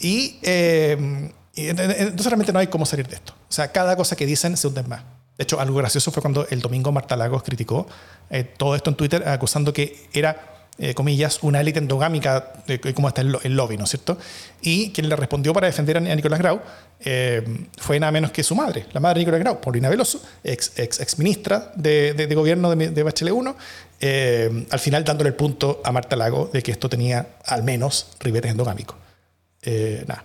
Y, 0.00 0.38
eh, 0.42 1.30
entonces 1.56 2.26
realmente 2.26 2.52
no 2.52 2.58
hay 2.58 2.68
cómo 2.68 2.86
salir 2.86 3.06
de 3.06 3.16
esto. 3.16 3.34
O 3.48 3.52
sea, 3.52 3.70
cada 3.70 3.96
cosa 3.96 4.16
que 4.16 4.24
dicen 4.24 4.56
se 4.56 4.66
hunden 4.66 4.88
más. 4.88 5.02
De 5.36 5.44
hecho, 5.44 5.60
algo 5.60 5.76
gracioso 5.76 6.10
fue 6.10 6.20
cuando 6.20 6.46
el 6.48 6.60
domingo 6.60 6.90
Marta 6.90 7.16
Lagos 7.16 7.42
criticó 7.44 7.86
eh, 8.30 8.42
todo 8.42 8.74
esto 8.74 8.90
en 8.90 8.96
Twitter 8.96 9.28
acusando 9.28 9.72
que 9.72 10.08
era 10.12 10.57
eh, 10.78 10.94
comillas, 10.94 11.40
una 11.42 11.60
élite 11.60 11.78
endogámica, 11.78 12.52
eh, 12.66 12.78
como 12.94 13.08
está 13.08 13.20
el, 13.20 13.36
el, 13.42 13.56
lobby, 13.56 13.76
¿no 13.76 13.84
es 13.84 13.90
cierto? 13.90 14.16
Y 14.60 14.92
quien 14.92 15.08
le 15.08 15.16
respondió 15.16 15.52
para 15.52 15.66
defender 15.66 15.96
a, 15.96 16.00
Nicolás 16.00 16.38
Grau 16.38 16.60
eh, 17.00 17.66
fue 17.76 17.98
nada 17.98 18.12
menos 18.12 18.30
que 18.30 18.42
su 18.42 18.54
madre, 18.54 18.86
la 18.92 19.00
madre 19.00 19.18
de 19.18 19.20
Nicolás 19.20 19.40
Grau, 19.40 19.60
Paulina 19.60 19.88
Veloso, 19.88 20.22
ex, 20.44 20.78
ex, 20.78 21.00
ex 21.00 21.18
ministra 21.18 21.72
de, 21.74 22.14
de, 22.14 22.26
de, 22.26 22.34
gobierno 22.34 22.74
de, 22.74 22.90
de 22.90 23.02
Bachelet 23.02 23.34
1, 23.34 23.56
eh, 24.00 24.66
al 24.70 24.78
final 24.78 25.04
dándole 25.04 25.30
el 25.30 25.34
punto 25.34 25.80
a 25.84 25.90
Marta 25.90 26.14
Lago 26.14 26.48
de 26.52 26.62
que 26.62 26.70
esto 26.70 26.88
tenía 26.88 27.36
al 27.44 27.62
menos 27.64 28.08
ribetes 28.20 28.50
endogámicos. 28.50 28.96
Eh, 29.62 30.04
nada. 30.06 30.24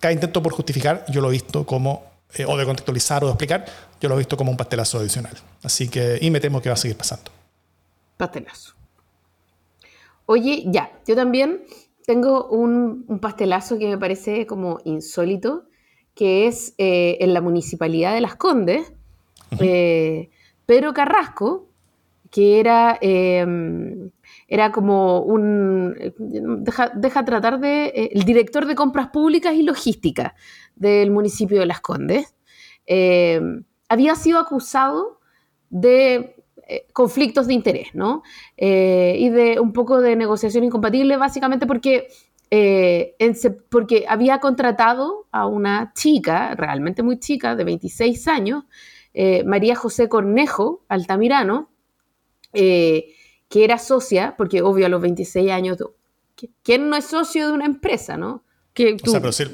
Cada 0.00 0.12
intento 0.12 0.42
por 0.42 0.52
justificar, 0.52 1.04
yo 1.08 1.20
lo 1.20 1.28
he 1.28 1.32
visto 1.32 1.66
como, 1.66 2.04
o 2.46 2.56
de 2.56 2.64
contextualizar 2.64 3.22
o 3.24 3.26
de 3.26 3.32
explicar, 3.32 3.64
yo 4.00 4.08
lo 4.08 4.14
he 4.16 4.18
visto 4.18 4.36
como 4.36 4.50
un 4.50 4.56
pastelazo 4.56 4.98
adicional. 4.98 5.34
Así 5.62 5.88
que, 5.88 6.18
y 6.20 6.30
me 6.30 6.40
temo 6.40 6.60
que 6.60 6.68
va 6.68 6.74
a 6.74 6.78
seguir 6.78 6.96
pasando. 6.96 7.30
Pastelazo. 8.16 8.73
Oye, 10.26 10.64
ya, 10.66 10.90
yo 11.06 11.14
también 11.14 11.62
tengo 12.06 12.48
un, 12.48 13.04
un, 13.08 13.18
pastelazo 13.18 13.78
que 13.78 13.88
me 13.88 13.98
parece 13.98 14.46
como 14.46 14.80
insólito, 14.84 15.64
que 16.14 16.46
es 16.46 16.74
eh, 16.78 17.18
en 17.20 17.34
la 17.34 17.40
municipalidad 17.40 18.14
de 18.14 18.20
Las 18.20 18.36
Condes, 18.36 18.92
eh, 19.60 20.30
Pedro 20.66 20.94
Carrasco, 20.94 21.68
que 22.34 22.58
era, 22.58 22.98
eh, 23.00 23.46
era 24.48 24.72
como 24.72 25.20
un, 25.20 25.94
deja, 26.18 26.90
deja 26.92 27.24
tratar 27.24 27.60
de, 27.60 27.84
eh, 27.86 28.10
el 28.12 28.24
director 28.24 28.66
de 28.66 28.74
compras 28.74 29.10
públicas 29.10 29.54
y 29.54 29.62
logística 29.62 30.34
del 30.74 31.12
municipio 31.12 31.60
de 31.60 31.66
Las 31.66 31.80
Condes, 31.80 32.34
eh, 32.86 33.40
había 33.88 34.16
sido 34.16 34.40
acusado 34.40 35.20
de 35.70 36.33
eh, 36.66 36.86
conflictos 36.94 37.46
de 37.46 37.52
interés, 37.52 37.88
¿no? 37.92 38.22
Eh, 38.56 39.16
y 39.18 39.28
de 39.28 39.60
un 39.60 39.74
poco 39.74 40.00
de 40.00 40.16
negociación 40.16 40.64
incompatible, 40.64 41.18
básicamente 41.18 41.66
porque, 41.66 42.08
eh, 42.50 43.14
en, 43.18 43.36
porque 43.68 44.06
había 44.08 44.40
contratado 44.40 45.26
a 45.30 45.46
una 45.46 45.92
chica, 45.94 46.54
realmente 46.54 47.02
muy 47.02 47.18
chica, 47.18 47.54
de 47.54 47.64
26 47.64 48.28
años, 48.28 48.64
María 49.44 49.76
José 49.76 50.08
Cornejo 50.08 50.84
Altamirano, 50.88 51.70
que 52.52 53.14
era 53.50 53.78
socia, 53.78 54.34
porque 54.36 54.60
obvio 54.60 54.86
a 54.86 54.88
los 54.88 55.00
26 55.00 55.52
años, 55.52 55.78
¿quién 56.64 56.88
no 56.88 56.96
es 56.96 57.04
socio 57.04 57.46
de 57.46 57.52
una 57.52 57.66
empresa, 57.66 58.16
no? 58.16 58.42
Que 58.72 58.96
tú, 58.96 59.10
o 59.10 59.12
sea, 59.12 59.20
pero 59.20 59.32
si 59.32 59.44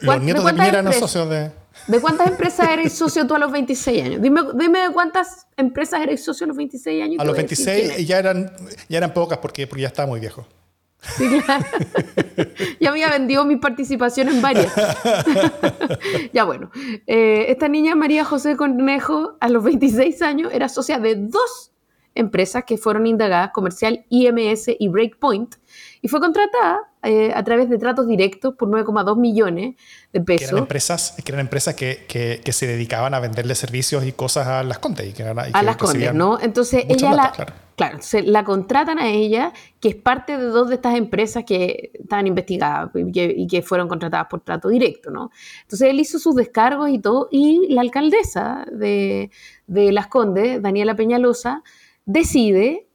los 0.00 0.22
nietos 0.22 0.44
de, 0.44 0.52
Piñera 0.54 0.80
no 0.80 0.92
socios 0.92 1.28
de... 1.28 1.50
¿De 1.86 2.00
cuántas 2.00 2.28
empresas 2.28 2.68
eres 2.68 2.92
socio 2.92 3.26
tú 3.26 3.34
a 3.34 3.38
los 3.38 3.52
26 3.52 4.04
años? 4.04 4.22
Dime, 4.22 4.42
dime 4.54 4.80
de 4.80 4.92
cuántas 4.92 5.46
empresas 5.56 6.00
eres 6.00 6.24
socio 6.24 6.44
a 6.44 6.48
los 6.48 6.56
26 6.56 7.02
años. 7.02 7.20
A 7.20 7.24
los 7.24 7.36
26 7.36 8.06
ya 8.06 8.18
eran, 8.18 8.50
ya 8.88 8.98
eran 8.98 9.14
pocas 9.14 9.38
porque, 9.38 9.66
porque 9.66 9.82
ya 9.82 9.88
estaba 9.88 10.08
muy 10.08 10.20
viejo. 10.20 10.46
Sí, 11.00 11.40
claro. 11.44 11.64
ya 12.80 12.90
había 12.90 13.10
vendido 13.10 13.44
mi 13.44 13.56
participación 13.56 14.28
en 14.28 14.42
varias. 14.42 14.72
ya 16.32 16.44
bueno. 16.44 16.70
Eh, 17.06 17.46
esta 17.48 17.68
niña, 17.68 17.94
María 17.94 18.24
José 18.24 18.56
Cornejo, 18.56 19.36
a 19.40 19.48
los 19.48 19.62
26 19.62 20.22
años, 20.22 20.52
era 20.52 20.68
socia 20.68 20.98
de 20.98 21.14
dos 21.16 21.72
empresas 22.16 22.64
que 22.64 22.78
fueron 22.78 23.06
indagadas, 23.06 23.50
Comercial, 23.52 24.04
IMS 24.08 24.70
y 24.78 24.88
Breakpoint, 24.88 25.56
y 26.06 26.08
fue 26.08 26.20
contratada 26.20 26.82
eh, 27.02 27.32
a 27.34 27.42
través 27.42 27.68
de 27.68 27.78
tratos 27.78 28.06
directos 28.06 28.54
por 28.54 28.68
9,2 28.68 29.18
millones 29.18 29.74
de 30.12 30.20
pesos. 30.20 30.46
Que 30.46 30.54
eran 30.54 30.62
empresas 30.62 31.16
que, 31.16 31.32
eran 31.32 31.40
empresas 31.40 31.74
que, 31.74 32.06
que, 32.06 32.40
que, 32.44 32.52
se 32.52 32.68
dedicaban 32.68 33.12
a 33.12 33.18
venderle 33.18 33.56
servicios 33.56 34.06
y 34.06 34.12
cosas 34.12 34.46
a 34.46 34.62
las 34.62 34.78
Condes. 34.78 35.08
Y 35.08 35.12
que, 35.14 35.24
y 35.24 35.26
a 35.26 35.62
las 35.64 35.76
Condes, 35.76 36.14
¿no? 36.14 36.38
Entonces 36.40 36.84
ella 36.88 37.10
plata, 37.10 37.16
la, 37.16 37.32
claro. 37.32 37.54
claro, 37.74 37.98
se 38.02 38.22
la 38.22 38.44
contratan 38.44 39.00
a 39.00 39.08
ella, 39.08 39.52
que 39.80 39.88
es 39.88 39.96
parte 39.96 40.38
de 40.38 40.44
dos 40.44 40.68
de 40.68 40.76
estas 40.76 40.94
empresas 40.94 41.42
que 41.44 41.90
estaban 41.94 42.28
investigadas 42.28 42.88
y 42.94 43.10
que, 43.10 43.34
y 43.36 43.48
que 43.48 43.62
fueron 43.62 43.88
contratadas 43.88 44.28
por 44.30 44.42
trato 44.42 44.68
directo, 44.68 45.10
¿no? 45.10 45.32
Entonces 45.62 45.90
él 45.90 45.98
hizo 45.98 46.20
sus 46.20 46.36
descargos 46.36 46.88
y 46.88 47.00
todo, 47.00 47.26
y 47.32 47.66
la 47.74 47.80
alcaldesa 47.80 48.64
de, 48.70 49.32
de 49.66 49.90
Las 49.90 50.06
Condes, 50.06 50.62
Daniela 50.62 50.94
Peñalosa, 50.94 51.64
decide 52.04 52.86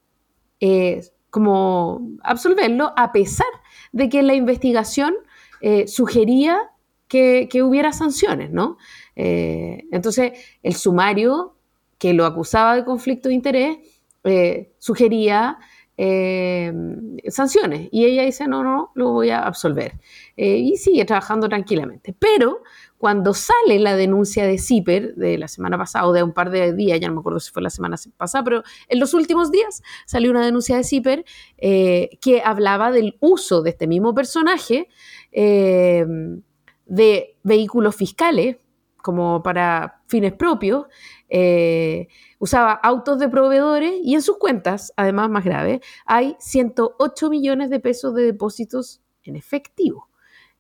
eh, 0.62 1.02
como 1.32 2.12
absolverlo 2.24 2.94
a 2.96 3.12
pesar 3.12 3.48
de 3.91 4.10
que 4.10 4.22
la 4.22 4.36
investigación 4.36 5.15
eh, 5.62 5.88
sugería 5.88 6.60
que, 7.08 7.50
hubiera 7.63 7.91
sanciones, 7.91 8.52
¿no? 8.52 8.78
Eh, 9.15 9.86
entonces, 9.91 10.34
el 10.63 10.76
sumario 10.76 11.56
que 11.98 12.13
lo 12.13 12.26
acusaba 12.26 12.76
de 12.76 12.86
conflicto 12.86 13.30
de 13.30 13.36
interés 13.36 13.78
eh, 14.24 14.74
sugería 14.78 15.58
sanciones. 17.28 17.89
Y 17.91 18.06
ella 18.06 18.24
dice, 18.24 18.48
no, 18.48 18.63
no, 18.63 18.91
lo 18.96 19.12
voy 19.12 19.30
a 19.30 19.46
absolver. 19.46 20.00
Y 20.36 20.76
sigue 20.78 21.06
trabajando 21.06 21.48
tranquilamente. 21.48 22.15
Pero 22.17 22.63
cuando 23.02 23.34
sale 23.34 23.80
la 23.80 23.96
denuncia 23.96 24.46
de 24.46 24.60
CIPER 24.60 25.16
de 25.16 25.40
la 25.40 25.48
semana 25.48 25.78
pasada, 25.78 26.08
o 26.08 26.14
de 26.14 26.22
un 26.22 26.32
par 26.32 26.52
de 26.52 26.74
días, 26.74 27.00
ya 27.00 27.08
no 27.08 27.16
me 27.16 27.20
acuerdo 27.22 27.40
si 27.40 27.52
fue 27.52 27.64
la 27.64 27.72
semana 27.72 27.98
pasada, 28.16 28.44
pero 28.44 28.64
en 28.88 29.00
los 29.00 29.16
últimos 29.16 29.52
días 29.52 29.82
salió 30.06 30.30
una 30.30 30.46
denuncia 30.46 30.78
de 30.78 30.84
CIPER 30.84 31.26
eh, 31.58 32.10
que 32.22 32.44
hablaba 32.44 32.92
del 32.92 33.18
uso 33.20 33.64
de 33.64 33.72
este 33.72 33.88
mismo 33.88 34.14
personaje 34.14 34.88
de 35.32 37.38
vehículos 37.44 37.96
fiscales 37.96 38.58
como 39.02 39.42
para 39.42 40.02
fines 40.08 40.34
propios, 40.34 40.86
eh, 41.30 42.08
usaba 42.40 42.74
autos 42.74 43.20
de 43.20 43.30
proveedores 43.30 43.94
y 44.04 44.14
en 44.14 44.22
sus 44.22 44.38
cuentas, 44.38 44.94
además 44.96 45.30
más 45.30 45.44
grave, 45.44 45.82
hay 46.06 46.36
108 46.40 47.30
millones 47.30 47.70
de 47.70 47.80
pesos 47.80 48.14
de 48.14 48.24
depósitos 48.24 49.02
en 49.24 49.36
efectivo. 49.36 50.10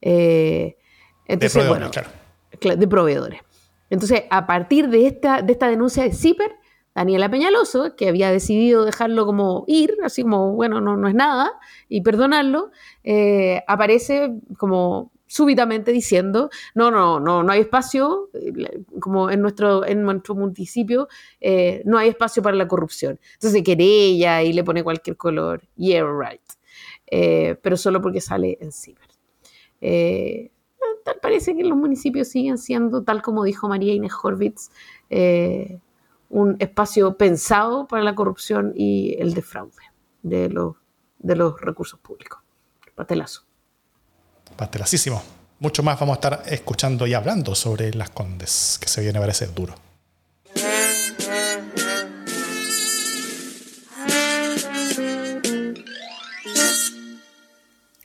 Eh, 0.01 0.77
entonces, 1.25 1.53
de 1.53 1.59
proveedores, 1.59 1.91
claro. 1.91 2.20
De 2.61 2.87
proveedores. 2.87 3.41
Entonces, 3.89 4.23
a 4.29 4.45
partir 4.45 4.89
de 4.89 5.07
esta, 5.07 5.41
de 5.41 5.53
esta 5.53 5.67
denuncia 5.67 6.03
de 6.03 6.13
CIPER, 6.13 6.51
Daniela 6.93 7.29
Peñaloso, 7.29 7.95
que 7.95 8.07
había 8.07 8.31
decidido 8.31 8.85
dejarlo 8.85 9.25
como 9.25 9.63
ir, 9.67 9.95
así 10.03 10.21
como, 10.23 10.53
bueno, 10.53 10.79
no, 10.79 10.95
no 10.95 11.07
es 11.07 11.15
nada, 11.15 11.53
y 11.89 12.01
perdonarlo, 12.01 12.71
eh, 13.03 13.63
aparece 13.67 14.33
como 14.57 15.11
súbitamente 15.25 15.93
diciendo, 15.93 16.49
no, 16.75 16.91
no, 16.91 17.19
no, 17.21 17.41
no 17.41 17.51
hay 17.51 17.61
espacio, 17.61 18.29
eh, 18.33 18.83
como 18.99 19.29
en 19.29 19.41
nuestro, 19.41 19.85
en 19.85 20.03
nuestro 20.03 20.35
municipio, 20.35 21.07
eh, 21.39 21.81
no 21.85 21.97
hay 21.97 22.09
espacio 22.09 22.43
para 22.43 22.57
la 22.57 22.67
corrupción. 22.67 23.17
Entonces 23.35 23.63
querella 23.63 24.43
y 24.43 24.51
le 24.51 24.63
pone 24.63 24.83
cualquier 24.83 25.15
color, 25.15 25.63
yeah, 25.77 26.03
right. 26.03 26.41
Eh, 27.07 27.55
pero 27.61 27.77
solo 27.77 28.01
porque 28.01 28.19
sale 28.19 28.57
en 28.59 28.73
ciber. 28.73 29.07
Tal 31.03 31.17
parece 31.21 31.55
que 31.55 31.63
los 31.63 31.77
municipios 31.77 32.27
siguen 32.27 32.57
siendo, 32.57 33.03
tal 33.03 33.21
como 33.21 33.43
dijo 33.43 33.67
María 33.67 33.93
Inés 33.93 34.13
Horvitz, 34.21 34.71
un 36.29 36.55
espacio 36.59 37.17
pensado 37.17 37.87
para 37.87 38.03
la 38.03 38.15
corrupción 38.15 38.73
y 38.75 39.15
el 39.19 39.33
defraude 39.33 39.83
de 40.23 40.49
los, 40.49 40.75
de 41.19 41.35
los 41.35 41.59
recursos 41.59 41.99
públicos. 41.99 42.41
Patelazo 42.95 43.43
pastelacísimo. 44.55 45.23
Mucho 45.59 45.83
más 45.83 45.99
vamos 45.99 46.17
a 46.17 46.19
estar 46.19 46.43
escuchando 46.47 47.05
y 47.05 47.13
hablando 47.13 47.55
sobre 47.55 47.93
las 47.93 48.09
condes, 48.09 48.77
que 48.81 48.87
se 48.87 49.01
viene 49.01 49.17
a 49.17 49.21
parecer 49.21 49.53
duro. 49.53 49.75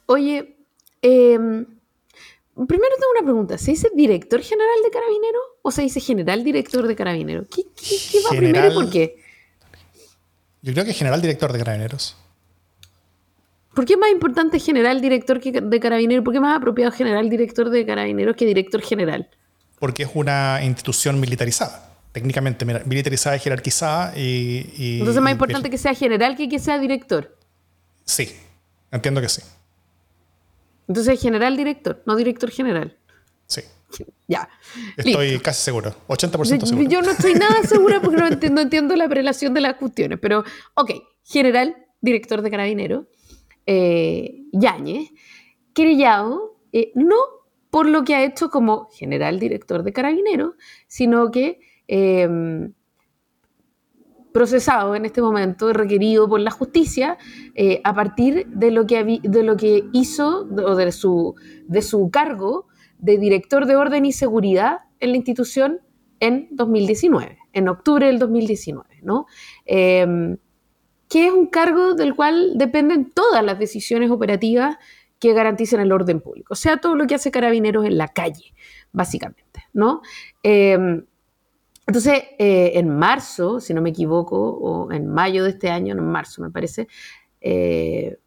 Oye, 0.06 0.56
em, 1.02 1.66
primero 2.64 2.94
tengo 2.94 3.12
una 3.18 3.22
pregunta. 3.22 3.58
¿Se 3.58 3.72
dice 3.72 3.90
director 3.94 4.40
general 4.40 4.76
de 4.82 4.90
carabinero 4.90 5.38
o 5.60 5.70
se 5.70 5.82
dice 5.82 6.00
general 6.00 6.42
director 6.42 6.86
de 6.86 6.96
carabinero? 6.96 7.44
¿Qué, 7.50 7.64
va 8.24 8.30
primero 8.30 8.72
y 8.72 8.74
por 8.74 8.90
qué? 8.90 9.16
Yo 10.62 10.72
creo 10.72 10.84
que 10.86 10.94
general 10.94 11.20
director 11.20 11.52
de 11.52 11.58
carabineros. 11.58 12.16
¿Por 13.74 13.84
qué 13.84 13.92
es 13.92 13.98
más 13.98 14.10
importante 14.10 14.58
general 14.58 15.02
director 15.02 15.38
de 15.38 15.80
carabineros? 15.80 16.24
¿Por 16.24 16.32
qué 16.32 16.38
es 16.38 16.42
más 16.42 16.56
apropiado 16.56 16.90
general 16.92 17.28
director 17.28 17.68
de 17.68 17.84
carabineros 17.84 18.34
que 18.34 18.46
director 18.46 18.80
general? 18.80 19.28
Porque 19.78 20.04
es 20.04 20.10
una 20.14 20.64
institución 20.64 21.20
militarizada, 21.20 21.92
técnicamente 22.12 22.64
militarizada 22.64 23.36
y 23.36 23.40
jerarquizada. 23.40 24.16
Y, 24.16 24.98
Entonces 25.00 25.16
es 25.16 25.22
más 25.22 25.32
importante 25.32 25.68
que 25.68 25.76
sea 25.76 25.92
general 25.92 26.36
que 26.36 26.48
que 26.48 26.58
sea 26.58 26.78
director. 26.78 27.36
Sí, 28.06 28.34
entiendo 28.90 29.20
que 29.20 29.28
sí. 29.28 29.42
Entonces 30.88 31.20
general 31.20 31.56
director, 31.56 32.02
no 32.06 32.16
director 32.16 32.50
general. 32.50 32.96
Sí. 33.46 33.62
Ya. 34.26 34.48
Estoy 34.96 35.38
casi 35.38 35.62
seguro, 35.62 35.94
80% 36.08 36.66
seguro. 36.66 36.88
Yo 36.88 37.02
no 37.02 37.12
estoy 37.12 37.34
nada 37.34 37.62
segura 37.62 38.00
porque 38.00 38.16
no 38.16 38.26
entiendo, 38.26 38.60
entiendo 38.60 38.96
la 38.96 39.08
prelación 39.08 39.54
de 39.54 39.60
las 39.60 39.74
cuestiones, 39.74 40.18
pero 40.20 40.44
ok, 40.74 40.90
general 41.22 41.76
director 42.00 42.42
de 42.42 42.50
carabineros 42.50 43.06
eh, 43.66 44.42
Yáñez, 44.52 45.10
querellado 45.72 46.58
eh, 46.72 46.92
no 46.94 47.16
por 47.70 47.88
lo 47.88 48.04
que 48.04 48.14
ha 48.14 48.24
hecho 48.24 48.48
como 48.48 48.88
general 48.90 49.38
director 49.38 49.82
de 49.82 49.92
carabineros, 49.92 50.54
sino 50.86 51.30
que 51.30 51.60
em, 51.88 52.72
procesado 54.36 54.94
en 54.94 55.06
este 55.06 55.22
momento, 55.22 55.72
requerido 55.72 56.28
por 56.28 56.40
la 56.40 56.50
justicia, 56.50 57.16
eh, 57.54 57.80
a 57.84 57.94
partir 57.94 58.46
de 58.48 58.70
lo 58.70 58.86
que, 58.86 59.20
de 59.22 59.42
lo 59.42 59.56
que 59.56 59.84
hizo 59.94 60.40
o 60.40 60.74
de 60.74 60.92
su, 60.92 61.34
de 61.66 61.80
su 61.80 62.10
cargo 62.10 62.66
de 62.98 63.16
director 63.16 63.64
de 63.64 63.76
orden 63.76 64.04
y 64.04 64.12
seguridad 64.12 64.80
en 65.00 65.12
la 65.12 65.16
institución 65.16 65.80
en 66.20 66.48
2019, 66.50 67.38
en 67.54 67.68
octubre 67.68 68.08
del 68.08 68.18
2019, 68.18 69.00
¿no? 69.00 69.24
Em, 69.64 70.36
que 71.08 71.28
es 71.28 71.32
un 71.32 71.46
cargo 71.46 71.94
del 71.94 72.14
cual 72.14 72.58
dependen 72.58 73.10
todas 73.12 73.42
las 73.42 73.58
decisiones 73.58 74.10
operativas 74.10 74.76
que 75.18 75.32
garanticen 75.32 75.80
el 75.80 75.92
orden 75.92 76.20
público, 76.20 76.52
o 76.52 76.56
sea, 76.56 76.76
todo 76.76 76.94
lo 76.94 77.06
que 77.06 77.14
hace 77.14 77.30
carabineros 77.30 77.86
en 77.86 77.96
la 77.96 78.08
calle, 78.08 78.52
básicamente, 78.92 79.62
¿no? 79.72 80.02
Em, 80.42 81.06
entonces, 81.86 82.24
eh, 82.38 82.72
en 82.74 82.88
marzo, 82.88 83.60
si 83.60 83.72
no 83.72 83.80
me 83.80 83.90
equivoco, 83.90 84.36
o 84.36 84.90
en 84.90 85.06
mayo 85.06 85.44
de 85.44 85.50
este 85.50 85.70
año, 85.70 85.94
no 85.94 86.02
en 86.02 86.08
marzo 86.08 86.42
me 86.42 86.50
parece, 86.50 86.88
eh, 87.40 88.18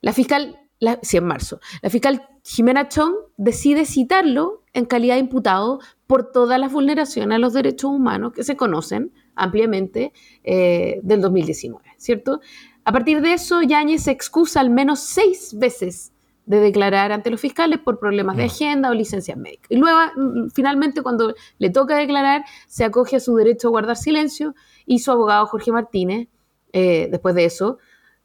la 0.00 0.12
fiscal, 0.12 0.60
sí, 1.02 1.16
en 1.16 1.24
marzo, 1.24 1.58
la 1.82 1.90
fiscal 1.90 2.28
Jimena 2.44 2.88
Chong 2.88 3.14
decide 3.36 3.86
citarlo 3.86 4.62
en 4.72 4.84
calidad 4.84 5.14
de 5.14 5.20
imputado 5.20 5.80
por 6.06 6.30
todas 6.30 6.60
las 6.60 6.70
vulneraciones 6.70 7.36
a 7.36 7.38
los 7.38 7.54
derechos 7.54 7.90
humanos 7.90 8.32
que 8.32 8.44
se 8.44 8.56
conocen 8.56 9.10
ampliamente 9.34 10.12
eh, 10.44 11.00
del 11.02 11.20
2019, 11.22 11.82
¿cierto? 11.96 12.40
A 12.84 12.92
partir 12.92 13.20
de 13.20 13.32
eso, 13.32 13.62
Yáñez 13.62 14.04
se 14.04 14.12
excusa 14.12 14.60
al 14.60 14.70
menos 14.70 15.00
seis 15.00 15.56
veces 15.58 16.12
de 16.46 16.60
declarar 16.60 17.12
ante 17.12 17.30
los 17.30 17.40
fiscales 17.40 17.78
por 17.80 17.98
problemas 17.98 18.36
de 18.36 18.44
mm. 18.44 18.46
agenda 18.46 18.90
o 18.90 18.94
licencias 18.94 19.36
médicas. 19.36 19.70
Y 19.70 19.76
luego, 19.76 19.98
mm, 20.16 20.50
finalmente, 20.54 21.02
cuando 21.02 21.34
le 21.58 21.70
toca 21.70 21.96
declarar, 21.96 22.44
se 22.66 22.84
acoge 22.84 23.16
a 23.16 23.20
su 23.20 23.36
derecho 23.36 23.68
a 23.68 23.70
guardar 23.70 23.96
silencio 23.96 24.54
y 24.86 25.00
su 25.00 25.10
abogado 25.10 25.46
Jorge 25.46 25.72
Martínez, 25.72 26.28
eh, 26.72 27.08
después 27.10 27.34
de 27.34 27.44
eso, 27.44 27.78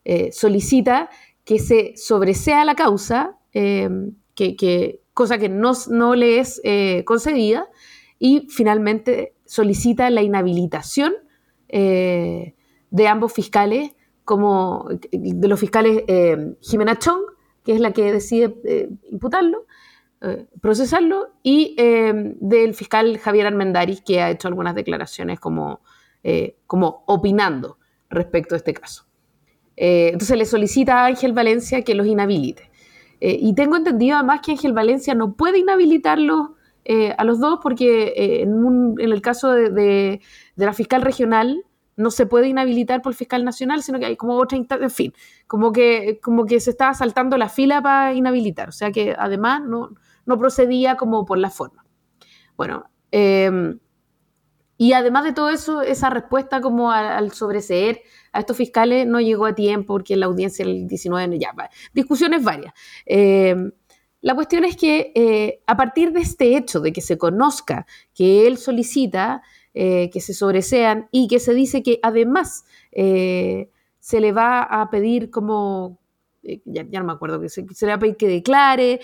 eh, 0.05 0.31
solicita 0.31 1.09
que 1.43 1.59
se 1.59 1.93
sobresea 1.97 2.63
la 2.63 2.75
causa, 2.75 3.37
que, 3.51 5.01
cosa 5.13 5.37
que 5.37 5.49
no, 5.49 5.73
no 5.89 6.15
le 6.15 6.39
es 6.39 6.61
concedida, 7.03 7.67
y 8.23 8.47
finalmente 8.49 9.33
solicita 9.45 10.11
la 10.11 10.21
inhabilitación 10.21 11.13
eh, 11.69 12.53
de 12.91 13.07
ambos 13.07 13.33
fiscales, 13.33 13.95
como 14.23 14.87
de 15.11 15.47
los 15.47 15.59
fiscales 15.59 16.03
eh, 16.07 16.55
Jimena 16.61 16.99
Chong, 16.99 17.23
que 17.63 17.73
es 17.73 17.79
la 17.79 17.91
que 17.91 18.11
decide 18.11 18.55
eh, 18.65 18.89
imputarlo, 19.09 19.65
procesarlo, 20.61 21.31
y 21.41 21.75
del 21.75 22.75
fiscal 22.75 23.17
Javier 23.17 23.47
Armendariz, 23.47 24.01
que 24.01 24.21
ha 24.21 24.29
hecho 24.29 24.47
algunas 24.47 24.75
declaraciones 24.75 25.39
como, 25.39 25.81
como 26.67 27.03
opinando 27.07 27.79
respecto 28.07 28.53
a 28.53 28.59
este 28.59 28.75
caso. 28.75 29.07
entonces 29.75 30.37
le 30.37 30.45
solicita 30.45 30.99
a 30.99 31.05
Ángel 31.07 31.33
Valencia 31.33 31.81
que 31.81 31.95
los 31.95 32.05
inhabilite. 32.05 32.69
y 33.19 33.55
tengo 33.55 33.75
entendido 33.75 34.17
además 34.17 34.41
que 34.45 34.51
Ángel 34.51 34.73
Valencia 34.73 35.15
no 35.15 35.33
puede 35.33 35.57
inhabilitarlos 35.57 36.49
eh, 36.83 37.13
a 37.15 37.23
los 37.23 37.39
dos 37.39 37.59
porque 37.61 38.13
eh, 38.15 38.41
en, 38.41 38.95
el 38.99 39.21
caso 39.21 39.51
de, 39.51 40.19
la 40.55 40.73
fiscal 40.73 41.03
regional 41.03 41.63
no 41.95 42.11
se 42.11 42.25
puede 42.25 42.47
inhabilitar 42.47 43.01
por 43.01 43.11
el 43.11 43.17
fiscal 43.17 43.43
nacional, 43.43 43.83
sino 43.83 43.99
que 43.99 44.05
hay 44.05 44.17
como 44.17 44.37
otra 44.37 44.57
instancia, 44.57 44.83
en 44.83 44.91
fin, 44.91 45.13
como 45.47 45.71
que, 45.71 46.19
como 46.21 46.45
que 46.45 46.59
se 46.59 46.71
estaba 46.71 46.93
saltando 46.93 47.37
la 47.37 47.49
fila 47.49 47.81
para 47.81 48.13
inhabilitar, 48.13 48.69
o 48.69 48.71
sea 48.71 48.91
que 48.91 49.15
además 49.17 49.61
no, 49.65 49.89
procedía 50.37 50.95
como 50.95 51.25
por 51.25 51.37
la 51.37 51.49
forma. 51.49 51.85
Bueno, 52.55 52.85
em, 53.11 53.79
y 54.77 54.93
además 54.93 55.25
de 55.25 55.33
todo 55.33 55.49
eso, 55.49 55.81
esa 55.81 56.09
respuesta 56.09 56.61
como 56.61 56.91
al, 56.91 57.31
sobreseer 57.33 58.01
a 58.31 58.39
estos 58.39 58.57
fiscales 58.57 59.05
no 59.05 59.19
llegó 59.19 59.45
a 59.45 59.53
tiempo 59.53 59.93
porque 59.93 60.15
la 60.15 60.25
audiencia 60.25 60.63
el 60.63 60.87
19 60.87 61.37
ya, 61.37 61.53
discusiones 61.93 62.43
varias. 62.43 62.73
Em, 63.05 63.71
la 64.21 64.35
cuestión 64.35 64.63
es 64.65 64.77
que 64.77 65.11
eh, 65.15 65.61
a 65.67 65.75
partir 65.75 66.13
de 66.13 66.21
este 66.21 66.55
hecho 66.55 66.79
de 66.79 66.93
que 66.93 67.01
se 67.01 67.17
conozca 67.17 67.85
que 68.13 68.47
él 68.47 68.57
solicita 68.57 69.41
eh, 69.73 70.09
que 70.11 70.21
se 70.21 70.33
sobresean 70.33 71.07
y 71.11 71.27
que 71.27 71.39
se 71.39 71.53
dice 71.53 71.83
que 71.83 71.99
además 72.03 72.65
eh, 72.91 73.69
se 73.99 74.19
le 74.19 74.31
va 74.31 74.63
a 74.63 74.89
pedir 74.89 75.29
como, 75.29 75.99
ya, 76.65 76.83
no 76.83 77.05
me 77.05 77.13
acuerdo, 77.13 77.39
que 77.39 77.49
se, 77.49 77.61
le 77.61 77.87
va 77.87 77.93
a 77.93 77.99
pedir 77.99 78.17
que 78.17 78.27
declare, 78.27 78.99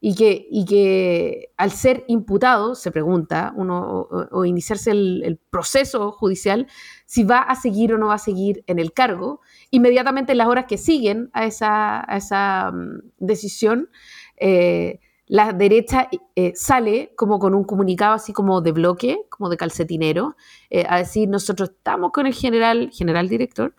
y 0.00 0.14
que, 0.14 0.46
y 0.50 0.64
que 0.64 1.52
al 1.56 1.70
ser 1.70 2.04
imputado, 2.08 2.74
se 2.74 2.90
pregunta, 2.90 3.52
uno, 3.56 4.08
o, 4.30 4.44
iniciarse 4.44 4.90
el, 4.90 5.40
proceso 5.50 6.12
judicial, 6.12 6.66
si 7.06 7.24
va 7.24 7.40
a 7.40 7.56
seguir 7.56 7.92
o 7.92 7.98
no 7.98 8.08
va 8.08 8.14
a 8.14 8.18
seguir 8.18 8.62
en 8.66 8.78
el 8.78 8.92
cargo, 8.92 9.40
inmediatamente 9.70 10.32
en 10.32 10.38
las 10.38 10.48
horas 10.48 10.66
que 10.66 10.78
siguen 10.78 11.30
a 11.32 11.46
esa, 11.46 12.06
esa 12.10 12.72
mm, 12.72 13.00
decisión, 13.18 13.88
eh, 14.36 15.00
la 15.26 15.52
derecha 15.52 16.08
eh, 16.34 16.52
sale 16.54 17.12
como 17.16 17.38
con 17.38 17.54
un 17.54 17.64
comunicado 17.64 18.14
así 18.14 18.32
como 18.32 18.60
de 18.60 18.72
bloque, 18.72 19.18
como 19.28 19.48
de 19.48 19.56
calcetinero, 19.56 20.36
eh, 20.70 20.84
a 20.88 20.98
decir 20.98 21.28
nosotros 21.28 21.70
estamos 21.70 22.12
con 22.12 22.26
el 22.26 22.34
general, 22.34 22.90
general 22.92 23.28
director, 23.28 23.74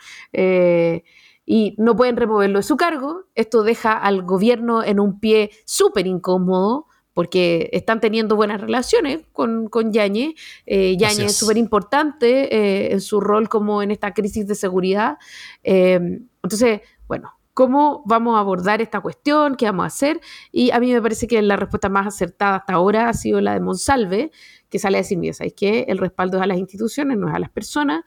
y 1.50 1.76
no 1.78 1.96
pueden 1.96 2.18
removerlo 2.18 2.60
de 2.60 2.64
su 2.64 2.76
cargo. 2.76 3.24
Esto 3.34 3.64
deja 3.64 3.94
al 3.94 4.24
gobierno 4.24 4.84
en 4.84 5.00
un 5.00 5.22
pie 5.22 5.52
súper 5.66 6.06
incómodo 6.06 6.88
porque 7.18 7.72
están 7.74 8.00
teniendo 8.00 8.36
buenas 8.36 8.62
relaciones 8.62 9.22
con, 9.34 9.70
con 9.70 9.92
Yañez. 9.92 10.36
Eh, 10.68 10.96
Yañez 11.00 11.32
es 11.32 11.36
súper 11.36 11.58
importante 11.58 12.56
eh, 12.56 12.92
en 12.92 13.02
su 13.02 13.20
rol 13.20 13.50
como 13.50 13.82
en 13.82 13.90
esta 13.90 14.14
crisis 14.14 14.46
de 14.46 14.54
seguridad. 14.54 15.18
Eh, 15.64 16.00
entonces, 16.44 16.82
bueno, 17.08 17.32
¿cómo 17.58 18.04
vamos 18.06 18.38
a 18.38 18.42
abordar 18.42 18.84
esta 18.84 19.02
cuestión? 19.02 19.56
¿Qué 19.56 19.66
vamos 19.66 19.86
a 19.86 19.88
hacer? 19.88 20.22
Y 20.52 20.70
a 20.70 20.80
mí 20.80 20.94
me 20.94 21.02
parece 21.02 21.26
que 21.26 21.42
la 21.42 21.56
respuesta 21.56 21.90
más 21.90 22.06
acertada 22.06 22.58
hasta 22.58 22.74
ahora 22.74 23.10
ha 23.10 23.14
sido 23.14 23.42
la 23.42 23.56
de 23.56 23.62
Monsalve, 23.62 24.30
que 24.70 24.78
sale 24.78 24.98
a 24.98 25.02
decir, 25.02 25.18
mira, 25.18 25.34
¿sabes 25.34 25.54
qué? 25.58 25.86
El 25.88 25.98
respaldo 25.98 26.38
es 26.38 26.44
a 26.44 26.46
las 26.46 26.60
instituciones, 26.60 27.18
no 27.18 27.28
es 27.28 27.34
a 27.34 27.40
las 27.40 27.50
personas. 27.50 28.04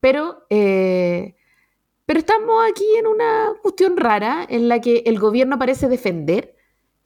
pero 0.00 0.44
pero 2.10 2.18
estamos 2.18 2.64
aquí 2.70 2.84
en 2.98 3.06
una 3.06 3.52
cuestión 3.62 3.96
rara 3.96 4.44
en 4.46 4.68
la 4.68 4.80
que 4.80 5.04
el 5.06 5.18
gobierno 5.18 5.58
parece 5.58 5.88
defender 5.88 6.56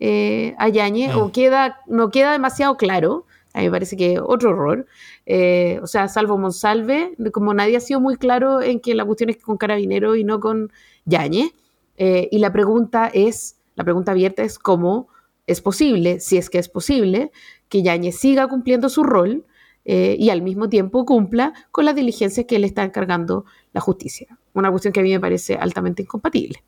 eh, 0.01 0.57
a 0.59 0.69
Yañez 0.71 1.15
o 1.15 1.31
queda, 1.31 1.83
no 1.87 2.11
queda 2.11 2.33
demasiado 2.33 2.77
claro. 2.77 3.27
A 3.55 3.61
mí 3.61 3.67
me 3.67 3.71
parece 3.71 3.97
que 3.97 4.19
otro 4.21 4.51
error. 4.51 4.87
Eh, 5.27 5.79
o 5.83 5.87
sea, 5.87 6.09
salvo 6.09 6.37
Monsalve, 6.37 7.15
como 7.33 7.55
nadie 7.55 7.77
ha 7.77 7.81
sido 7.81 8.01
muy 8.01 8.17
claro 8.17 8.61
en 8.61 8.81
que 8.81 8.95
la 8.95 9.05
cuestión 9.05 9.31
es 9.31 9.39
con 9.39 9.57
Carabinero 9.57 10.17
y 10.17 10.25
no 10.25 10.41
con 10.41 10.73
Yañez. 11.05 11.53
Eh, 11.97 12.29
y 12.33 12.39
la 12.39 12.53
pregunta 12.53 13.09
es, 13.15 13.57
la 13.77 13.85
pregunta 13.85 14.11
abierta 14.11 14.43
es 14.43 14.59
cómo 14.59 15.09
es 15.47 15.61
posible, 15.61 16.19
si 16.21 16.37
es 16.37 16.51
que 16.51 16.59
es 16.59 16.69
posible, 16.69 17.31
que 17.69 17.83
Yañez 17.83 18.19
siga 18.19 18.49
cumpliendo 18.49 18.89
su 18.89 19.05
rol 19.05 19.45
y 19.87 20.31
al 20.31 20.41
mismo 20.41 20.71
tiempo 20.71 21.05
cumpla 21.05 21.53
con 21.71 21.85
las 21.85 21.95
diligencias 21.95 22.47
que 22.47 22.59
le 22.59 22.67
está 22.67 22.85
encargando 22.85 23.45
la 23.75 23.83
justicia. 23.83 24.39
Una 24.55 24.71
cuestión 24.71 24.95
que 24.95 25.01
a 25.01 25.03
mí 25.03 25.11
me 25.11 25.21
parece 25.21 25.57
altamente 25.57 26.01
incompatible. 26.01 26.65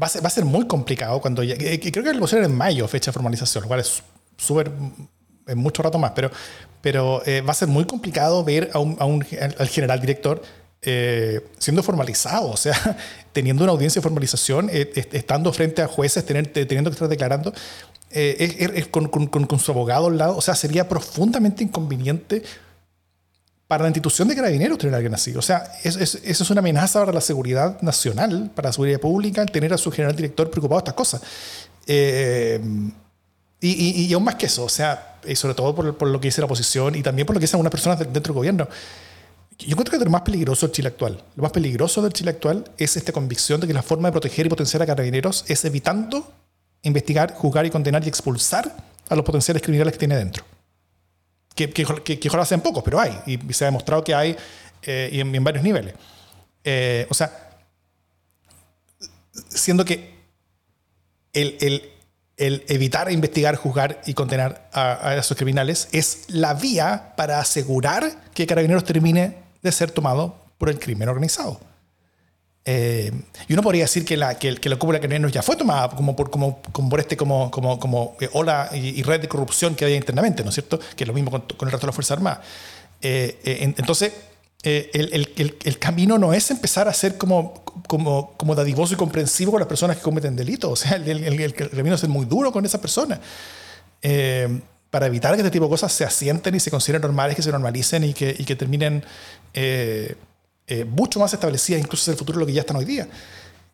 Va 0.00 0.06
a 0.06 0.30
ser, 0.30 0.44
muy 0.44 0.68
complicado 0.68 1.20
cuando 1.20 1.42
ya, 1.42 1.56
creo 1.56 2.04
que 2.04 2.14
lo 2.14 2.20
pusieron 2.20 2.48
en 2.48 2.56
mayo, 2.56 2.86
fecha 2.86 3.10
de 3.10 3.14
formalización, 3.14 3.62
lo 3.62 3.68
cual 3.68 3.80
es 3.80 4.04
súper, 4.36 4.70
en 5.50 5.58
mucho 5.58 5.82
rato 5.82 5.98
más, 5.98 6.12
pero, 6.14 6.30
pero 6.80 7.22
eh, 7.26 7.40
va 7.42 7.52
a 7.52 7.54
ser 7.54 7.68
muy 7.68 7.84
complicado 7.84 8.42
ver 8.44 8.70
a 8.72 8.78
un, 8.78 8.96
al 9.58 9.68
general 9.68 10.00
director 10.00 10.42
eh, 10.82 11.46
siendo 11.58 11.82
formalizado, 11.82 12.48
o 12.48 12.56
sea, 12.56 12.96
teniendo 13.32 13.64
una 13.64 13.72
audiencia 13.72 14.00
de 14.00 14.02
formalización, 14.02 14.70
eh, 14.72 14.90
estando 15.12 15.52
frente 15.52 15.82
a 15.82 15.86
jueces, 15.86 16.24
teniendo 16.24 16.90
que 16.90 16.94
estar 16.94 17.08
declarando, 17.08 17.52
con, 18.90 19.08
con, 19.08 19.26
con, 19.26 19.58
su 19.58 19.72
abogado 19.72 20.06
al 20.06 20.16
lado, 20.16 20.36
o 20.36 20.40
sea, 20.40 20.54
sería 20.54 20.88
profundamente 20.88 21.62
inconveniente 21.62 22.42
para 23.68 23.84
la 23.84 23.88
institución 23.90 24.26
de 24.26 24.34
carabineros 24.34 24.78
tener 24.78 24.94
a 24.94 24.96
alguien 24.96 25.14
así. 25.14 25.32
O 25.36 25.42
sea, 25.42 25.70
eso 25.84 26.00
es, 26.00 26.50
una 26.50 26.58
amenaza 26.58 26.98
para 26.98 27.12
la 27.12 27.20
seguridad 27.20 27.80
nacional, 27.82 28.50
para 28.52 28.70
la 28.70 28.72
seguridad 28.72 28.98
pública, 28.98 29.46
tener 29.46 29.72
a 29.72 29.78
su 29.78 29.92
general 29.92 30.16
director 30.16 30.50
preocupado 30.50 30.80
de 30.80 30.90
estas 30.90 30.94
cosas. 30.94 31.22
Eh, 33.62 33.68
y, 33.68 34.12
aún 34.12 34.24
más 34.24 34.36
que 34.36 34.46
eso, 34.46 34.64
o 34.64 34.68
sea, 34.68 35.18
y 35.26 35.36
sobre 35.36 35.54
todo 35.54 35.74
por, 35.74 35.96
por, 35.96 36.08
lo 36.08 36.20
que 36.20 36.28
dice 36.28 36.40
la 36.40 36.46
oposición 36.46 36.94
y 36.94 37.02
también 37.02 37.26
por 37.26 37.34
lo 37.34 37.40
que 37.40 37.44
dicen 37.44 37.56
algunas 37.56 37.70
personas 37.70 37.98
dentro 37.98 38.22
del 38.22 38.32
gobierno. 38.32 38.68
Yo 39.58 39.76
creo 39.76 39.98
que 39.98 40.04
lo 40.04 40.10
más 40.10 40.22
peligroso 40.22 40.66
del 40.66 40.74
Chile 40.74 40.88
actual, 40.88 41.22
lo 41.36 41.42
más 41.42 41.52
peligroso 41.52 42.00
del 42.00 42.14
Chile 42.14 42.30
actual 42.30 42.64
es 42.78 42.96
esta 42.96 43.12
convicción 43.12 43.60
de 43.60 43.66
que 43.66 43.74
la 43.74 43.82
forma 43.82 44.08
de 44.08 44.12
proteger 44.12 44.46
y 44.46 44.48
potenciar 44.48 44.82
a 44.82 44.86
carabineros 44.86 45.44
es 45.48 45.62
evitando 45.66 46.32
investigar, 46.82 47.34
juzgar 47.34 47.66
y 47.66 47.70
condenar 47.70 48.02
y 48.04 48.08
expulsar 48.08 48.74
a 49.08 49.14
los 49.14 49.24
potenciales 49.24 49.62
criminales 49.62 49.92
que 49.92 49.98
tiene 49.98 50.16
dentro 50.16 50.44
que, 51.54 51.70
que, 52.02 52.18
que, 52.18 52.28
ojalá 52.28 52.44
sean 52.44 52.60
pocos, 52.60 52.82
pero 52.82 53.00
hay, 53.00 53.18
y, 53.26 53.52
se 53.52 53.64
ha 53.64 53.66
demostrado 53.66 54.02
que 54.04 54.14
hay 54.14 54.36
eh, 54.82 55.10
y 55.12 55.20
en, 55.20 55.44
varios 55.44 55.62
niveles. 55.62 55.94
Eh, 56.64 57.06
o 57.10 57.14
sea, 57.14 57.50
siendo 59.48 59.84
que 59.84 60.18
el, 61.32 61.56
el, 61.60 61.90
el, 62.40 62.64
evitar 62.68 63.12
investigar, 63.12 63.54
juzgar 63.54 64.00
y 64.06 64.14
condenar 64.14 64.68
a, 64.72 65.14
esos 65.16 65.36
criminales 65.36 65.88
es 65.92 66.24
la 66.28 66.54
vía 66.54 67.12
para 67.16 67.38
asegurar 67.38 68.10
que 68.34 68.46
Carabineros 68.46 68.84
termine 68.84 69.36
de 69.62 69.70
ser 69.70 69.90
tomado 69.90 70.34
por 70.58 70.70
el 70.70 70.78
crimen 70.78 71.08
organizado. 71.08 71.60
Eh, 72.64 73.12
y 73.48 73.52
uno 73.52 73.62
podría 73.62 73.84
decir 73.84 74.04
que 74.04 74.16
la, 74.16 74.38
que, 74.38 74.56
que 74.56 74.68
la 74.68 74.76
cúpula 74.76 74.98
de 74.98 75.00
carabineros 75.00 75.32
ya 75.32 75.42
fue 75.42 75.56
tomada 75.56 75.88
como 75.88 76.14
por, 76.14 76.30
como, 76.30 76.60
como 76.72 76.90
por 76.90 77.00
este 77.00 77.16
como, 77.16 77.50
como, 77.50 77.80
como 77.80 78.16
eh, 78.20 78.28
ola 78.34 78.68
y, 78.74 79.02
red 79.02 79.20
de 79.20 79.28
corrupción 79.28 79.74
que 79.74 79.86
había 79.86 79.96
internamente, 79.96 80.42
¿no 80.42 80.50
es 80.50 80.56
cierto? 80.56 80.78
Que 80.94 81.04
es 81.04 81.08
lo 81.08 81.14
mismo 81.14 81.30
con, 81.30 81.40
con 81.56 81.68
el 81.68 81.72
resto 81.72 81.86
de 81.86 81.88
las 81.88 81.94
Fuerzas 81.94 82.18
Armadas. 82.18 82.40
Eh, 83.02 83.74
entonces, 83.78 84.12
el, 84.62 85.10
el, 85.36 85.56
el, 85.64 85.78
camino 85.78 86.18
no 86.18 86.34
es 86.34 86.50
empezar 86.50 86.86
a 86.86 86.92
ser 86.92 87.16
como, 87.16 87.64
como, 87.86 88.34
como 88.36 88.54
dadivoso 88.54 88.94
y 88.94 88.96
comprensivo 88.96 89.52
con 89.52 89.60
las 89.60 89.68
personas 89.68 89.96
que 89.96 90.02
cometen 90.02 90.36
delitos. 90.36 90.70
O 90.70 90.76
sea, 90.76 90.96
el, 90.96 91.54
camino 91.54 91.94
es 91.94 92.00
ser 92.00 92.10
muy 92.10 92.26
duro 92.26 92.52
con 92.52 92.64
esas 92.64 92.80
personas. 92.80 93.20
para 94.90 95.06
evitar 95.06 95.34
que 95.34 95.40
este 95.40 95.50
tipo 95.50 95.64
de 95.64 95.70
cosas 95.70 95.92
se 95.92 96.04
asienten 96.04 96.54
y 96.54 96.60
se 96.60 96.70
consideren 96.70 97.02
normales, 97.02 97.36
que 97.36 97.42
se 97.42 97.52
normalicen 97.52 98.04
y 98.04 98.12
que, 98.12 98.34
y 98.38 98.44
que 98.44 98.56
terminen 98.56 99.02
eh, 100.70 100.84
mucho 100.84 101.18
más 101.18 101.34
establecidas 101.34 101.82
incluso 101.82 102.08
en 102.08 102.14
el 102.14 102.18
futuro 102.18 102.38
de 102.38 102.42
lo 102.42 102.46
que 102.46 102.52
ya 102.52 102.60
están 102.60 102.76
hoy 102.76 102.84
día. 102.84 103.08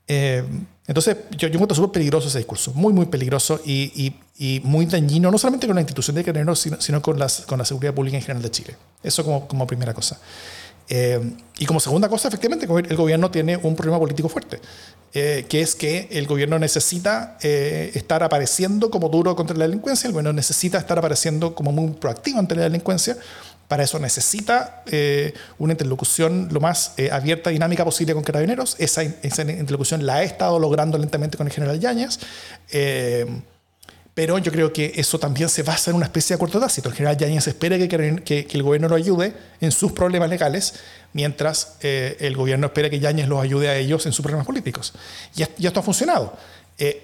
Eh, 0.08 0.42
entonces, 0.86 1.14
yo, 1.32 1.46
yo 1.48 1.54
encuentro 1.54 1.74
súper 1.74 1.92
peligroso 1.92 2.28
ese 2.28 2.38
discurso, 2.38 2.72
muy, 2.72 2.94
muy 2.94 3.04
peligroso 3.04 3.60
y, 3.66 4.14
y, 4.38 4.60
muy 4.64 4.86
dañino, 4.86 5.30
no 5.30 5.36
solamente 5.36 5.66
con 5.66 5.74
la 5.76 5.82
institución 5.82 6.14
de 6.14 6.24
carabineros, 6.24 6.58
sino, 6.58 6.80
sino, 6.80 7.02
con, 7.02 7.18
las, 7.18 7.42
con 7.42 7.58
la 7.58 7.66
seguridad 7.66 7.92
pública 7.92 8.16
en 8.16 8.22
general 8.22 8.42
de 8.42 8.50
Chile. 8.50 8.76
Eso 9.02 9.24
como, 9.24 9.46
como 9.46 9.66
primera 9.66 9.92
cosa. 9.92 10.18
Eh, 10.88 11.20
y 11.58 11.66
como 11.66 11.80
segunda 11.80 12.08
cosa, 12.08 12.28
efectivamente, 12.28 12.66
el 12.66 12.96
gobierno 12.96 13.30
tiene 13.30 13.56
un 13.56 13.74
problema 13.74 13.98
político 13.98 14.28
fuerte, 14.28 14.60
que 15.12 15.46
es 15.50 15.74
que 15.74 16.08
el 16.10 16.26
gobierno 16.26 16.58
necesita 16.58 17.38
estar 17.40 18.22
apareciendo 18.22 18.90
como 18.90 19.08
duro 19.08 19.34
contra 19.34 19.56
la 19.56 19.64
delincuencia, 19.66 20.08
el 20.08 20.12
gobierno 20.12 20.34
necesita 20.34 20.76
estar 20.76 20.98
apareciendo 20.98 21.54
como 21.54 21.72
muy 21.72 21.92
proactivo 21.92 22.38
ante 22.38 22.54
la 22.54 22.64
delincuencia, 22.64 23.16
para 23.68 23.82
eso 23.82 23.98
necesita 23.98 24.82
eh, 24.86 25.34
una 25.58 25.72
interlocución 25.72 26.48
lo 26.52 26.60
más 26.60 26.92
eh, 26.98 27.10
abierta 27.10 27.50
y 27.50 27.54
dinámica 27.54 27.84
posible 27.84 28.14
con 28.14 28.22
carabineros. 28.22 28.76
Esa, 28.78 29.02
esa, 29.02 29.42
interlocución 29.42 30.06
la 30.06 30.16
ha 30.16 30.22
estado 30.22 30.58
logrando 30.58 30.98
lentamente 30.98 31.36
con 31.36 31.48
el 31.48 31.52
general 31.52 31.80
Yáñez. 31.80 32.20
Eh, 34.16 34.22
pero 34.22 34.38
yo 34.38 34.50
creo 34.50 34.72
que 34.72 34.92
eso 34.96 35.18
también 35.18 35.48
se 35.48 35.62
basa 35.62 35.90
en 35.90 35.96
una 35.96 36.06
especie 36.06 36.34
de 36.34 36.36
acuerdo 36.36 36.58
tácito. 36.58 36.88
El 36.88 36.94
general 36.94 37.16
Yáñez 37.16 37.46
espera 37.46 37.76
que, 37.76 38.46
el 38.50 38.62
gobierno 38.62 38.88
lo 38.88 38.94
ayude 38.94 39.34
en 39.60 39.70
sus 39.70 39.92
problemas 39.92 40.30
legales, 40.30 40.74
mientras 41.12 41.76
el 41.80 42.34
gobierno 42.34 42.66
espera 42.66 42.88
que 42.88 42.98
Yáñez 42.98 43.28
los 43.28 43.42
ayude 43.42 43.68
a 43.68 43.76
ellos 43.76 44.06
en 44.06 44.12
sus 44.12 44.22
problemas 44.22 44.46
políticos. 44.46 44.94
Y, 45.36 45.42
esto 45.42 45.80
ha 45.80 45.82
funcionado. 45.82 46.36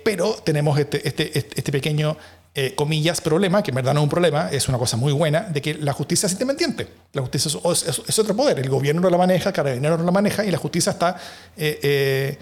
pero 0.02 0.34
tenemos 0.44 0.78
este, 0.78 1.06
este, 1.06 1.38
este, 1.38 1.58
este 1.58 1.72
pequeño 1.72 2.16
eh, 2.54 2.74
comillas, 2.74 3.22
problema, 3.22 3.62
que 3.62 3.70
en 3.70 3.76
verdad 3.76 3.94
no 3.94 4.00
es 4.00 4.04
un 4.04 4.10
problema, 4.10 4.50
es 4.50 4.68
una 4.68 4.76
cosa 4.76 4.98
muy 4.98 5.10
buena, 5.14 5.40
de 5.40 5.62
que 5.62 5.72
la 5.72 5.94
justicia 5.94 6.26
es 6.26 6.32
independiente. 6.32 6.86
La 7.14 7.22
justicia 7.22 7.48
es, 7.48 8.18
otro 8.18 8.36
poder. 8.36 8.58
El 8.58 8.68
gobierno 8.68 9.00
no 9.00 9.08
la 9.08 9.16
maneja, 9.16 9.54
Carabineros 9.54 9.98
no 9.98 10.04
la 10.04 10.10
maneja 10.10 10.44
y 10.44 10.50
la 10.50 10.58
justicia 10.58 10.92
está 10.92 11.16
eh, 11.56 11.80
eh, 11.82 12.38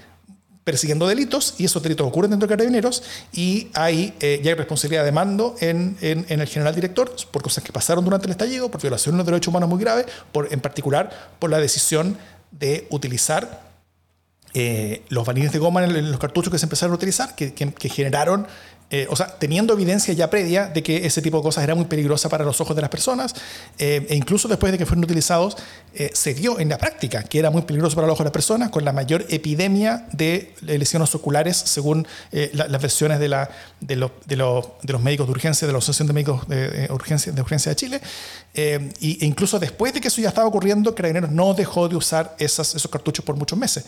persiguiendo 0.70 1.08
delitos 1.08 1.56
y 1.58 1.64
esos 1.64 1.82
delitos 1.82 2.06
ocurren 2.06 2.30
dentro 2.30 2.46
de 2.46 2.54
Carabineros 2.56 3.02
y 3.32 3.66
hay, 3.74 4.14
ya 4.20 4.50
hay 4.50 4.54
responsabilidad 4.54 5.04
de 5.04 5.10
mando 5.10 5.56
en, 5.58 5.96
en, 6.00 6.40
el 6.40 6.46
general 6.46 6.76
director 6.76 7.12
por 7.32 7.42
cosas 7.42 7.64
que 7.64 7.72
pasaron 7.72 8.04
durante 8.04 8.26
el 8.26 8.30
estallido, 8.30 8.70
por 8.70 8.80
violaciones 8.80 9.16
de 9.16 9.18
los 9.18 9.26
derechos 9.26 9.48
humanos 9.48 9.68
muy 9.68 9.80
graves, 9.80 10.06
por, 10.30 10.52
en 10.52 10.60
particular 10.60 11.34
por 11.40 11.50
la 11.50 11.58
decisión 11.58 12.16
de 12.52 12.86
utilizar 12.90 13.68
los 15.08 15.26
balines 15.26 15.50
de 15.50 15.58
goma 15.58 15.84
en 15.84 16.08
los 16.08 16.20
cartuchos 16.20 16.52
que 16.52 16.58
se 16.58 16.66
empezaron 16.66 16.92
a 16.92 16.94
utilizar, 16.94 17.34
que, 17.34 17.52
que 17.52 17.88
generaron 17.88 18.46
eh, 18.92 19.06
o 19.08 19.14
sea, 19.14 19.28
teniendo 19.38 19.72
evidencia 19.72 20.12
ya 20.14 20.28
previa 20.28 20.66
de 20.66 20.82
que 20.82 21.06
ese 21.06 21.22
tipo 21.22 21.36
de 21.36 21.44
cosas 21.44 21.62
era 21.62 21.76
muy 21.76 21.84
peligrosa 21.84 22.28
para 22.28 22.44
los 22.44 22.60
ojos 22.60 22.74
de 22.74 22.82
las 22.82 22.90
personas, 22.90 23.34
eh, 23.78 24.04
e 24.08 24.16
incluso 24.16 24.48
después 24.48 24.72
de 24.72 24.78
que 24.78 24.84
fueron 24.84 25.04
utilizados, 25.04 25.56
eh, 25.94 26.10
se 26.12 26.34
vio 26.34 26.58
en 26.58 26.68
la 26.68 26.76
práctica 26.76 27.22
que 27.22 27.38
era 27.38 27.52
muy 27.52 27.62
peligroso 27.62 27.94
para 27.94 28.08
los 28.08 28.14
ojos 28.14 28.24
de 28.24 28.28
las 28.30 28.32
personas, 28.32 28.70
con 28.70 28.84
la 28.84 28.92
mayor 28.92 29.24
epidemia 29.28 30.08
de 30.12 30.54
lesiones 30.62 31.14
oculares, 31.14 31.56
según 31.56 32.06
las 32.52 32.82
versiones 32.82 33.20
de, 33.20 33.28
la, 33.28 33.48
de, 33.80 34.10
de, 34.26 34.36
los 34.36 35.02
médicos 35.02 35.26
de 35.26 35.30
urgencia, 35.30 35.66
de 35.66 35.72
la 35.72 35.78
Asociación 35.78 36.08
de 36.08 36.14
Médicos 36.14 36.48
de, 36.48 36.88
urgencia, 36.90 37.32
de 37.32 37.40
urgencia 37.40 37.70
de 37.70 37.76
Chile. 37.76 38.00
y, 39.00 39.22
e 39.22 39.26
incluso 39.26 39.60
después 39.60 39.94
de 39.94 40.00
que 40.00 40.08
eso 40.08 40.20
ya 40.20 40.28
estaba 40.28 40.48
ocurriendo, 40.48 40.94
Carabineros 40.94 41.30
no 41.30 41.54
dejó 41.54 41.88
de 41.88 41.96
usar 41.96 42.34
esas, 42.38 42.74
esos 42.74 42.90
cartuchos 42.90 43.24
por 43.24 43.36
muchos 43.36 43.58
meses, 43.58 43.84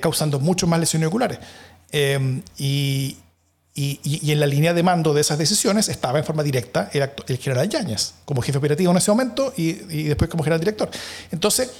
causando 0.00 0.38
mucho 0.38 0.66
más 0.66 0.78
lesiones 0.78 1.08
oculares. 1.08 1.38
y 2.58 3.16
Y, 3.72 4.30
en 4.30 4.40
la 4.40 4.46
línea 4.46 4.74
de 4.74 4.82
mando 4.82 5.14
de 5.14 5.20
esas 5.20 5.38
decisiones 5.38 5.88
estaba 5.88 6.18
en 6.18 6.24
forma 6.24 6.42
directa 6.42 6.90
el, 6.92 7.38
general 7.38 7.68
Yáñez, 7.68 8.14
como 8.24 8.42
jefe 8.42 8.58
operativo 8.58 8.90
en 8.90 8.98
ese 8.98 9.10
momento 9.10 9.54
y, 9.56 9.72
después 10.08 10.28
como 10.28 10.42
general 10.42 10.60
director. 10.60 10.90
Entonces, 11.30 11.70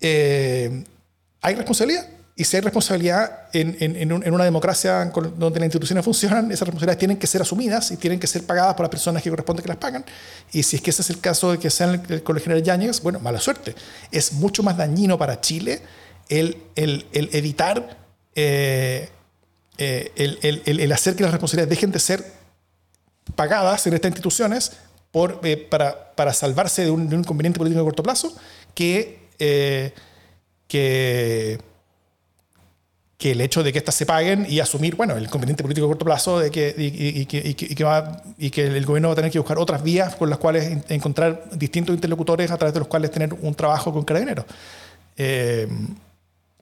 eh, 0.00 0.84
hay 1.42 1.54
responsabilidad. 1.54 2.06
Y 2.38 2.44
si 2.44 2.56
hay 2.56 2.60
responsabilidad 2.60 3.48
en, 3.54 4.12
una 4.12 4.44
democracia 4.44 5.06
donde 5.06 5.58
las 5.58 5.66
instituciones 5.68 6.04
funcionan, 6.04 6.52
esas 6.52 6.68
responsabilidades 6.68 6.98
tienen 6.98 7.16
que 7.16 7.26
ser 7.26 7.40
asumidas 7.40 7.90
y 7.92 7.96
tienen 7.96 8.20
que 8.20 8.26
ser 8.26 8.44
pagadas 8.44 8.74
por 8.74 8.84
las 8.84 8.90
personas 8.90 9.22
que 9.22 9.30
corresponde 9.30 9.62
que 9.62 9.68
las 9.68 9.78
pagan. 9.78 10.04
Y 10.52 10.62
si 10.62 10.76
es 10.76 10.82
que 10.82 10.90
ese 10.90 11.00
es 11.00 11.08
el 11.08 11.18
caso 11.20 11.52
de 11.52 11.58
que 11.58 11.70
sean 11.70 12.04
el, 12.10 12.22
con 12.22 12.36
el 12.36 12.42
general 12.42 12.62
Yáñez, 12.62 13.00
bueno, 13.00 13.20
mala 13.20 13.40
suerte. 13.40 13.74
Es 14.12 14.34
mucho 14.34 14.62
más 14.62 14.76
dañino 14.76 15.16
para 15.16 15.40
Chile 15.40 15.80
el, 16.28 16.62
el, 16.74 17.06
evitar, 17.12 17.96
eh, 18.34 19.08
eh, 19.78 20.12
el, 20.16 20.92
hacer 20.92 21.16
que 21.16 21.22
las 21.22 21.32
responsabilidades 21.32 21.70
dejen 21.70 21.90
de 21.92 21.98
ser 21.98 22.24
pagadas 23.34 23.86
en 23.86 23.94
estas 23.94 24.10
instituciones 24.10 24.72
eh, 25.42 25.68
para, 25.68 26.32
salvarse 26.32 26.84
de 26.84 26.90
un, 26.90 27.12
inconveniente 27.12 27.58
político 27.58 27.80
de 27.80 27.86
corto 27.86 28.02
plazo 28.02 28.34
que, 28.74 29.18
que 30.68 31.58
que 33.18 33.32
el 33.32 33.40
hecho 33.40 33.62
de 33.62 33.72
que 33.72 33.78
éstas 33.78 33.94
se 33.94 34.04
paguen 34.04 34.46
y 34.48 34.60
asumir, 34.60 34.94
bueno, 34.94 35.16
el 35.16 35.24
inconveniente 35.24 35.62
político 35.62 35.86
a 35.86 35.90
corto 35.90 36.04
plazo 36.04 36.38
de 36.38 36.50
que, 36.50 36.74
y, 36.76 37.24
que, 37.24 37.54
que, 37.54 37.84
va, 37.84 38.22
y 38.36 38.50
que 38.50 38.66
el 38.66 38.84
gobierno 38.84 39.08
va 39.08 39.12
a 39.12 39.16
tener 39.16 39.30
que 39.30 39.38
buscar 39.38 39.58
otras 39.58 39.82
vías 39.82 40.16
con 40.16 40.28
las 40.28 40.38
cuales 40.38 40.84
encontrar 40.90 41.44
distintos 41.52 41.94
interlocutores 41.94 42.50
a 42.50 42.58
través 42.58 42.74
de 42.74 42.80
los 42.80 42.88
cuales 42.88 43.10
tener 43.10 43.32
un 43.32 43.54
trabajo 43.54 43.92
con 43.92 44.04
carabineros. 44.04 44.44
Eh, 45.16 45.66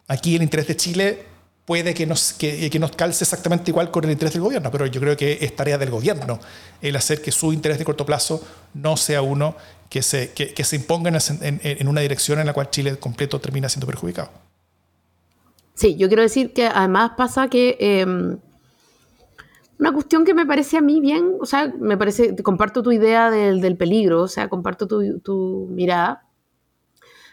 aquí 0.07 0.37
el 0.37 0.43
interés 0.43 0.69
de 0.69 0.77
Chile 0.77 1.25
puede 1.65 1.95
que 1.95 2.07
nos, 2.07 2.33
que, 2.33 2.71
nos 2.79 2.93
calce 2.93 3.25
exactamente 3.25 3.71
igual 3.71 3.91
con 3.91 4.05
el 4.05 4.11
interés 4.11 4.35
del 4.35 4.43
gobierno, 4.43 4.71
pero 4.71 4.87
yo 4.87 5.01
creo 5.01 5.17
que 5.17 5.39
es 5.41 5.57
tarea 5.57 5.79
del 5.79 5.91
gobierno 5.91 6.39
el 6.83 6.97
hacer 6.97 7.23
que 7.23 7.33
su 7.33 7.53
interés 7.53 7.79
de 7.79 7.85
corto 7.85 8.05
plazo 8.05 8.43
no 8.75 8.97
sea 8.97 9.23
uno 9.23 9.57
que 9.89 10.03
se, 10.03 10.33
que, 10.33 10.65
se 10.65 10.77
imponga 10.77 11.11
en, 11.11 11.61
en 11.63 11.89
una 11.89 12.01
dirección 12.01 12.39
en 12.41 12.47
la 12.47 12.53
cual 12.53 12.71
Chile 12.71 12.97
completo 12.97 13.41
termina 13.41 13.69
siendo 13.69 13.87
perjudicado. 13.87 14.31
Sí, 15.75 15.97
yo 15.97 16.07
quiero 16.07 16.23
decir 16.23 16.53
que 16.53 16.67
además 16.67 17.13
pasa 17.17 17.49
que 17.49 17.77
em, 17.81 18.39
una 19.79 19.93
cuestión 19.93 20.25
que 20.25 20.33
me 20.33 20.47
parece 20.47 20.79
a 20.79 20.81
mí 20.81 21.01
bien, 21.01 21.35
o 21.41 21.47
sea, 21.47 21.73
me 21.79 21.97
parece, 21.97 22.35
comparto 22.43 22.83
tu 22.83 22.93
idea 22.93 23.31
del, 23.31 23.77
peligro, 23.77 24.23
o 24.23 24.29
sea, 24.29 24.49
comparto 24.49 24.87
tu, 24.87 25.67
mirada. 25.71 26.27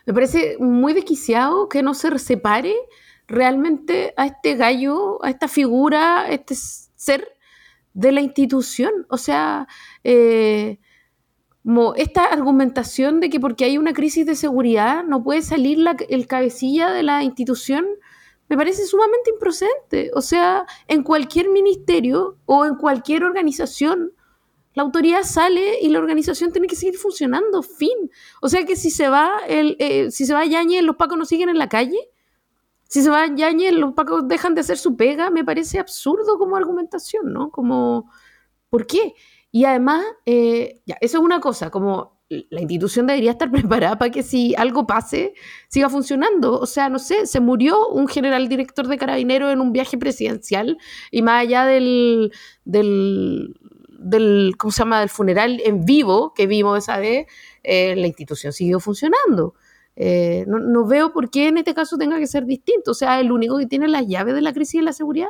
Me 0.08 0.14
parece 0.14 0.58
muy 0.60 0.94
desquiciado 0.94 1.70
que 1.70 1.84
no 1.84 1.94
se 1.94 2.18
separe 2.18 2.76
realmente 3.32 4.14
a 4.18 4.28
este 4.28 4.56
gallo, 4.56 5.24
a 5.24 5.30
esta 5.30 5.48
figura, 5.48 6.22
a 6.22 6.30
este 6.30 6.56
ser 6.56 7.28
de 7.94 8.12
la 8.12 8.22
institución. 8.22 8.92
O 9.10 9.18
sea, 9.18 9.68
eh, 10.04 10.80
esta 11.96 12.26
argumentación 12.26 13.20
de 13.20 13.30
que 13.30 13.40
porque 13.40 13.66
hay 13.66 13.78
una 13.78 13.94
crisis 13.94 14.26
de 14.26 14.36
seguridad 14.36 15.04
no 15.04 15.24
puede 15.24 15.42
salir 15.42 15.80
el 16.10 16.28
cabecilla 16.28 16.92
de 16.92 17.04
la 17.04 17.24
institución 17.24 17.86
me 18.52 18.58
parece 18.58 18.86
sumamente 18.86 19.30
improcedente. 19.30 20.12
O 20.14 20.20
sea, 20.20 20.66
en 20.90 21.04
cualquier 21.04 21.48
ministerio 21.48 22.38
o 22.46 22.66
en 22.66 22.76
cualquier 22.76 23.24
organización, 23.24 24.12
la 24.74 24.84
autoridad 24.84 25.24
sale 25.24 25.80
y 25.82 25.88
la 25.88 26.00
organización 26.00 26.52
tiene 26.52 26.68
que 26.68 26.76
seguir 26.76 26.98
funcionando, 26.98 27.64
fin. 27.64 28.12
O 28.42 28.50
sea 28.50 28.66
que 28.66 28.76
si 28.76 28.92
se 28.92 29.08
va, 29.08 29.40
el, 29.48 29.78
eh, 29.80 30.12
si 30.12 30.26
se 30.26 30.34
va 30.34 30.46
Yañez, 30.46 30.84
los 30.84 30.98
pacos 30.98 31.18
no 31.18 31.24
siguen 31.24 31.48
en 31.48 31.58
la 31.58 31.70
calle. 31.70 31.98
Si 32.92 33.02
se 33.02 33.10
va 33.10 33.26
Yañez, 33.26 33.72
los 33.72 33.94
pacos 33.94 34.28
dejan 34.28 34.54
de 34.54 34.60
hacer 34.60 34.78
su 34.78 34.98
pega. 34.98 35.30
Me 35.30 35.46
parece 35.46 35.80
absurdo 35.80 36.38
como 36.38 36.58
argumentación, 36.58 37.32
¿no? 37.32 37.50
Como, 37.50 38.12
¿por 38.70 38.86
qué? 38.86 39.14
Y 39.50 39.64
además, 39.64 40.04
eh, 40.26 40.82
ya, 40.86 40.98
eso 41.00 41.20
es 41.20 41.24
una 41.24 41.40
cosa, 41.40 41.70
como 41.72 42.20
la 42.28 42.60
institución 42.60 43.08
debería 43.08 43.32
estar 43.32 43.50
preparada 43.52 43.98
para 43.98 44.12
que 44.12 44.24
si 44.24 44.56
algo 44.56 44.88
pase, 44.88 45.36
siga 45.70 45.88
funcionando. 45.90 46.60
O 46.60 46.66
sea, 46.66 46.90
no 46.90 47.00
sé, 47.00 47.28
se 47.28 47.40
murió 47.40 47.88
un 47.88 48.10
general 48.10 48.50
director 48.50 48.86
de 48.90 48.98
carabineros 48.98 49.54
en 49.54 49.62
un 49.62 49.72
viaje 49.72 49.98
presidencial 49.98 50.78
y 51.12 51.22
más 51.22 51.44
allá 51.44 51.66
del, 51.66 52.34
del, 52.66 53.56
del 53.88 54.56
¿cómo 54.58 54.72
se 54.74 54.80
llama?, 54.80 55.00
del 55.00 55.10
funeral 55.10 55.62
en 55.64 55.86
vivo 55.86 56.34
que 56.34 56.46
vimos 56.46 56.78
esa 56.78 56.98
vez, 56.98 57.26
eh, 57.64 57.96
la 57.96 58.08
institución 58.08 58.52
siguió 58.52 58.82
funcionando. 58.82 59.56
Eh, 60.04 60.46
no, 60.48 60.88
veo 60.88 61.14
por 61.14 61.30
qué 61.30 61.50
en 61.50 61.58
este 61.60 61.76
caso 61.76 61.96
tenga 61.96 62.18
que 62.18 62.26
ser 62.26 62.46
distinto. 62.46 62.90
O 62.90 62.94
sea, 62.96 63.20
el 63.20 63.32
único 63.32 63.60
que 63.60 63.68
tiene 63.68 63.88
las 63.88 64.08
llaves 64.08 64.34
de 64.34 64.42
la 64.42 64.52
crisis 64.52 64.80
es 64.80 64.84
la 64.84 64.94
seguridad. 64.94 65.30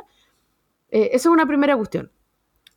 Eh, 0.90 1.10
esa 1.12 1.28
es 1.28 1.32
una 1.32 1.44
primera 1.44 1.76
cuestión. 1.76 2.10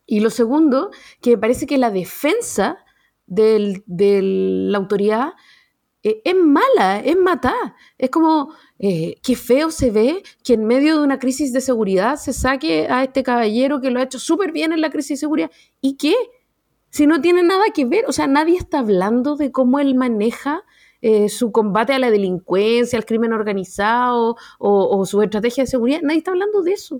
Y 0.05 0.19
lo 0.19 0.29
segundo, 0.29 0.91
que 1.21 1.31
me 1.31 1.37
parece 1.37 1.65
que 1.65 1.77
la 1.77 1.91
defensa 1.91 2.79
de 3.27 3.81
la 3.85 4.77
autoridad 4.77 5.35
eh, 6.03 6.21
es 6.25 6.35
mala, 6.35 6.99
es 6.99 7.15
matar. 7.17 7.75
Es 7.97 8.09
como, 8.09 8.53
eh, 8.77 9.15
qué 9.23 9.37
feo 9.37 9.71
se 9.71 9.89
ve 9.89 10.21
que 10.43 10.55
en 10.55 10.65
medio 10.65 10.97
de 10.97 11.03
una 11.05 11.17
crisis 11.17 11.53
de 11.53 11.61
seguridad 11.61 12.17
se 12.17 12.33
saque 12.33 12.87
a 12.89 13.03
este 13.05 13.23
caballero 13.23 13.79
que 13.79 13.89
lo 13.89 14.01
ha 14.01 14.03
hecho 14.03 14.19
súper 14.19 14.51
bien 14.51 14.73
en 14.73 14.81
la 14.81 14.89
crisis 14.89 15.11
de 15.11 15.21
seguridad. 15.21 15.51
¿Y 15.79 15.95
qué? 15.95 16.13
Si 16.89 17.07
no 17.07 17.21
tiene 17.21 17.41
nada 17.41 17.63
que 17.73 17.85
ver, 17.85 18.03
o 18.05 18.11
sea, 18.11 18.27
nadie 18.27 18.57
está 18.57 18.79
hablando 18.79 19.37
de 19.37 19.53
cómo 19.53 19.79
él 19.79 19.95
maneja 19.95 20.65
eh, 21.07 21.29
su 21.29 21.51
combate 21.51 21.93
a 21.93 21.99
la 21.99 22.09
delincuencia, 22.09 22.97
al 22.97 23.05
crimen 23.05 23.31
organizado 23.31 24.37
o, 24.57 25.05
su 25.05 25.21
estrategia 25.21 25.63
de 25.63 25.69
seguridad. 25.69 25.99
Nadie 26.01 26.17
está 26.17 26.31
hablando 26.31 26.63
de 26.63 26.71
eso 26.71 26.99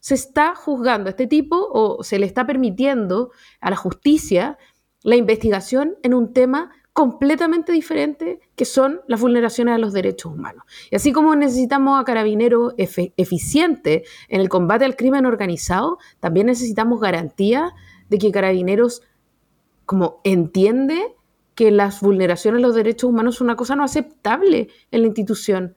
se 0.00 0.14
está 0.14 0.54
juzgando 0.54 1.08
a 1.08 1.10
este 1.10 1.26
tipo 1.26 1.68
o 1.72 2.02
se 2.02 2.18
le 2.18 2.24
está 2.24 2.46
permitiendo 2.46 3.30
a 3.60 3.68
la 3.68 3.76
justicia 3.76 4.56
la 5.02 5.16
investigación 5.16 5.96
en 6.02 6.14
un 6.14 6.32
tema 6.32 6.70
completamente 6.94 7.72
diferente 7.72 8.40
que 8.56 8.64
son 8.64 9.02
las 9.08 9.20
vulneraciones 9.20 9.74
a 9.74 9.78
los 9.78 9.92
derechos 9.92 10.32
humanos. 10.32 10.64
Y 10.90 10.96
así 10.96 11.12
como 11.12 11.36
necesitamos 11.36 12.00
a 12.00 12.04
carabineros 12.04 12.72
eficientes 12.78 14.08
en 14.28 14.40
el 14.40 14.48
combate 14.48 14.86
al 14.86 14.96
crimen 14.96 15.26
organizado, 15.26 15.98
también 16.18 16.46
necesitamos 16.46 16.98
garantía 16.98 17.74
de 18.08 18.16
que 18.16 18.32
carabineros 18.32 19.02
como 19.84 20.22
entiende 20.24 21.17
que 21.58 21.72
las 21.72 22.00
vulneraciones 22.00 22.60
a 22.60 22.66
los 22.68 22.76
derechos 22.76 23.10
humanos 23.10 23.34
son 23.34 23.48
una 23.48 23.56
cosa 23.56 23.74
no 23.74 23.82
aceptable 23.82 24.68
en 24.92 25.00
la 25.00 25.08
institución 25.08 25.74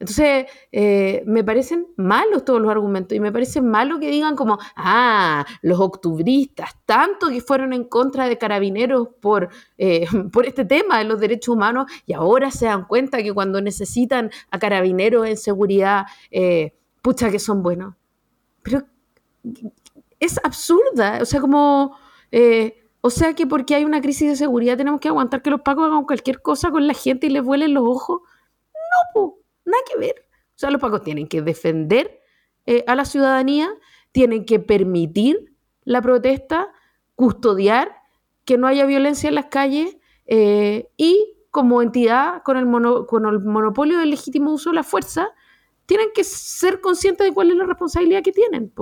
entonces, 0.00 0.46
eh, 0.72 1.22
me 1.26 1.44
parecen 1.44 1.88
malos 1.96 2.46
todos 2.46 2.58
los 2.58 2.70
argumentos 2.70 3.14
y 3.14 3.20
me 3.20 3.30
parece 3.30 3.60
malo 3.60 4.00
que 4.00 4.10
digan 4.10 4.34
como, 4.34 4.58
ah, 4.74 5.44
los 5.60 5.78
octubristas, 5.78 6.70
tanto 6.86 7.28
que 7.28 7.42
fueron 7.42 7.74
en 7.74 7.84
contra 7.84 8.26
de 8.26 8.38
carabineros 8.38 9.08
por, 9.20 9.50
eh, 9.76 10.06
por 10.32 10.46
este 10.46 10.64
tema 10.64 10.98
de 10.98 11.04
los 11.04 11.20
derechos 11.20 11.54
humanos 11.54 11.84
y 12.06 12.14
ahora 12.14 12.50
se 12.50 12.64
dan 12.64 12.86
cuenta 12.86 13.22
que 13.22 13.34
cuando 13.34 13.60
necesitan 13.60 14.30
a 14.50 14.58
carabineros 14.58 15.26
en 15.26 15.36
seguridad, 15.36 16.06
eh, 16.30 16.74
pucha 17.02 17.30
que 17.30 17.38
son 17.38 17.62
buenos. 17.62 17.94
Pero 18.62 18.84
es 20.18 20.40
absurda, 20.42 21.18
o 21.20 21.26
sea, 21.26 21.40
como... 21.40 21.94
o 23.00 23.10
sea 23.10 23.34
que 23.34 23.46
porque 23.46 23.74
hay 23.74 23.84
una 23.84 24.00
crisis 24.00 24.28
de 24.28 24.36
seguridad 24.36 24.76
tenemos 24.76 25.00
que 25.00 25.08
aguantar 25.08 25.42
que 25.42 25.50
los 25.50 25.62
pacos 25.62 25.86
hagan 25.86 26.04
cualquier 26.04 26.42
cosa 26.42 26.70
con 26.70 26.86
la 26.86 26.94
gente 26.94 27.26
y 27.26 27.30
les 27.30 27.42
vuelen 27.42 27.74
los 27.74 27.84
ojos. 27.84 28.20
No, 28.74 29.12
po. 29.14 29.38
Nada 29.64 29.82
que 29.90 29.98
ver. 29.98 30.26
O 30.54 30.58
sea, 30.60 30.70
los 30.70 30.80
pacos 30.80 31.02
tienen 31.02 31.26
que 31.26 31.42
defender 31.42 32.20
eh, 32.66 32.84
a 32.86 32.94
la 32.94 33.04
ciudadanía, 33.04 33.70
tienen 34.12 34.44
que 34.44 34.60
permitir 34.60 35.54
la 35.84 36.02
protesta, 36.02 36.68
custodiar 37.14 37.96
que 38.44 38.58
no 38.58 38.66
haya 38.66 38.84
violencia 38.84 39.28
en 39.28 39.34
las 39.36 39.46
calles 39.46 39.96
eh, 40.26 40.90
y 40.96 41.36
como 41.50 41.82
entidad 41.82 42.42
con 42.42 42.56
el, 42.56 42.66
con 43.06 43.26
el 43.26 43.40
monopolio 43.40 43.98
del 43.98 44.10
legítimo 44.10 44.52
uso 44.52 44.70
de 44.70 44.76
la 44.76 44.82
fuerza, 44.82 45.28
tienen 45.86 46.08
que 46.14 46.24
ser 46.24 46.80
conscientes 46.80 47.26
de 47.26 47.34
cuál 47.34 47.50
es 47.50 47.56
la 47.56 47.64
responsabilidad 47.64 48.22
que 48.22 48.32
tienen. 48.32 48.72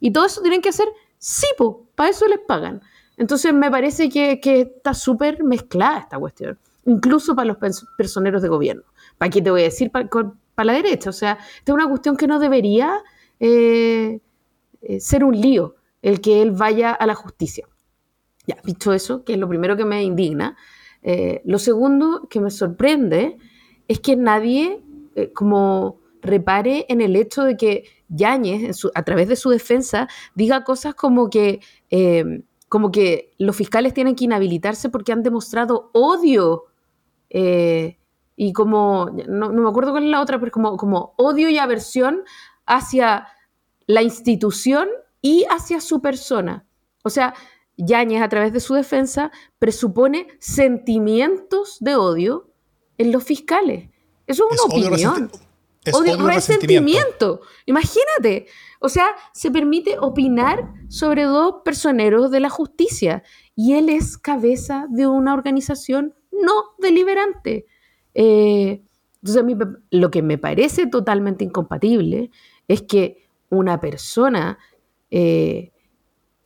Y 0.00 0.10
todo 0.10 0.26
eso 0.26 0.40
tienen 0.42 0.60
que 0.60 0.70
hacer, 0.70 0.88
sí, 1.18 1.46
po, 1.56 1.88
para 1.94 2.10
eso 2.10 2.26
les 2.26 2.40
pagan. 2.40 2.82
Entonces 3.16 3.54
me 3.54 3.70
parece 3.70 4.08
que, 4.08 4.40
está 4.42 4.94
súper 4.94 5.42
mezclada 5.42 6.00
esta 6.00 6.18
cuestión, 6.18 6.58
incluso 6.84 7.34
para 7.34 7.48
los 7.48 7.56
personeros 7.96 8.42
de 8.42 8.48
gobierno. 8.48 8.82
¿Para 9.16 9.30
qué 9.30 9.40
te 9.40 9.50
voy 9.50 9.62
a 9.62 9.64
decir? 9.64 9.90
Para, 9.90 10.08
la 10.64 10.72
derecha. 10.72 11.10
O 11.10 11.12
sea, 11.12 11.38
esta 11.58 11.72
es 11.72 11.74
una 11.74 11.88
cuestión 11.88 12.16
que 12.16 12.26
no 12.26 12.38
debería 12.38 13.02
eh, 13.40 14.20
eh, 14.82 15.00
ser 15.00 15.24
un 15.24 15.38
lío 15.38 15.76
el 16.02 16.20
que 16.20 16.42
él 16.42 16.52
vaya 16.52 16.92
a 16.92 17.06
la 17.06 17.14
justicia. 17.14 17.66
Ya, 18.46 18.58
dicho 18.64 18.92
eso, 18.92 19.24
que 19.24 19.32
es 19.32 19.38
lo 19.38 19.48
primero 19.48 19.76
que 19.76 19.84
me 19.84 20.02
indigna, 20.04 20.56
eh, 21.02 21.42
lo 21.44 21.58
segundo 21.58 22.28
que 22.28 22.40
me 22.40 22.50
sorprende 22.50 23.38
es 23.88 24.00
que 24.00 24.16
nadie 24.16 24.82
como 25.32 26.00
repare 26.20 26.84
en 26.90 27.00
el 27.00 27.16
hecho 27.16 27.42
de 27.42 27.56
que 27.56 27.84
Yáñez, 28.08 28.84
a 28.94 29.02
través 29.02 29.28
de 29.28 29.36
su 29.36 29.48
defensa, 29.48 30.08
diga 30.34 30.64
cosas 30.64 30.94
como 30.94 31.30
que, 31.30 31.60
como 32.68 32.90
que 32.90 33.34
los 33.38 33.56
fiscales 33.56 33.94
tienen 33.94 34.14
que 34.16 34.24
inhabilitarse 34.24 34.88
porque 34.88 35.12
han 35.12 35.22
demostrado 35.22 35.90
odio 35.92 36.64
y 38.36 38.52
como, 38.52 39.10
no, 39.28 39.50
me 39.50 39.68
acuerdo 39.68 39.92
cuál 39.92 40.04
es 40.04 40.10
la 40.10 40.20
otra, 40.20 40.38
pero 40.38 40.52
como, 40.52 40.76
como 40.76 41.14
odio 41.16 41.48
y 41.48 41.58
aversión 41.58 42.22
hacia 42.66 43.28
la 43.86 44.02
institución 44.02 44.88
y 45.22 45.44
hacia 45.50 45.80
su 45.80 46.00
persona. 46.00 46.66
O 47.02 47.10
sea, 47.10 47.34
Yáñez, 47.76 48.22
a 48.22 48.28
través 48.28 48.52
de 48.52 48.60
su 48.60 48.74
defensa, 48.74 49.30
presupone 49.58 50.28
sentimientos 50.38 51.78
de 51.80 51.96
odio 51.96 52.50
en 52.98 53.12
los 53.12 53.24
fiscales. 53.24 53.90
Eso 54.26 54.46
es 54.50 54.60
una 54.60 54.74
opinión. 54.74 55.30
Odio, 55.92 56.26
resentimiento. 56.26 57.40
Imagínate. 57.66 58.46
O 58.80 58.88
sea, 58.88 59.08
se 59.32 59.50
permite 59.50 59.96
opinar 59.98 60.72
sobre 60.88 61.24
dos 61.24 61.56
personeros 61.64 62.30
de 62.30 62.40
la 62.40 62.50
justicia 62.50 63.22
y 63.54 63.74
él 63.74 63.88
es 63.88 64.18
cabeza 64.18 64.86
de 64.90 65.06
una 65.06 65.34
organización 65.34 66.14
no 66.30 66.74
deliberante. 66.78 67.66
Eh, 68.14 68.82
entonces, 69.22 69.42
a 69.42 69.44
mí 69.44 69.56
lo 69.90 70.10
que 70.10 70.22
me 70.22 70.38
parece 70.38 70.86
totalmente 70.86 71.44
incompatible 71.44 72.30
es 72.68 72.82
que 72.82 73.28
una 73.50 73.80
persona 73.80 74.58
eh, 75.10 75.72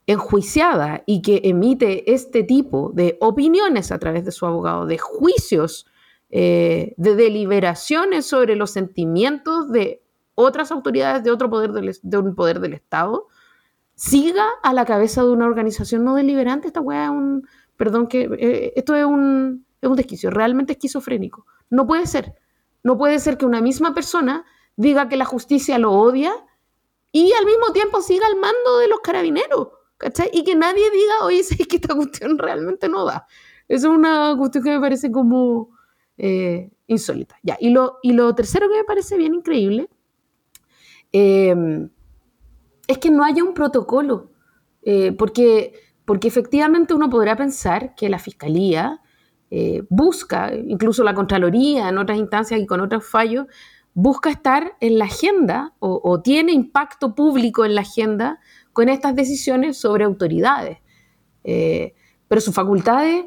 enjuiciada 0.06 1.02
y 1.06 1.22
que 1.22 1.40
emite 1.44 2.12
este 2.12 2.42
tipo 2.42 2.90
de 2.94 3.16
opiniones 3.20 3.92
a 3.92 3.98
través 3.98 4.24
de 4.24 4.32
su 4.32 4.46
abogado, 4.46 4.86
de 4.86 4.98
juicios, 4.98 5.86
eh, 6.30 6.94
de 6.96 7.16
deliberaciones 7.16 8.26
sobre 8.26 8.56
los 8.56 8.70
sentimientos 8.70 9.70
de 9.70 10.02
otras 10.34 10.70
autoridades 10.70 11.24
de 11.24 11.30
otro 11.30 11.50
poder 11.50 11.72
del, 11.72 11.96
de 12.02 12.18
un 12.18 12.34
poder 12.34 12.60
del 12.60 12.72
Estado, 12.72 13.26
siga 13.94 14.46
a 14.62 14.72
la 14.72 14.84
cabeza 14.84 15.22
de 15.22 15.30
una 15.30 15.46
organización 15.46 16.04
no 16.04 16.14
deliberante. 16.14 16.68
Esta 16.68 16.80
weá 16.80 17.04
es 17.04 17.10
un, 17.10 17.46
perdón 17.76 18.06
que, 18.06 18.22
eh, 18.38 18.72
esto 18.76 18.94
es 18.94 19.04
un, 19.04 19.66
es 19.80 19.88
un 19.88 19.96
desquicio, 19.96 20.30
realmente 20.30 20.72
esquizofrénico. 20.72 21.46
No 21.68 21.86
puede 21.86 22.06
ser. 22.06 22.34
No 22.82 22.96
puede 22.96 23.18
ser 23.18 23.36
que 23.36 23.44
una 23.44 23.60
misma 23.60 23.92
persona 23.92 24.44
diga 24.76 25.08
que 25.08 25.16
la 25.16 25.26
justicia 25.26 25.78
lo 25.78 25.92
odia 25.92 26.32
y 27.12 27.32
al 27.32 27.44
mismo 27.44 27.72
tiempo 27.72 28.00
siga 28.00 28.26
al 28.26 28.36
mando 28.36 28.78
de 28.78 28.88
los 28.88 29.00
carabineros. 29.00 29.68
¿Cachai? 29.98 30.30
Y 30.32 30.44
que 30.44 30.56
nadie 30.56 30.90
diga, 30.90 31.24
oye, 31.24 31.40
es 31.58 31.66
que 31.66 31.76
esta 31.76 31.94
cuestión 31.94 32.38
realmente 32.38 32.88
no 32.88 33.04
da. 33.04 33.26
Es 33.68 33.84
una 33.84 34.34
cuestión 34.38 34.64
que 34.64 34.70
me 34.70 34.80
parece 34.80 35.12
como 35.12 35.70
eh, 36.22 36.70
insólita. 36.86 37.36
Ya, 37.42 37.56
y 37.58 37.70
lo, 37.70 37.96
y 38.02 38.12
lo 38.12 38.34
tercero 38.34 38.68
que 38.68 38.76
me 38.76 38.84
parece 38.84 39.16
bien 39.16 39.34
increíble 39.34 39.88
em, 41.12 41.88
es 42.86 42.98
que 42.98 43.10
no 43.10 43.24
haya 43.24 43.42
un 43.42 43.54
protocolo, 43.54 44.30
eh, 44.82 45.12
porque, 45.12 45.72
porque 46.04 46.28
efectivamente 46.28 46.92
uno 46.92 47.08
podrá 47.08 47.36
pensar 47.36 47.94
que 47.94 48.10
la 48.10 48.18
Fiscalía 48.18 49.00
eh, 49.50 49.82
busca, 49.88 50.52
incluso 50.54 51.04
la 51.04 51.14
Contraloría 51.14 51.88
en 51.88 51.96
otras 51.96 52.18
instancias 52.18 52.60
y 52.60 52.66
con 52.66 52.82
otros 52.82 53.06
fallos, 53.08 53.46
busca 53.94 54.28
estar 54.28 54.76
en 54.80 54.98
la 54.98 55.06
agenda 55.06 55.72
o, 55.78 56.20
tiene 56.20 56.52
impacto 56.52 57.14
público 57.14 57.64
en 57.64 57.74
la 57.74 57.80
agenda 57.80 58.40
con 58.74 58.90
estas 58.90 59.16
decisiones 59.16 59.78
sobre 59.78 60.04
autoridades. 60.04 60.78
Pero 61.42 62.40
sus 62.40 62.54
facultades 62.54 63.24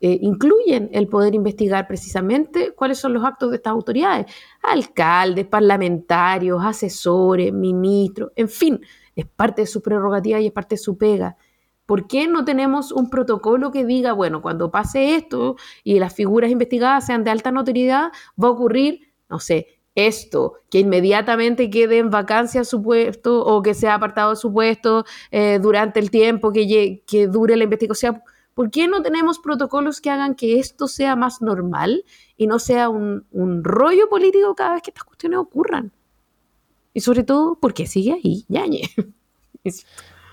eh, 0.00 0.18
incluyen 0.20 0.90
el 0.92 1.08
poder 1.08 1.34
investigar 1.34 1.86
precisamente 1.86 2.72
cuáles 2.74 2.98
son 2.98 3.12
los 3.12 3.24
actos 3.24 3.50
de 3.50 3.56
estas 3.56 3.72
autoridades. 3.72 4.26
Alcaldes, 4.62 5.46
parlamentarios, 5.46 6.64
asesores, 6.64 7.52
ministros, 7.52 8.32
en 8.36 8.48
fin, 8.48 8.80
es 9.14 9.26
parte 9.26 9.62
de 9.62 9.66
su 9.66 9.80
prerrogativa 9.82 10.40
y 10.40 10.46
es 10.46 10.52
parte 10.52 10.74
de 10.74 10.78
su 10.80 10.98
pega. 10.98 11.36
¿Por 11.86 12.06
qué 12.06 12.26
no 12.26 12.44
tenemos 12.44 12.92
un 12.92 13.10
protocolo 13.10 13.70
que 13.70 13.84
diga, 13.84 14.12
bueno, 14.12 14.40
cuando 14.40 14.70
pase 14.70 15.16
esto 15.16 15.56
y 15.82 15.98
las 15.98 16.14
figuras 16.14 16.50
investigadas 16.50 17.06
sean 17.06 17.24
de 17.24 17.30
alta 17.30 17.50
notoriedad, 17.50 18.10
va 18.42 18.48
a 18.48 18.52
ocurrir, 18.52 19.12
no 19.28 19.38
sé, 19.38 19.68
esto, 19.94 20.54
que 20.70 20.80
inmediatamente 20.80 21.70
quede 21.70 21.98
en 21.98 22.10
vacancia 22.10 22.64
su 22.64 22.82
puesto 22.82 23.44
o 23.44 23.62
que 23.62 23.74
sea 23.74 23.94
apartado 23.94 24.30
de 24.30 24.36
su 24.36 24.52
puesto 24.52 25.04
eh, 25.30 25.58
durante 25.62 26.00
el 26.00 26.10
tiempo 26.10 26.52
que, 26.52 27.02
que 27.06 27.26
dure 27.28 27.56
la 27.56 27.64
investigación? 27.64 28.22
¿Por 28.54 28.70
qué 28.70 28.86
no 28.88 29.02
tenemos 29.02 29.38
protocolos 29.38 30.00
que 30.00 30.10
hagan 30.10 30.34
que 30.34 30.58
esto 30.58 30.88
sea 30.88 31.16
más 31.16 31.42
normal 31.42 32.04
y 32.36 32.46
no 32.46 32.58
sea 32.58 32.88
un, 32.88 33.26
un 33.32 33.64
rollo 33.64 34.08
político 34.08 34.54
cada 34.54 34.74
vez 34.74 34.82
que 34.82 34.90
estas 34.90 35.04
cuestiones 35.04 35.38
ocurran? 35.38 35.92
Y 36.92 37.00
sobre 37.00 37.24
todo, 37.24 37.56
¿por 37.56 37.74
qué 37.74 37.86
sigue 37.86 38.12
ahí, 38.12 38.44
Yañe? 38.48 38.90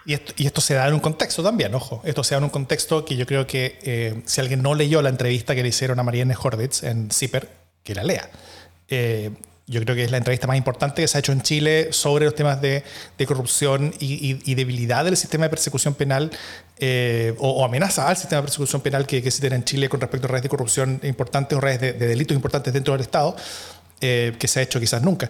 Y 0.03 0.13
esto, 0.13 0.33
y 0.35 0.47
esto, 0.47 0.61
se 0.61 0.73
da 0.73 0.87
en 0.87 0.95
un 0.95 0.99
contexto 0.99 1.43
también, 1.43 1.75
ojo. 1.75 2.01
Esto 2.03 2.23
se 2.23 2.33
da 2.33 2.39
en 2.39 2.45
un 2.45 2.49
contexto 2.49 3.05
que 3.05 3.15
yo 3.15 3.27
creo 3.27 3.45
que 3.45 3.77
eh, 3.83 4.23
si 4.25 4.41
alguien 4.41 4.63
no 4.63 4.73
leyó 4.73 5.01
la 5.01 5.09
entrevista 5.09 5.53
que 5.53 5.61
le 5.61 5.69
hicieron 5.69 5.99
a 5.99 6.03
Marianne 6.03 6.35
Horvitz 6.41 6.83
en 6.83 7.11
CIPER, 7.11 7.47
que 7.83 7.93
la 7.93 8.03
lea. 8.03 8.29
Eh, 8.87 9.31
yo 9.67 9.79
creo 9.81 9.95
que 9.95 10.03
es 10.03 10.11
la 10.11 10.17
entrevista 10.17 10.47
más 10.47 10.57
importante 10.57 11.01
que 11.01 11.07
se 11.07 11.17
ha 11.17 11.19
hecho 11.19 11.31
en 11.31 11.41
Chile 11.41 11.93
sobre 11.93 12.25
los 12.25 12.35
temas 12.35 12.61
de, 12.61 12.83
de 13.17 13.25
corrupción 13.25 13.93
y, 13.99 14.53
debilidad 14.53 15.05
del 15.05 15.15
sistema 15.15 15.45
de 15.45 15.49
persecución 15.49 15.93
penal 15.93 16.31
eh, 16.81 17.33
o, 17.39 17.63
amenaza 17.63 18.09
al 18.09 18.17
sistema 18.17 18.41
de 18.41 18.47
persecución 18.47 18.81
penal 18.81 19.07
que, 19.07 19.21
que 19.21 19.29
existe 19.29 19.47
en 19.47 19.63
Chile 19.63 19.87
con 19.87 20.01
respecto 20.01 20.27
a 20.27 20.31
redes 20.31 20.43
de 20.43 20.49
corrupción 20.49 20.99
importantes 21.03 21.57
o 21.57 21.61
redes 21.61 21.79
de, 21.79 21.93
delitos 21.93 22.35
importantes 22.35 22.73
dentro 22.73 22.93
del 22.93 23.01
Estado, 23.01 23.35
que 23.99 24.47
se 24.47 24.59
ha 24.59 24.63
hecho 24.63 24.79
quizás 24.79 25.01
nunca. 25.01 25.29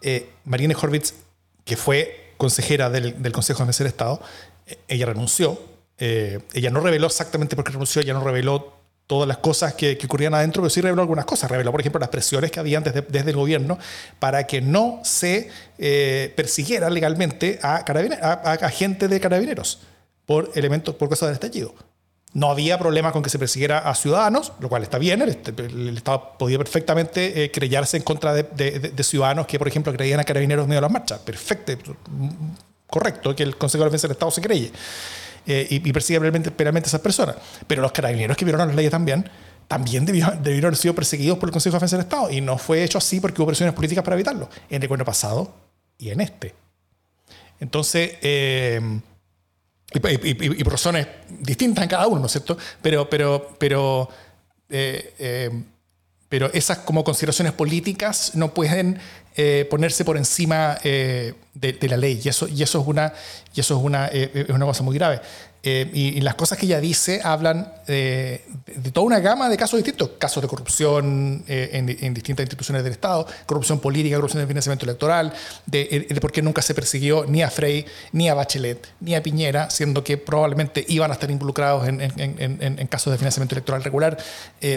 Eh, 0.00 0.30
Marianne 0.44 0.76
Horvitz, 0.80 1.14
que 1.64 1.76
fue 1.76 2.32
consejera 2.36 2.90
del, 2.90 3.14
Consejo 3.32 3.60
de 3.60 3.66
Defensa 3.66 3.84
del 3.84 3.92
Estado, 3.92 4.20
eh, 4.66 4.78
ella 4.88 5.06
renunció. 5.06 5.60
Eh, 5.98 6.40
ella 6.54 6.70
no 6.70 6.80
reveló 6.80 7.08
exactamente 7.08 7.56
por 7.56 7.64
qué 7.64 7.72
renunció, 7.72 8.02
ella 8.02 8.14
no 8.14 8.22
reveló 8.22 8.77
todas 9.08 9.26
las 9.26 9.38
cosas 9.38 9.72
que, 9.72 9.98
ocurrían 10.04 10.34
adentro, 10.34 10.62
pero 10.62 10.70
sí 10.70 10.82
reveló 10.82 11.00
algunas 11.00 11.24
cosas. 11.24 11.50
Reveló, 11.50 11.72
por 11.72 11.80
ejemplo, 11.80 11.98
las 11.98 12.10
presiones 12.10 12.52
que 12.52 12.60
habían 12.60 12.84
desde, 12.84 13.00
desde 13.00 13.30
el 13.30 13.36
gobierno 13.36 13.78
para 14.20 14.46
que 14.46 14.60
no 14.60 15.00
se 15.02 15.50
eh, 15.78 16.32
persiguiera 16.36 16.90
legalmente 16.90 17.58
a, 17.62 17.76
a, 17.76 18.68
gente 18.68 19.08
de 19.08 19.18
carabineros 19.18 19.80
por 20.26 20.52
elementos, 20.54 20.94
por 20.94 21.08
cosas 21.08 21.28
del 21.28 21.34
estallido. 21.34 21.74
No 22.34 22.50
había 22.50 22.78
problema 22.78 23.10
con 23.10 23.22
que 23.22 23.30
se 23.30 23.38
persiguiera 23.38 23.78
a 23.78 23.94
ciudadanos, 23.94 24.52
lo 24.60 24.68
cual 24.68 24.82
está 24.82 24.98
bien. 24.98 25.22
El, 25.22 25.96
Estado 25.96 26.34
podía 26.38 26.58
perfectamente 26.58 27.44
eh, 27.44 27.50
creyarse 27.50 27.96
en 27.96 28.02
contra 28.02 28.34
de, 28.34 28.92
ciudadanos 29.02 29.46
que, 29.46 29.58
por 29.58 29.68
ejemplo, 29.68 29.90
creían 29.94 30.20
a 30.20 30.24
carabineros 30.24 30.64
en 30.64 30.68
medio 30.68 30.82
de 30.82 30.82
las 30.82 30.92
marchas. 30.92 31.18
Perfecto, 31.20 31.96
correcto 32.86 33.34
que 33.34 33.42
el 33.42 33.56
Consejo 33.56 33.84
de 33.84 33.88
Defensa 33.88 34.06
del 34.06 34.12
Estado 34.16 34.30
se 34.30 34.42
creye 34.42 34.70
eh, 35.50 35.66
y, 35.70 35.92
persiga 35.94 36.20
penalmente, 36.20 36.52
a 36.52 36.86
esas 36.86 37.00
personas. 37.00 37.36
Pero 37.66 37.80
los 37.80 37.90
carabineros 37.90 38.36
que 38.36 38.44
vieron 38.44 38.68
las 38.68 38.76
leyes 38.76 38.90
también, 38.90 39.26
también 39.66 40.04
debieron, 40.04 40.36
haber 40.44 40.76
sido 40.76 40.94
perseguidos 40.94 41.38
por 41.38 41.48
el 41.48 41.52
Consejo 41.54 41.72
de 41.72 41.76
Defensa 41.78 41.96
del 41.96 42.04
Estado. 42.04 42.30
Y 42.30 42.42
no 42.42 42.58
fue 42.58 42.84
hecho 42.84 42.98
así 42.98 43.18
porque 43.18 43.40
hubo 43.40 43.46
presiones 43.46 43.74
políticas 43.74 44.04
para 44.04 44.14
evitarlo, 44.14 44.50
en 44.68 44.82
el 44.82 44.86
gobierno 44.86 45.06
pasado 45.06 45.54
y 45.96 46.10
en 46.10 46.20
este. 46.20 46.54
Entonces, 47.60 48.18
eh, 48.20 49.00
y, 49.94 50.64
por 50.64 50.72
razones 50.74 51.06
distintas 51.40 51.82
en 51.82 51.88
cada 51.88 52.06
uno, 52.08 52.20
¿no 52.20 52.26
es 52.26 52.32
cierto? 52.32 52.58
Pero, 52.82 53.08
pero, 53.08 53.56
pero, 53.58 54.10
eh, 54.68 55.62
pero 56.28 56.52
esas 56.52 56.80
como 56.80 57.02
consideraciones 57.02 57.54
políticas 57.54 58.32
no 58.34 58.52
pueden 58.52 59.00
eh, 59.38 59.66
ponerse 59.70 60.04
por 60.04 60.16
encima 60.18 60.76
de, 60.82 61.34
la 61.88 61.96
ley. 61.96 62.20
Y 62.22 62.28
eso, 62.28 62.46
y 62.48 62.62
eso 62.62 62.80
es 62.80 62.86
una, 62.86 63.12
y 63.54 63.60
eso 63.60 63.78
es 63.78 63.82
una, 63.82 64.06
es 64.08 64.50
una 64.50 64.66
cosa 64.66 64.82
muy 64.82 64.94
grave. 64.94 65.20
Eh, 65.64 65.90
y, 65.92 66.20
las 66.20 66.36
cosas 66.36 66.56
que 66.56 66.66
ella 66.66 66.80
dice 66.80 67.20
hablan 67.24 67.72
de, 67.84 68.44
toda 68.92 69.04
una 69.04 69.18
gama 69.18 69.48
de 69.48 69.56
casos 69.56 69.78
distintos, 69.78 70.10
casos 70.16 70.40
de 70.40 70.48
corrupción 70.48 71.42
eh, 71.48 71.70
en, 71.72 72.14
distintas 72.14 72.44
instituciones 72.44 72.84
del 72.84 72.92
Estado, 72.92 73.26
corrupción 73.44 73.80
política, 73.80 74.14
corrupción 74.16 74.40
de 74.40 74.46
financiamiento 74.46 74.84
electoral, 74.84 75.32
de, 75.66 76.06
eh, 76.08 76.20
por 76.20 76.30
qué 76.30 76.42
nunca 76.42 76.62
se 76.62 76.74
persiguió 76.74 77.24
ni 77.26 77.42
a 77.42 77.50
Frey, 77.50 77.84
ni 78.12 78.28
a 78.28 78.34
Bachelet, 78.34 78.86
ni 79.00 79.16
a 79.16 79.22
Piñera, 79.22 79.68
siendo 79.68 80.04
que 80.04 80.16
probablemente 80.16 80.84
iban 80.86 81.10
a 81.10 81.14
estar 81.14 81.30
involucrados 81.30 81.88
en, 81.88 82.86
casos 82.88 83.10
de 83.10 83.18
financiamiento 83.18 83.56
electoral 83.56 83.82
regular, 83.82 84.16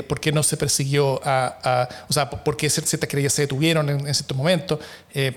por 0.07 0.19
qué 0.19 0.31
no 0.31 0.41
se 0.43 0.57
persiguió 0.57 1.21
a, 1.23 1.87
o 2.09 2.13
sea, 2.13 2.29
por 2.29 2.57
qué 2.57 2.69
ciertas 2.69 3.07
querellas 3.07 3.33
se 3.33 3.43
detuvieron 3.43 3.89
en, 3.89 4.13
ciertos 4.13 4.35
momentos, 4.35 4.79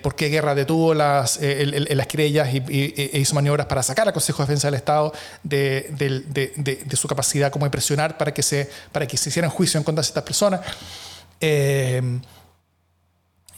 por 0.02 0.14
qué 0.14 0.28
Guerra 0.28 0.54
detuvo 0.54 0.94
las, 0.94 1.38
las 1.40 2.06
querellas 2.06 2.48
y, 2.52 2.62
e 2.68 3.18
hizo 3.18 3.34
maniobras 3.34 3.66
para 3.66 3.82
sacar 3.82 4.08
al 4.08 4.14
Consejo 4.14 4.42
de 4.42 4.46
Defensa 4.46 4.68
del 4.68 4.74
Estado 4.76 5.12
de, 5.44 6.88
su 6.94 7.06
capacidad 7.06 7.52
como 7.52 7.66
de 7.66 7.70
presionar 7.70 8.18
para 8.18 8.34
que 8.34 8.42
se, 8.42 8.68
para 8.90 9.06
que 9.06 9.16
se 9.16 9.28
hicieran 9.28 9.50
juicio 9.50 9.78
en 9.78 9.84
contra 9.84 10.02
de 10.02 10.08
estas 10.08 10.24
personas. 10.24 10.60
Eh, 11.40 12.20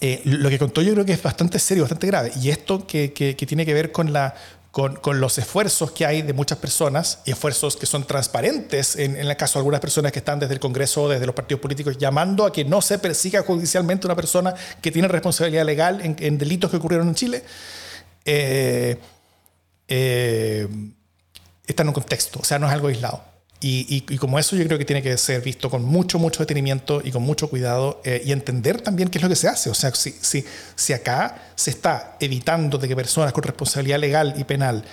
eh, 0.00 0.20
lo 0.24 0.50
que 0.50 0.58
contó 0.58 0.82
yo 0.82 0.92
creo 0.92 1.06
que 1.06 1.12
es 1.12 1.22
bastante 1.22 1.58
serio, 1.58 1.84
bastante 1.84 2.06
grave. 2.06 2.32
Y 2.40 2.50
esto 2.50 2.86
que, 2.86 3.08
tiene 3.46 3.64
que 3.64 3.72
ver 3.72 3.92
con, 3.92 4.12
la, 4.12 4.34
con, 4.70 5.20
los 5.20 5.38
esfuerzos 5.38 5.92
que 5.92 6.04
hay 6.04 6.22
de 6.22 6.32
muchas 6.32 6.58
personas, 6.58 7.20
y 7.24 7.30
esfuerzos 7.30 7.76
que 7.76 7.86
son 7.86 8.04
transparentes, 8.06 8.96
en, 8.96 9.16
el 9.16 9.36
caso 9.36 9.58
de 9.58 9.60
algunas 9.60 9.80
personas 9.80 10.12
que 10.12 10.18
están 10.18 10.38
desde 10.38 10.54
el 10.54 10.60
Congreso, 10.60 11.08
desde 11.08 11.24
los 11.24 11.34
partidos 11.34 11.60
políticos, 11.60 11.96
llamando 11.96 12.44
a 12.44 12.52
que 12.52 12.64
no 12.64 12.82
se 12.82 12.98
persiga 12.98 13.42
judicialmente 13.42 14.06
una 14.06 14.16
persona 14.16 14.54
que 14.82 14.90
tiene 14.90 15.08
responsabilidad 15.08 15.64
legal 15.64 16.00
en, 16.02 16.38
delitos 16.38 16.70
que 16.70 16.76
ocurrieron 16.76 17.08
en 17.08 17.14
Chile. 17.14 17.42
Eh, 18.26 18.98
está 21.66 21.82
en 21.82 21.88
un 21.88 21.94
contexto, 21.94 22.40
o 22.40 22.44
sea, 22.44 22.58
no 22.58 22.66
es 22.66 22.72
algo 22.72 22.88
aislado. 22.88 23.36
Y, 23.58 24.18
como 24.18 24.38
eso 24.38 24.54
yo 24.54 24.64
creo 24.66 24.78
que 24.78 24.84
tiene 24.84 25.02
que 25.02 25.16
ser 25.16 25.40
visto 25.40 25.70
con 25.70 25.82
mucho, 25.82 26.18
mucho 26.18 26.40
detenimiento 26.40 27.00
y 27.02 27.10
con 27.10 27.22
mucho 27.22 27.48
cuidado 27.48 28.00
eh, 28.04 28.22
y 28.24 28.32
entender 28.32 28.80
también 28.80 29.08
qué 29.08 29.18
es 29.18 29.22
lo 29.22 29.28
que 29.28 29.34
se 29.34 29.48
hace. 29.48 29.70
O 29.70 29.74
sea, 29.74 29.92
si, 29.94 30.12
si, 30.12 30.44
si 30.74 30.92
acá 30.92 31.50
se 31.56 31.70
está 31.70 32.16
evitando 32.20 32.78
de 32.78 32.86
que 32.86 32.94
personas 32.94 33.32
con 33.32 33.42
responsabilidad 33.42 33.98
legal 33.98 34.34
y 34.36 34.44
penal 34.44 34.84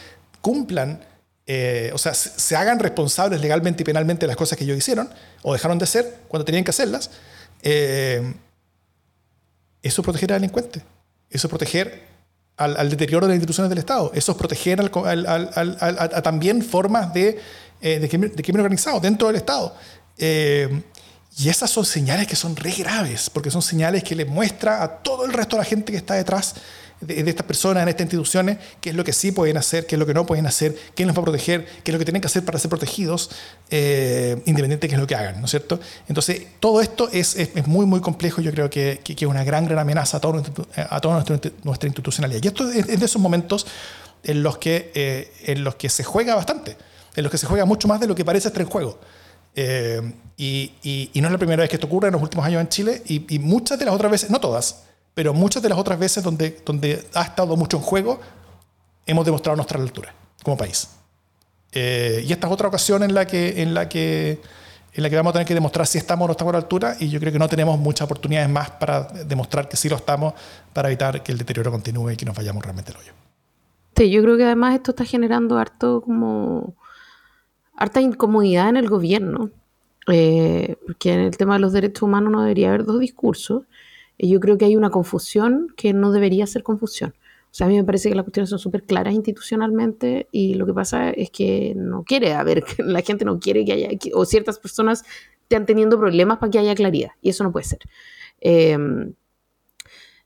cumplan, 0.42 1.06
eh, 1.46 1.92
o 1.94 1.98
sea, 1.98 2.14
se, 2.14 2.56
hagan 2.56 2.80
responsables 2.80 3.42
legalmente 3.42 3.84
y 3.84 3.86
penalmente 3.86 4.22
de 4.22 4.28
las 4.28 4.38
cosas 4.38 4.58
que 4.58 4.64
ellos 4.64 4.78
hicieron 4.78 5.10
o 5.42 5.54
dejaron 5.54 5.78
de 5.78 5.84
hacer 5.84 6.22
cuando 6.30 6.46
tenían 6.46 6.64
que 6.64 6.72
hacerlas, 6.72 7.12
eh, 7.62 8.34
eso 9.82 10.02
es 10.02 10.06
proteger 10.06 10.32
al 10.34 10.40
delincuente. 10.40 10.82
Eso 11.30 11.48
es 11.48 11.50
proteger 11.50 12.13
al, 12.58 12.90
deterioro 12.90 13.28
de 13.28 13.32
las 13.32 13.38
instituciones 13.38 13.70
del 13.70 13.80
Estado. 13.80 14.12
Eso 14.14 14.32
es 14.32 14.38
proteger 14.38 14.80
a 14.82 16.22
también 16.22 16.62
formas 16.62 17.14
de 17.14 17.40
eh, 17.86 18.00
de, 18.00 18.08
crimen, 18.08 18.62
organizado 18.62 19.02
dentro 19.02 19.28
del 19.28 19.36
Estado. 19.36 19.76
Eh, 20.18 20.84
y 21.38 21.50
esas 21.50 21.70
son 21.70 21.84
señales 21.84 22.28
que 22.28 22.38
son 22.38 22.56
re 22.56 22.72
graves, 22.72 23.30
porque 23.30 23.52
son 23.52 23.62
señales 23.62 24.06
que 24.06 24.16
le 24.16 24.24
muestra 24.24 24.82
a 24.82 24.88
todo 25.00 25.26
el 25.26 25.34
resto 25.34 25.58
de 25.58 25.64
la 25.64 25.66
gente 25.66 25.92
que 25.92 25.98
está 25.98 26.14
detrás 26.14 26.56
de, 27.06 27.30
estas 27.30 27.46
personas, 27.46 27.84
en 27.84 27.90
estas 27.90 28.06
instituciones, 28.06 28.58
qué 28.82 28.92
es 28.92 28.96
lo 28.96 29.04
que 29.04 29.14
sí 29.14 29.32
pueden 29.32 29.58
hacer, 29.58 29.86
qué 29.86 29.96
es 29.96 30.00
lo 30.00 30.06
que 30.06 30.14
no 30.14 30.26
pueden 30.26 30.46
hacer, 30.48 30.76
quién 30.96 31.08
los 31.08 31.18
va 31.18 31.22
a 31.22 31.24
proteger, 31.24 31.66
qué 31.84 31.92
es 31.92 31.94
lo 31.94 32.00
que 32.00 32.06
tienen 32.06 32.22
que 32.22 32.28
hacer 32.28 32.44
para 32.44 32.60
ser 32.60 32.70
protegidos, 32.70 33.30
eh, 33.70 34.42
independiente 34.46 34.88
de 34.88 34.90
qué 34.90 34.96
es 34.96 35.02
lo 35.02 35.08
que 35.08 35.16
hagan, 35.16 35.40
¿no 35.40 35.46
es 35.46 35.52
cierto? 35.52 35.80
Entonces, 36.08 36.44
todo 36.60 36.82
esto 36.82 37.10
es, 37.12 37.36
es, 37.36 37.68
muy, 37.68 37.86
muy 37.86 38.02
complejo. 38.02 38.42
Yo 38.42 38.52
creo 38.52 38.70
que, 38.70 39.02
que, 39.04 39.14
es 39.14 39.24
una 39.24 39.44
gran, 39.44 39.66
gran 39.66 39.80
amenaza 39.80 40.18
a, 40.18 40.20
todo 40.20 40.44
a 40.76 41.02
toda 41.02 41.16
nuestra, 41.16 41.52
nuestra 41.64 41.88
institucionalidad. 41.88 42.42
Y 42.44 42.48
esto 42.48 42.70
es, 42.70 42.88
de 42.88 43.06
esos 43.06 43.22
momentos 43.22 43.66
en 44.24 44.44
los 44.44 44.58
que, 44.58 45.32
en 45.46 45.64
los 45.64 45.76
que 45.76 45.90
se 45.90 46.04
juega 46.04 46.36
bastante 46.36 46.78
en 47.16 47.24
los 47.24 47.32
que 47.32 47.38
se 47.38 47.46
juega 47.46 47.66
mucho 47.66 47.88
más 47.88 48.00
de 48.00 48.08
lo 48.08 48.16
que 48.16 48.26
parece 48.26 48.48
estar 48.48 48.62
en 48.62 48.70
juego. 48.70 49.00
Eh, 49.56 50.02
y, 50.38 51.12
no 51.16 51.28
es 51.28 51.32
la 51.32 51.38
primera 51.38 51.62
vez 51.62 51.70
que 51.70 51.76
esto 51.76 51.88
ocurre 51.88 52.08
en 52.08 52.14
los 52.14 52.22
últimos 52.22 52.46
años 52.46 52.62
en 52.62 52.70
Chile 52.70 53.04
y, 53.06 53.40
muchas 53.40 53.78
de 53.80 53.86
las 53.86 53.94
otras 53.94 54.12
veces, 54.12 54.30
no 54.30 54.40
todas, 54.40 54.84
pero 55.14 55.34
muchas 55.34 55.62
de 55.62 55.70
las 55.70 55.78
otras 55.78 56.00
veces 56.00 56.24
donde, 56.24 56.62
donde 56.66 57.06
ha 57.14 57.24
estado 57.24 57.56
mucho 57.56 57.78
en 57.78 57.84
juego, 57.84 58.20
hemos 59.06 59.26
demostrado 59.26 59.56
nuestra 59.56 59.80
altura 59.80 60.14
como 60.44 60.58
país. 60.58 60.90
Eh, 61.72 62.24
y 62.28 62.32
esta 62.32 62.48
es 62.48 62.54
otra 62.54 62.68
ocasión 62.68 63.04
en 63.04 63.14
la, 63.14 63.26
que, 63.26 63.62
en, 63.62 63.74
la 63.74 63.90
que, 63.90 64.40
en 64.94 65.04
la 65.04 65.10
que 65.10 65.16
vamos 65.16 65.32
a 65.32 65.34
tener 65.34 65.48
que 65.48 65.54
demostrar 65.54 65.88
si 65.88 65.98
estamos 65.98 66.26
o 66.26 66.28
no 66.28 66.32
estamos 66.32 66.52
a 66.52 66.58
la 66.58 66.62
altura 66.64 66.96
y 67.00 67.10
yo 67.10 67.20
creo 67.20 67.32
que 67.32 67.40
no 67.40 67.48
tenemos 67.48 67.80
muchas 67.80 68.06
oportunidades 68.06 68.50
más 68.50 68.70
para 68.72 69.04
demostrar 69.04 69.68
que 69.68 69.78
sí 69.78 69.90
lo 69.90 69.96
estamos 69.96 70.34
para 70.72 70.90
evitar 70.90 71.24
que 71.24 71.32
el 71.32 71.38
deterioro 71.38 71.72
continúe 71.72 72.12
y 72.12 72.18
que 72.18 72.26
nos 72.26 72.36
vayamos 72.36 72.64
realmente 72.64 72.92
al 72.92 73.00
hoyo. 73.00 73.14
Sí, 73.96 74.10
yo 74.10 74.22
creo 74.22 74.38
que 74.38 74.46
además 74.46 74.76
esto 74.76 74.92
está 74.92 75.06
generando 75.06 75.58
harto 75.58 76.02
como 76.02 76.76
harta 77.76 78.02
incomodidad 78.02 78.70
en 78.70 78.78
el 78.78 78.90
gobierno, 78.90 79.50
eh, 80.08 80.78
porque 80.86 81.14
en 81.14 81.22
el 81.22 81.38
tema 81.38 81.56
de 81.56 81.60
los 81.60 81.74
derechos 81.74 82.04
humanos 82.04 82.32
no 82.32 82.42
debería 82.42 82.70
haber 82.70 82.86
dos 82.86 83.00
discursos. 83.00 83.64
Yo 84.18 84.40
creo 84.40 84.58
que 84.58 84.66
hay 84.66 84.76
una 84.76 84.90
confusión 84.90 85.68
que 85.76 85.94
no 85.94 86.12
debería 86.12 86.48
ser 86.48 86.64
confusión. 86.64 87.14
O 87.46 87.56
sea, 87.56 87.68
a 87.68 87.70
mí 87.70 87.76
me 87.76 87.84
parece 87.84 88.10
que 88.10 88.16
las 88.16 88.24
cuestiones 88.24 88.50
son 88.50 88.60
súper 88.60 88.84
claras 88.84 89.14
institucionalmente 89.14 90.28
y 90.32 90.56
lo 90.56 90.66
que 90.66 90.74
pasa 90.74 91.12
es 91.12 91.30
que 91.30 91.74
no 91.76 92.04
quiere 92.04 92.34
haber, 92.34 92.64
la 92.80 93.02
gente 93.02 93.26
no 93.26 93.40
quiere 93.40 93.64
que 93.64 93.74
haya, 93.74 93.90
o 94.14 94.26
ciertas 94.26 94.60
personas 94.60 95.04
estén 95.44 95.66
teniendo 95.66 96.00
problemas 96.00 96.40
para 96.40 96.50
que 96.50 96.60
haya 96.60 96.74
claridad 96.74 97.12
y 97.22 97.30
eso 97.30 97.44
no 97.44 97.52
puede 97.52 97.66
ser. 97.66 97.80
Eh, 98.42 98.78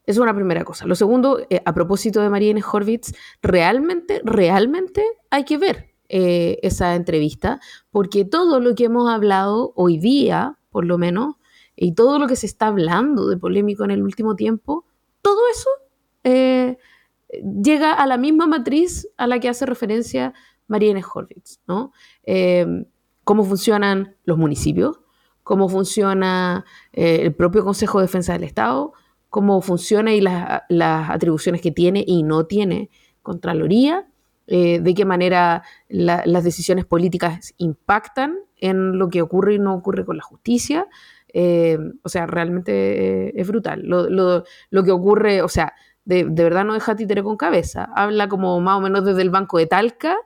es 0.07 0.17
una 0.17 0.33
primera 0.33 0.63
cosa. 0.63 0.87
Lo 0.87 0.95
segundo, 0.95 1.45
eh, 1.49 1.61
a 1.65 1.73
propósito 1.73 2.21
de 2.21 2.29
Marianne 2.29 2.63
Horvitz, 2.63 3.13
realmente, 3.41 4.21
realmente 4.23 5.03
hay 5.29 5.43
que 5.43 5.57
ver 5.57 5.93
eh, 6.07 6.59
esa 6.63 6.95
entrevista, 6.95 7.59
porque 7.91 8.23
todo 8.23 8.61
lo 8.61 8.73
que 8.73 8.85
hemos 8.85 9.09
hablado 9.09 9.73
hoy 9.75 9.97
día, 9.97 10.57
por 10.71 10.85
lo 10.85 10.97
menos, 10.97 11.35
y 11.77 11.93
todo 11.93 12.19
lo 12.19 12.27
que 12.27 12.35
se 12.35 12.47
está 12.47 12.67
hablando 12.67 13.29
de 13.29 13.37
polémico 13.37 13.85
en 13.85 13.91
el 13.91 14.03
último 14.03 14.35
tiempo, 14.35 14.85
todo 15.21 15.39
eso 15.51 15.69
eh, 16.23 16.77
llega 17.63 17.93
a 17.93 18.07
la 18.07 18.17
misma 18.17 18.47
matriz 18.47 19.07
a 19.15 19.27
la 19.27 19.39
que 19.39 19.47
hace 19.47 19.65
referencia 19.65 20.33
Marianne 20.67 21.03
Horvitz, 21.13 21.59
¿no? 21.67 21.91
Em, 22.23 22.85
cómo 23.23 23.43
funcionan 23.43 24.15
los 24.25 24.37
municipios, 24.37 24.99
cómo 25.43 25.69
funciona 25.69 26.65
eh, 26.93 27.19
el 27.21 27.33
propio 27.35 27.63
Consejo 27.63 27.99
de 27.99 28.05
Defensa 28.05 28.33
del 28.33 28.43
Estado, 28.43 28.93
cómo 29.29 29.61
funciona 29.61 30.13
y 30.13 30.21
las, 30.21 30.63
atribuciones 31.09 31.61
que 31.61 31.71
tiene 31.71 32.03
y 32.05 32.23
no 32.23 32.45
tiene 32.45 32.89
Contraloría, 33.21 34.07
eh, 34.47 34.79
de 34.79 34.93
qué 34.93 35.03
manera 35.03 35.63
las 35.89 36.43
decisiones 36.43 36.85
políticas 36.85 37.53
impactan 37.57 38.37
en 38.55 38.97
lo 38.97 39.09
que 39.09 39.21
ocurre 39.21 39.55
y 39.55 39.59
no 39.59 39.75
ocurre 39.75 40.05
con 40.05 40.17
la 40.17 40.23
justicia. 40.23 40.87
Eh, 41.33 41.77
o 42.03 42.09
sea, 42.09 42.25
realmente 42.25 43.27
eh, 43.27 43.33
es 43.35 43.47
brutal. 43.47 43.81
Lo, 43.83 44.83
que 44.83 44.91
ocurre, 44.91 45.41
o 45.41 45.49
sea, 45.49 45.73
de, 46.05 46.23
verdad 46.23 46.65
no 46.65 46.73
deja 46.73 46.95
títere 46.95 47.23
con 47.23 47.37
cabeza. 47.37 47.89
Habla 47.95 48.27
como 48.27 48.59
más 48.61 48.77
o 48.77 48.81
menos 48.81 49.05
desde 49.05 49.21
el 49.21 49.29
banco 49.29 49.57
de 49.57 49.67
Talca 49.67 50.17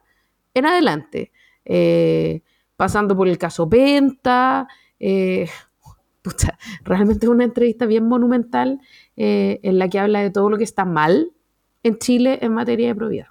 en 0.54 0.66
adelante. 0.66 1.32
pasando 2.76 3.16
por 3.16 3.28
el 3.28 3.38
caso 3.38 3.70
Penta. 3.70 4.68
realmente 6.84 7.26
es 7.26 7.30
una 7.30 7.43
entrevista 7.43 7.88
bien 7.88 8.08
monumental 8.08 8.80
en 9.16 9.80
la 9.80 9.89
que 9.89 9.99
habla 9.99 10.22
de 10.22 10.30
todo 10.30 10.49
lo 10.49 10.58
que 10.58 10.64
está 10.64 10.86
mal 10.86 11.32
en 11.84 11.97
Chile 11.97 12.39
en 12.41 12.54
materia 12.54 12.88
de 12.88 12.95
probidad. 12.95 13.28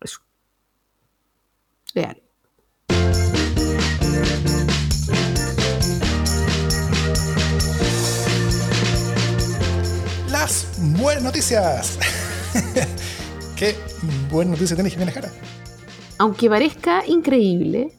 Eso. 0.00 0.20
Las 1.94 2.16
buenas 10.98 11.22
noticias. 11.22 11.98
Qué 13.56 13.74
buena 14.30 14.52
noticia 14.52 14.76
tenés, 14.76 14.92
Jimena 14.92 15.12
Jara. 15.12 15.30
Aunque 16.18 16.50
parezca 16.50 17.04
increíble, 17.06 17.92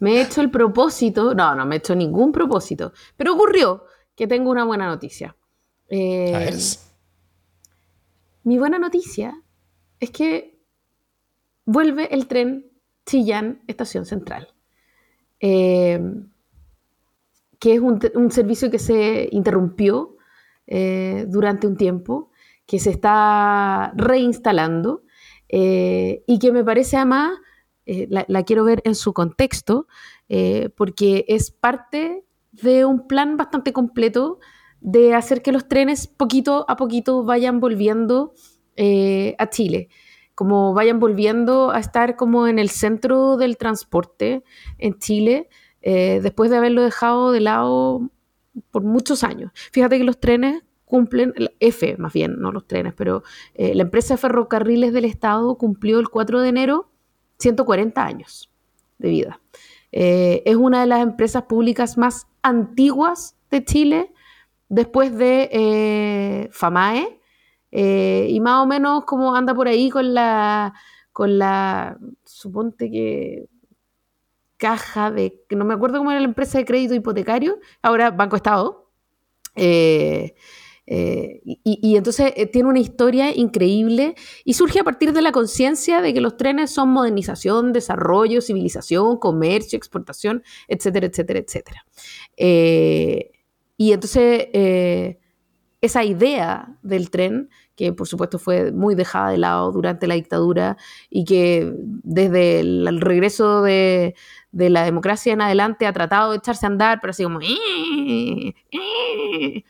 me 0.00 0.14
he 0.14 0.22
hecho 0.22 0.40
el 0.40 0.50
propósito, 0.50 1.34
no, 1.34 1.54
no 1.54 1.66
me 1.66 1.76
he 1.76 1.78
hecho 1.78 1.94
ningún 1.94 2.32
propósito, 2.32 2.92
pero 3.16 3.34
ocurrió 3.34 3.84
que 4.14 4.26
tengo 4.26 4.50
una 4.50 4.64
buena 4.64 4.86
noticia. 4.86 5.36
Eh, 5.88 6.56
mi 8.44 8.58
buena 8.58 8.78
noticia 8.78 9.42
es 10.00 10.10
que 10.10 10.58
vuelve 11.66 12.14
el 12.14 12.26
tren 12.26 12.70
Chillán 13.04 13.62
Estación 13.66 14.06
Central, 14.06 14.48
eh, 15.40 16.00
que 17.58 17.74
es 17.74 17.80
un, 17.80 18.30
servicio 18.30 18.70
que 18.70 18.78
se 18.78 19.28
interrumpió 19.30 20.16
eh, 20.66 21.26
durante 21.28 21.66
un 21.66 21.76
tiempo, 21.76 22.30
que 22.66 22.78
se 22.78 22.90
está 22.90 23.92
reinstalando 23.96 25.02
eh, 25.48 26.24
y 26.26 26.38
que 26.38 26.52
me 26.52 26.64
parece 26.64 26.96
además, 26.96 27.38
la, 27.86 28.24
la, 28.26 28.42
quiero 28.42 28.64
ver 28.64 28.82
en 28.84 28.96
su 28.96 29.12
contexto, 29.12 29.86
porque 30.76 31.24
es 31.28 31.52
parte 31.52 32.24
de 32.50 32.84
un 32.84 33.06
plan 33.06 33.36
bastante 33.36 33.72
completo 33.72 34.40
de 34.80 35.14
hacer 35.14 35.40
que 35.40 35.52
los 35.52 35.68
trenes 35.68 36.08
poquito 36.08 36.64
a 36.68 36.74
poquito 36.74 37.22
vayan 37.22 37.60
volviendo 37.60 38.34
a 38.76 39.50
Chile 39.50 39.88
como 40.36 40.74
vayan 40.74 41.00
volviendo 41.00 41.70
a 41.70 41.80
estar 41.80 42.14
como 42.14 42.46
en 42.46 42.58
el 42.58 42.68
centro 42.68 43.38
del 43.38 43.56
transporte 43.56 44.44
en 44.76 44.98
Chile, 44.98 45.48
eh, 45.80 46.20
después 46.22 46.50
de 46.50 46.58
haberlo 46.58 46.82
dejado 46.82 47.32
de 47.32 47.40
lado 47.40 48.10
por 48.70 48.82
muchos 48.82 49.24
años. 49.24 49.50
Fíjate 49.72 49.96
que 49.96 50.04
los 50.04 50.20
trenes 50.20 50.62
cumplen, 50.86 51.34
F 51.60 51.96
más 51.98 52.14
bien, 52.14 52.40
no 52.40 52.52
los 52.52 52.66
trenes, 52.66 52.94
pero 52.94 53.22
eh, 53.54 53.74
la 53.74 53.82
empresa 53.82 54.14
de 54.14 54.18
ferrocarriles 54.18 54.94
del 54.94 55.04
Estado 55.04 55.56
cumplió 55.58 55.98
el 55.98 56.08
4 56.08 56.40
de 56.40 56.48
enero 56.48 56.90
140 57.38 58.02
años 58.02 58.50
de 58.96 59.10
vida. 59.10 59.40
Eh, 59.92 60.42
es 60.46 60.56
una 60.56 60.80
de 60.80 60.86
las 60.86 61.00
empresas 61.00 61.42
públicas 61.42 61.98
más 61.98 62.26
antiguas 62.40 63.36
de 63.50 63.64
Chile, 63.64 64.12
después 64.68 65.16
de 65.16 66.48
FAMAE, 66.50 67.20
eh, 67.78 68.28
y 68.30 68.40
más 68.40 68.62
o 68.62 68.66
menos 68.66 69.04
como 69.04 69.34
anda 69.34 69.54
por 69.54 69.68
ahí 69.68 69.90
con 69.90 70.14
la, 70.14 70.72
con 71.12 71.38
la, 71.38 71.98
suponte 72.24 72.90
que 72.90 73.48
caja 74.56 75.10
de, 75.10 75.44
no 75.50 75.66
me 75.66 75.74
acuerdo 75.74 75.98
cómo 75.98 76.10
era 76.10 76.20
la 76.20 76.26
empresa 76.26 76.56
de 76.56 76.64
crédito 76.64 76.94
hipotecario, 76.94 77.58
ahora 77.82 78.10
Banco 78.10 78.36
Estado. 78.36 78.90
Eh, 79.54 80.34
eh, 80.86 81.40
y, 81.44 81.96
entonces 81.96 82.32
tiene 82.52 82.68
una 82.68 82.78
historia 82.78 83.34
increíble 83.34 84.14
y 84.44 84.54
surge 84.54 84.80
a 84.80 84.84
partir 84.84 85.12
de 85.12 85.22
la 85.22 85.32
conciencia 85.32 86.00
de 86.00 86.14
que 86.14 86.20
los 86.20 86.36
trenes 86.36 86.70
son 86.70 86.90
modernización, 86.90 87.72
desarrollo, 87.72 88.40
civilización, 88.40 89.18
comercio, 89.18 89.76
exportación, 89.76 90.42
etcétera, 90.68 91.06
etcétera, 91.06 91.40
etcétera. 91.40 91.84
y 93.78 93.92
entonces 93.92 94.48
esa 95.80 96.04
idea 96.04 96.78
del 96.82 97.10
tren 97.10 97.50
que 97.76 97.92
por 97.92 98.08
supuesto 98.08 98.38
fue 98.38 98.72
muy 98.72 98.94
dejada 98.94 99.30
de 99.30 99.38
lado 99.38 99.70
durante 99.70 100.06
la 100.06 100.14
dictadura 100.14 100.76
y 101.10 101.24
que 101.24 101.72
desde 101.76 102.60
el, 102.60 103.00
regreso 103.00 103.62
de, 103.62 104.14
la 104.52 104.84
democracia 104.84 105.32
en 105.34 105.42
adelante 105.42 105.86
ha 105.86 105.92
tratado 105.92 106.32
de 106.32 106.38
echarse 106.38 106.66
a 106.66 106.70
andar, 106.70 106.98
pero 107.00 107.10
así 107.10 107.22
como... 107.22 107.40
Eh, 107.40 108.54
eh". 108.72 109.64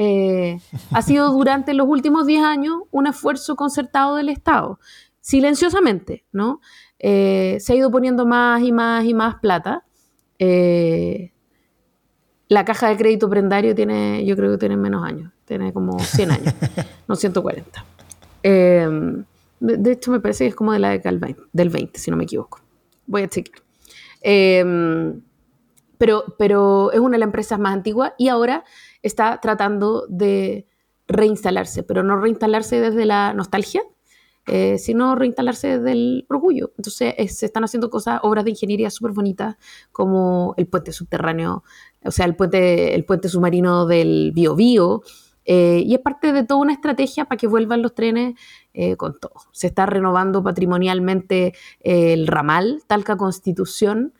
Eh, 0.00 0.60
ha 0.92 1.02
sido 1.02 1.32
durante 1.32 1.74
los 1.74 1.88
últimos 1.88 2.26
10 2.26 2.44
años 2.44 2.82
un 2.92 3.08
esfuerzo 3.08 3.56
concertado 3.56 4.14
del 4.14 4.28
Estado, 4.28 4.78
silenciosamente, 5.20 6.24
¿no? 6.32 6.60
se 7.00 7.64
ha 7.68 7.74
ido 7.74 7.90
poniendo 7.90 8.26
más 8.26 8.62
y 8.62 8.72
más 8.72 9.04
y 9.04 9.14
más 9.14 9.36
plata. 9.36 9.84
la 12.48 12.64
caja 12.64 12.88
de 12.88 12.96
crédito 12.96 13.28
prendario 13.28 13.74
tiene, 13.74 14.24
yo 14.24 14.34
creo 14.36 14.52
que 14.52 14.58
tiene 14.58 14.76
menos 14.76 15.04
años 15.04 15.32
tiene 15.48 15.72
como 15.72 15.98
100 15.98 16.30
años, 16.30 16.54
no 17.08 17.16
140. 17.16 17.84
Em, 18.42 19.24
de, 19.58 19.92
hecho, 19.92 20.12
me 20.12 20.20
parece 20.20 20.44
que 20.44 20.48
es 20.50 20.54
como 20.54 20.72
de 20.72 20.78
la 20.78 20.90
década 20.90 21.18
del 21.52 21.70
20, 21.70 21.98
si 21.98 22.10
no 22.10 22.16
me 22.16 22.24
equivoco. 22.24 22.60
Voy 23.06 23.22
a 23.22 23.28
chequear. 23.28 23.60
Em, 24.20 25.22
pero, 25.96 26.24
pero 26.38 26.92
es 26.92 27.00
una 27.00 27.12
de 27.12 27.20
las 27.20 27.26
empresas 27.26 27.58
más 27.58 27.72
antiguas 27.72 28.12
y 28.18 28.28
ahora 28.28 28.64
está 29.02 29.40
tratando 29.40 30.06
de 30.08 30.66
reinstalarse, 31.06 31.82
pero 31.82 32.02
no 32.02 32.20
reinstalarse 32.20 32.80
desde 32.80 33.06
la 33.06 33.32
nostalgia, 33.32 33.82
eh, 34.46 34.78
sino 34.78 35.14
reinstalarse 35.14 35.78
desde 35.78 35.92
el 35.92 36.26
orgullo. 36.28 36.72
Entonces 36.76 37.14
se 37.36 37.46
están 37.46 37.64
haciendo 37.64 37.90
cosas, 37.90 38.20
obras 38.22 38.44
de 38.44 38.50
ingeniería 38.50 38.90
súper 38.90 39.12
bonitas, 39.12 39.56
como 39.92 40.54
el 40.56 40.66
puente 40.66 40.92
subterráneo, 40.92 41.64
o 42.04 42.10
sea, 42.10 42.26
el 42.26 42.36
puente, 42.36 42.94
el 42.94 43.04
puente 43.04 43.28
submarino 43.28 43.86
del 43.86 44.32
Biobío, 44.34 45.02
eh, 45.50 45.82
y 45.82 45.94
es 45.94 46.00
parte 46.00 46.34
de 46.34 46.44
toda 46.44 46.60
una 46.60 46.74
estrategia 46.74 47.24
para 47.24 47.38
que 47.38 47.46
vuelvan 47.46 47.80
los 47.80 47.94
trenes 47.94 48.34
eh, 48.74 48.96
con 48.96 49.18
todo. 49.18 49.32
Se 49.52 49.68
está 49.68 49.86
renovando 49.86 50.42
patrimonialmente 50.42 51.54
eh, 51.80 52.12
el 52.12 52.26
ramal, 52.26 52.82
Talca 52.86 53.16
Constitución, 53.16 54.12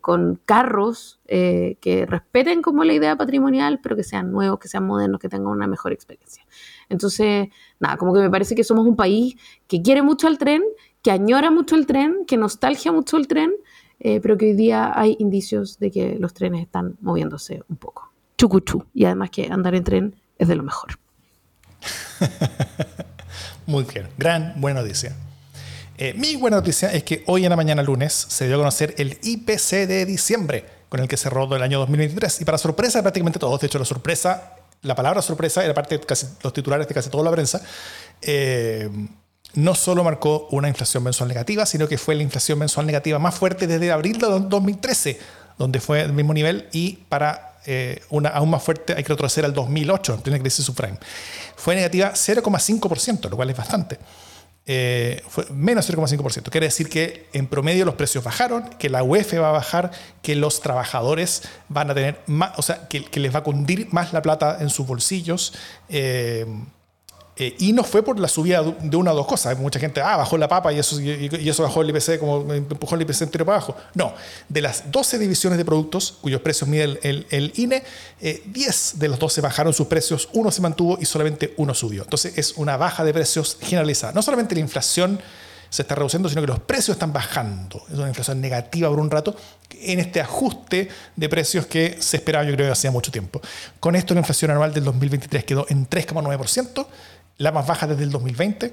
con 0.00 0.40
carros 0.44 1.20
que 1.26 2.06
respeten 2.08 2.62
como 2.62 2.84
la 2.84 2.92
idea 2.92 3.16
patrimonial, 3.16 3.80
pero 3.82 3.96
que 3.96 4.04
sean 4.04 4.32
nuevos, 4.32 4.58
que 4.58 4.68
sean 4.68 4.86
modernos, 4.86 5.20
que 5.20 5.28
tengan 5.28 5.48
una 5.48 5.66
mejor 5.66 5.92
experiencia. 5.92 6.44
Entonces, 6.88 7.48
nada, 7.80 7.96
como 7.96 8.12
que 8.12 8.20
me 8.20 8.30
parece 8.30 8.54
que 8.54 8.64
somos 8.64 8.86
un 8.86 8.96
país 8.96 9.36
que 9.68 9.82
quiere 9.82 10.02
mucho 10.02 10.26
al 10.26 10.38
tren, 10.38 10.62
que 11.02 11.10
añora 11.10 11.50
mucho 11.50 11.76
el 11.76 11.86
tren, 11.86 12.24
que 12.26 12.36
nostalgia 12.36 12.92
mucho 12.92 13.16
el 13.16 13.28
tren, 13.28 13.52
pero 13.98 14.36
que 14.36 14.46
hoy 14.46 14.52
día 14.54 14.92
hay 14.98 15.16
indicios 15.18 15.78
de 15.78 15.90
que 15.90 16.16
los 16.18 16.34
trenes 16.34 16.62
están 16.62 16.96
moviéndose 17.00 17.62
un 17.68 17.76
poco. 17.76 18.12
Chucuchú. 18.36 18.84
Y 18.92 19.04
además 19.04 19.30
que 19.30 19.46
andar 19.50 19.74
en 19.74 19.84
tren 19.84 20.16
es 20.38 20.48
de 20.48 20.56
lo 20.56 20.62
mejor. 20.62 20.98
Muy 23.66 23.84
bien, 23.84 24.08
gran 24.18 24.60
buena 24.60 24.82
noticia. 24.82 25.16
Eh, 25.96 26.12
mi 26.14 26.34
buena 26.36 26.56
noticia 26.56 26.92
es 26.92 27.04
que 27.04 27.22
hoy 27.26 27.44
en 27.44 27.50
la 27.50 27.56
mañana 27.56 27.82
lunes 27.82 28.12
se 28.28 28.46
dio 28.46 28.56
a 28.56 28.58
conocer 28.58 28.94
el 28.98 29.18
IPC 29.22 29.86
de 29.86 30.04
diciembre, 30.06 30.64
con 30.88 31.00
el 31.00 31.08
que 31.08 31.16
se 31.16 31.30
rodó 31.30 31.54
el 31.54 31.62
año 31.62 31.78
2023. 31.78 32.40
Y 32.40 32.44
para 32.44 32.58
sorpresa 32.58 32.98
de 32.98 33.02
prácticamente 33.02 33.38
todos, 33.38 33.60
de 33.60 33.68
hecho 33.68 33.78
la 33.78 33.84
sorpresa, 33.84 34.54
la 34.82 34.94
palabra 34.94 35.22
sorpresa 35.22 35.64
era 35.64 35.72
parte 35.72 35.98
de 35.98 36.04
casi 36.04 36.26
los 36.42 36.52
titulares 36.52 36.88
de 36.88 36.94
casi 36.94 37.10
toda 37.10 37.24
la 37.24 37.30
prensa, 37.30 37.62
eh, 38.22 38.88
no 39.54 39.74
solo 39.76 40.02
marcó 40.02 40.48
una 40.50 40.68
inflación 40.68 41.04
mensual 41.04 41.28
negativa, 41.28 41.64
sino 41.64 41.86
que 41.86 41.96
fue 41.96 42.16
la 42.16 42.22
inflación 42.22 42.58
mensual 42.58 42.86
negativa 42.86 43.20
más 43.20 43.36
fuerte 43.36 43.68
desde 43.68 43.92
abril 43.92 44.18
de 44.18 44.26
2013, 44.26 45.18
donde 45.58 45.80
fue 45.80 46.00
el 46.02 46.12
mismo 46.12 46.34
nivel 46.34 46.68
y 46.72 46.98
para 47.08 47.58
eh, 47.66 48.02
una, 48.10 48.30
aún 48.30 48.50
más 48.50 48.62
fuerte, 48.62 48.94
hay 48.96 49.04
que 49.04 49.10
retroceder 49.10 49.44
al 49.44 49.54
2008, 49.54 50.14
en 50.14 50.20
plena 50.22 50.38
crisis 50.40 50.64
subprime. 50.64 50.98
Fue 51.54 51.76
negativa 51.76 52.12
0,5%, 52.12 53.30
lo 53.30 53.36
cual 53.36 53.50
es 53.50 53.56
bastante. 53.56 53.98
Eh, 54.66 55.22
fue 55.28 55.44
menos 55.50 55.88
0,5%. 55.90 56.50
Quiere 56.50 56.66
decir 56.66 56.88
que 56.88 57.28
en 57.32 57.46
promedio 57.46 57.84
los 57.84 57.96
precios 57.96 58.24
bajaron, 58.24 58.70
que 58.78 58.88
la 58.88 59.02
UEF 59.02 59.34
va 59.34 59.50
a 59.50 59.52
bajar, 59.52 59.90
que 60.22 60.34
los 60.36 60.60
trabajadores 60.60 61.42
van 61.68 61.90
a 61.90 61.94
tener 61.94 62.20
más, 62.26 62.58
o 62.58 62.62
sea, 62.62 62.88
que, 62.88 63.04
les 63.20 63.34
va 63.34 63.40
a 63.40 63.44
cundir 63.44 63.88
más 63.92 64.12
la 64.12 64.22
plata 64.22 64.58
en 64.60 64.70
sus 64.70 64.86
bolsillos. 64.86 65.52
Eh, 65.88 66.46
eh, 67.36 67.56
y 67.58 67.72
no 67.72 67.82
fue 67.82 68.04
por 68.04 68.20
la 68.20 68.28
subida 68.28 68.62
de 68.62 68.96
una 68.96 69.12
o 69.12 69.16
dos 69.16 69.26
cosas. 69.26 69.58
Mucha 69.58 69.80
gente, 69.80 70.00
ah, 70.00 70.16
bajó 70.16 70.38
la 70.38 70.46
papa 70.46 70.72
y 70.72 70.78
eso, 70.78 71.00
y, 71.00 71.28
eso 71.48 71.64
bajó 71.64 71.82
el 71.82 71.90
IPC, 71.90 72.20
como 72.20 72.52
empujó 72.52 72.94
el 72.94 73.02
IPC 73.02 73.22
entero 73.22 73.44
para 73.44 73.58
abajo. 73.58 73.76
No, 73.94 74.14
de 74.48 74.60
las 74.60 74.90
12 74.92 75.18
divisiones 75.18 75.58
de 75.58 75.64
productos 75.64 76.18
cuyos 76.20 76.40
precios 76.40 76.68
mide 76.68 76.98
el, 77.02 77.52
INE, 77.56 77.82
10 78.20 78.94
eh, 78.94 78.98
de 78.98 79.08
los 79.08 79.18
12 79.18 79.40
bajaron 79.40 79.72
sus 79.72 79.88
precios, 79.88 80.28
uno 80.32 80.52
se 80.52 80.62
mantuvo 80.62 80.96
y 81.00 81.06
solamente 81.06 81.54
uno 81.56 81.74
subió. 81.74 82.04
Entonces 82.04 82.38
es 82.38 82.52
una 82.56 82.76
baja 82.76 83.04
de 83.04 83.12
precios 83.12 83.58
generalizada. 83.60 84.12
No 84.12 84.22
solamente 84.22 84.54
la 84.54 84.60
inflación 84.60 85.20
se 85.74 85.82
está 85.82 85.96
reduciendo, 85.96 86.28
sino 86.28 86.40
que 86.40 86.46
los 86.46 86.60
precios 86.60 86.94
están 86.94 87.12
bajando. 87.12 87.82
Es 87.90 87.98
una 87.98 88.06
inflación 88.06 88.40
negativa 88.40 88.88
por 88.88 89.00
un 89.00 89.10
rato 89.10 89.34
en 89.80 89.98
este 89.98 90.20
ajuste 90.20 90.88
de 91.16 91.28
precios 91.28 91.66
que 91.66 91.96
se 91.98 92.18
esperaba, 92.18 92.44
yo 92.44 92.54
creo, 92.54 92.70
hacía 92.70 92.92
mucho 92.92 93.10
tiempo. 93.10 93.40
Con 93.80 93.96
esto, 93.96 94.14
la 94.14 94.20
inflación 94.20 94.52
anual 94.52 94.72
del 94.72 94.84
2023 94.84 95.44
quedó 95.44 95.66
en 95.68 95.88
3,9% 95.88 96.86
la 97.38 97.52
más 97.52 97.66
baja 97.66 97.86
desde 97.86 98.04
el 98.04 98.10
2020. 98.10 98.72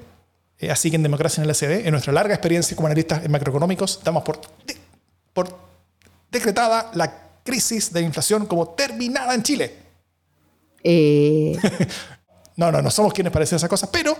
Eh, 0.59 0.69
así 0.69 0.91
que 0.91 0.95
en 0.95 1.03
Democracia 1.03 1.43
en 1.43 1.49
el 1.49 1.55
SD, 1.55 1.87
en 1.87 1.91
nuestra 1.91 2.13
larga 2.13 2.35
experiencia 2.35 2.75
como 2.75 2.87
analistas 2.87 3.27
macroeconómicos, 3.27 4.01
damos 4.03 4.23
por, 4.23 4.39
por 5.33 5.57
decretada 6.29 6.91
la 6.93 7.11
crisis 7.43 7.91
de 7.91 8.01
inflación 8.01 8.45
como 8.45 8.69
terminada 8.69 9.33
en 9.33 9.41
Chile. 9.41 9.75
Eh. 10.83 11.57
no, 12.57 12.71
no, 12.71 12.81
no 12.81 12.91
somos 12.91 13.11
quienes 13.11 13.33
parecen 13.33 13.55
esas 13.55 13.69
cosas, 13.69 13.89
pero 13.91 14.15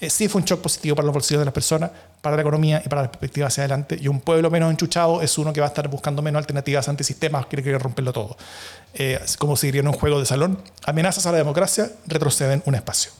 eh, 0.00 0.10
sí 0.10 0.26
fue 0.26 0.40
un 0.40 0.44
shock 0.44 0.60
positivo 0.60 0.96
para 0.96 1.06
los 1.06 1.14
bolsillos 1.14 1.40
de 1.40 1.44
las 1.44 1.54
personas, 1.54 1.92
para 2.20 2.34
la 2.34 2.42
economía 2.42 2.82
y 2.84 2.88
para 2.88 3.02
la 3.02 3.12
perspectiva 3.12 3.46
hacia 3.46 3.62
adelante. 3.62 3.96
Y 4.00 4.08
un 4.08 4.20
pueblo 4.20 4.50
menos 4.50 4.72
enchuchado 4.72 5.22
es 5.22 5.38
uno 5.38 5.52
que 5.52 5.60
va 5.60 5.66
a 5.66 5.68
estar 5.68 5.86
buscando 5.86 6.22
menos 6.22 6.40
alternativas 6.40 6.88
antisistemas, 6.88 7.46
quiere, 7.46 7.62
quiere 7.62 7.78
romperlo 7.78 8.12
todo. 8.12 8.36
como 9.38 9.56
si 9.56 9.68
diría 9.68 9.82
en 9.82 9.88
un 9.88 9.94
juego 9.94 10.18
de 10.18 10.26
salón, 10.26 10.60
amenazas 10.84 11.24
a 11.26 11.30
la 11.30 11.38
democracia 11.38 11.92
retroceden 12.08 12.64
un 12.66 12.74
espacio. 12.74 13.12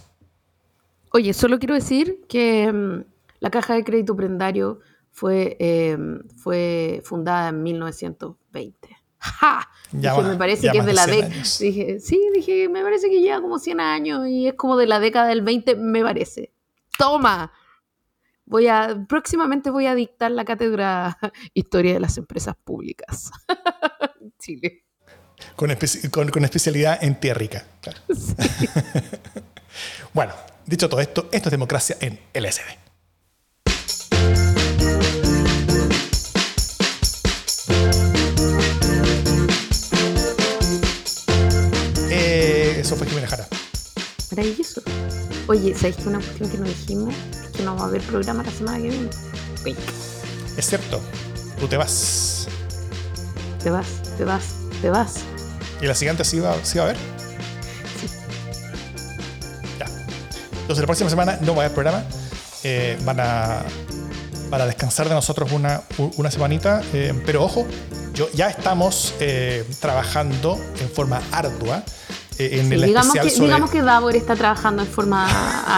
Oye, 1.13 1.33
solo 1.33 1.59
quiero 1.59 1.75
decir 1.75 2.21
que 2.29 2.73
mm, 2.73 3.05
la 3.41 3.51
caja 3.51 3.75
de 3.75 3.85
crédito 3.85 4.17
prendario 4.17 4.81
fue, 5.11 5.57
em, 5.59 6.23
fue 6.37 7.01
fundada 7.05 7.49
en 7.49 7.63
1920. 7.63 8.89
¡Ja! 9.19 9.69
dije, 9.91 10.23
me 10.23 10.37
parece 10.37 10.71
que 10.71 10.79
es 10.79 10.87
de 10.87 10.93
la 10.93 11.07
década. 11.07 11.35
Dije, 11.59 12.01
sí, 12.01 12.21
dije, 12.35 12.69
me 12.69 12.83
parece 12.83 13.09
que 13.09 13.21
lleva 13.21 13.41
como 13.41 13.59
100 13.59 13.81
años 13.81 14.29
y 14.29 14.47
es 14.47 14.55
como 14.55 14.77
de 14.77 14.87
la 14.87 15.01
década 15.01 15.29
del 15.29 15.43
20, 15.43 15.77
me 15.77 16.03
parece. 16.03 16.53
¡Toma! 16.97 17.53
Voy 18.45 18.67
a, 18.67 19.05
próximamente 19.09 19.71
voy 19.71 19.87
a 19.87 19.95
dictar 19.95 20.31
la 20.31 20.45
cátedra 20.45 21.19
Historia 21.55 21.95
de 21.95 22.01
las 22.01 22.17
Empresas 22.17 22.55
Públicas. 22.65 23.31
Chile. 24.39 24.85
Con, 25.55 25.71
con, 26.31 26.45
especialidad 26.45 27.03
en 27.03 27.21
tierrica. 27.21 27.65
Claro. 27.81 28.01
bueno, 30.15 30.33
Dicho 30.69 30.87
todo 30.87 31.01
esto, 31.01 31.31
esto 31.33 31.49
es 31.49 31.51
democracia 31.51 31.97
en 31.99 32.21
LSD. 32.35 32.61
Eh, 42.11 42.77
eso 42.81 42.97
fue 42.97 43.07
Jimena 43.07 43.27
Jara. 43.29 43.49
Maravilloso. 44.31 44.83
Oye, 45.47 45.75
¿sabéis 45.75 45.97
que 45.97 46.09
una 46.09 46.19
cuestión 46.19 46.51
que 46.51 46.59
nos 46.59 46.69
dijimos 46.69 47.15
es 47.15 47.49
que 47.57 47.63
no 47.63 47.75
va 47.75 47.85
a 47.85 47.87
haber 47.87 48.03
programa 48.03 48.43
la 48.43 48.51
semana 48.51 48.77
que 48.77 48.91
viene? 48.91 49.09
Es 50.59 50.67
cierto, 50.67 51.01
tú 51.59 51.67
te 51.67 51.79
vas. 51.79 52.47
Te 53.65 53.71
vas, 53.71 53.87
te 54.19 54.25
vas, 54.25 54.45
te 54.83 54.91
vas. 54.91 55.21
¿Y 55.81 55.87
la 55.87 55.95
siguiente 55.95 56.25
sí 56.25 56.41
va, 56.41 56.63
sí 56.63 56.77
va 56.77 56.85
a 56.85 56.89
haber? 56.91 57.28
Entonces 60.69 60.83
la 60.83 60.87
próxima 60.87 61.09
semana 61.09 61.39
no 61.41 61.55
va 61.55 61.63
a 61.63 61.65
haber 61.65 61.73
programa. 61.73 62.05
Eh, 62.63 62.99
van, 63.03 63.21
a, 63.21 63.63
para 64.51 64.67
descansar 64.67 65.09
de 65.09 65.15
nosotros 65.15 65.51
una, 65.51 65.81
una 66.19 66.31
semanita. 66.31 66.83
Eh, 66.93 67.15
pero 67.25 67.43
ojo, 67.43 67.67
yo, 68.13 68.29
ya 68.35 68.51
estamos 68.51 69.15
eh, 69.19 69.65
trabajando 69.81 70.61
en 70.79 70.91
forma 70.91 71.23
ardua. 71.33 71.85
En 72.37 72.71
el 72.71 72.83
digamos, 72.83 73.15
que, 73.15 73.31
digamos 73.31 73.71
que 73.71 73.81
Davor 73.81 74.15
está 74.15 74.37
trabajando 74.37 74.83
en 74.83 74.89
forma 74.89 75.27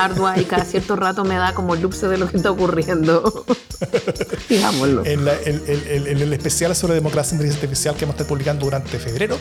ardua 0.05 0.39
y 0.41 0.45
cada 0.45 0.65
cierto 0.65 0.97
rato 0.97 1.25
me 1.25 1.37
da 1.37 1.55
como 1.55 1.77
luxe 1.77 2.09
de 2.09 2.19
lo 2.19 2.29
que 2.29 2.37
está 2.39 2.51
ocurriendo. 2.51 3.47
Digámoslo. 4.49 5.07
En, 5.07 5.21
en, 5.27 6.07
el 6.21 6.33
especial 6.33 6.75
sobre 6.75 6.95
democracia 6.95 7.37
inteligencia 7.37 7.63
artificial 7.63 7.95
que 7.95 8.07
vamos 8.07 8.15
a 8.15 8.17
estar 8.17 8.27
publicando 8.27 8.65
durante 8.65 8.99
febrero, 8.99 9.39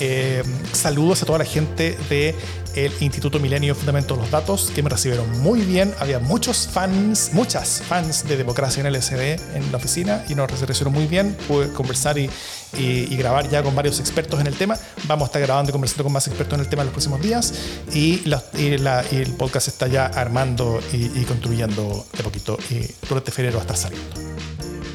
Eh, 0.00 0.42
saludos 0.72 1.22
a 1.22 1.26
toda 1.26 1.38
la 1.38 1.44
gente 1.44 1.96
del 2.08 2.92
Instituto 3.00 3.38
Milenio 3.38 3.74
Fundamento 3.74 4.16
de 4.16 4.22
los 4.22 4.30
Datos, 4.30 4.72
que 4.74 4.82
me 4.82 4.88
recibieron 4.88 5.30
muy 5.40 5.60
bien. 5.60 5.94
Había 5.98 6.18
muchos 6.18 6.66
fans, 6.66 7.30
muchas 7.34 7.82
fans 7.82 8.26
de 8.26 8.38
democracia 8.38 8.80
en 8.80 8.90
LSD 8.90 9.56
en 9.56 9.70
la 9.70 9.76
oficina 9.76 10.24
y 10.28 10.34
nos 10.34 10.50
recibieron 10.50 10.94
muy 10.94 11.06
bien. 11.06 11.36
Pude 11.46 11.70
conversar 11.72 12.16
y, 12.18 12.30
y, 12.78 13.14
grabar 13.16 13.50
ya 13.50 13.62
con 13.62 13.74
varios 13.74 14.00
expertos 14.00 14.40
en 14.40 14.46
el 14.46 14.56
tema. 14.56 14.78
Vamos 15.04 15.24
a 15.24 15.26
estar 15.26 15.42
grabando 15.42 15.70
y 15.70 15.72
conversando 15.72 16.04
con 16.04 16.12
más 16.12 16.26
expertos 16.26 16.54
en 16.54 16.60
el 16.60 16.68
tema 16.68 16.82
en 16.82 16.86
los 16.86 16.94
próximos 16.94 17.20
días. 17.20 17.52
Y, 17.92 18.22
el 18.54 19.34
podcast 19.36 19.68
está 19.68 19.86
ya 19.86 20.06
armando 20.06 20.80
y, 20.92 21.24
construyendo 21.24 22.06
de 22.16 22.22
poquito. 22.22 22.58
Y 22.70 22.86
durante 23.06 23.30
febrero 23.32 23.58
va 23.58 23.64
a 23.64 23.66
estar 23.66 23.76
saliendo. 23.76 24.08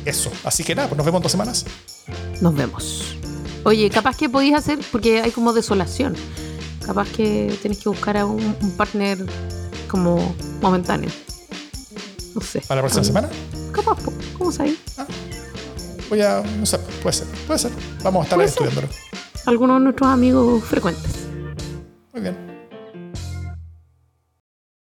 Eso. 0.03 0.32
Así 0.43 0.64
que 0.64 0.74
nada, 0.74 0.88
pues 0.88 0.97
nos 0.97 1.06
vemos 1.06 1.20
en 1.20 1.24
dos 1.24 1.32
semanas. 1.32 1.66
Nos 2.41 2.56
vemos. 2.56 3.18
Oye, 3.66 3.89
capaz 3.89 4.16
que 4.16 4.30
podéis 4.30 4.53
hacer, 4.53 4.80
porque 4.91 5.22
hay 5.22 5.32
como 5.32 5.51
desolación. 5.51 6.16
Capaz 6.86 7.09
que 7.09 7.57
tienes 7.63 7.80
que 7.80 7.89
buscar 7.89 8.16
a 8.16 8.24
un, 8.24 8.55
partner 8.78 9.18
como 9.89 10.36
momentáneo. 10.61 11.09
No 12.36 12.41
sé. 12.41 12.61
¿Para 12.68 12.82
la 12.82 12.82
próxima 12.84 13.03
semana? 13.03 13.30
Capaz, 13.72 13.97
¿cómo 14.38 14.51
sabéis? 14.51 14.78
Ah, 14.99 15.07
voy 16.09 16.22
a, 16.22 16.43
no 16.59 16.66
sé, 16.66 16.78
puede 17.01 17.13
ser, 17.13 17.28
puede 17.47 17.59
ser. 17.59 17.72
Vamos 18.03 18.22
a 18.22 18.24
estar 18.26 18.41
estudiándolo. 18.41 18.88
Algunos 19.47 19.80
de 19.80 19.84
nuestros 19.86 20.09
amigos 20.11 20.63
frecuentes. 20.63 21.28
Muy 22.13 22.22
bien. 22.22 22.55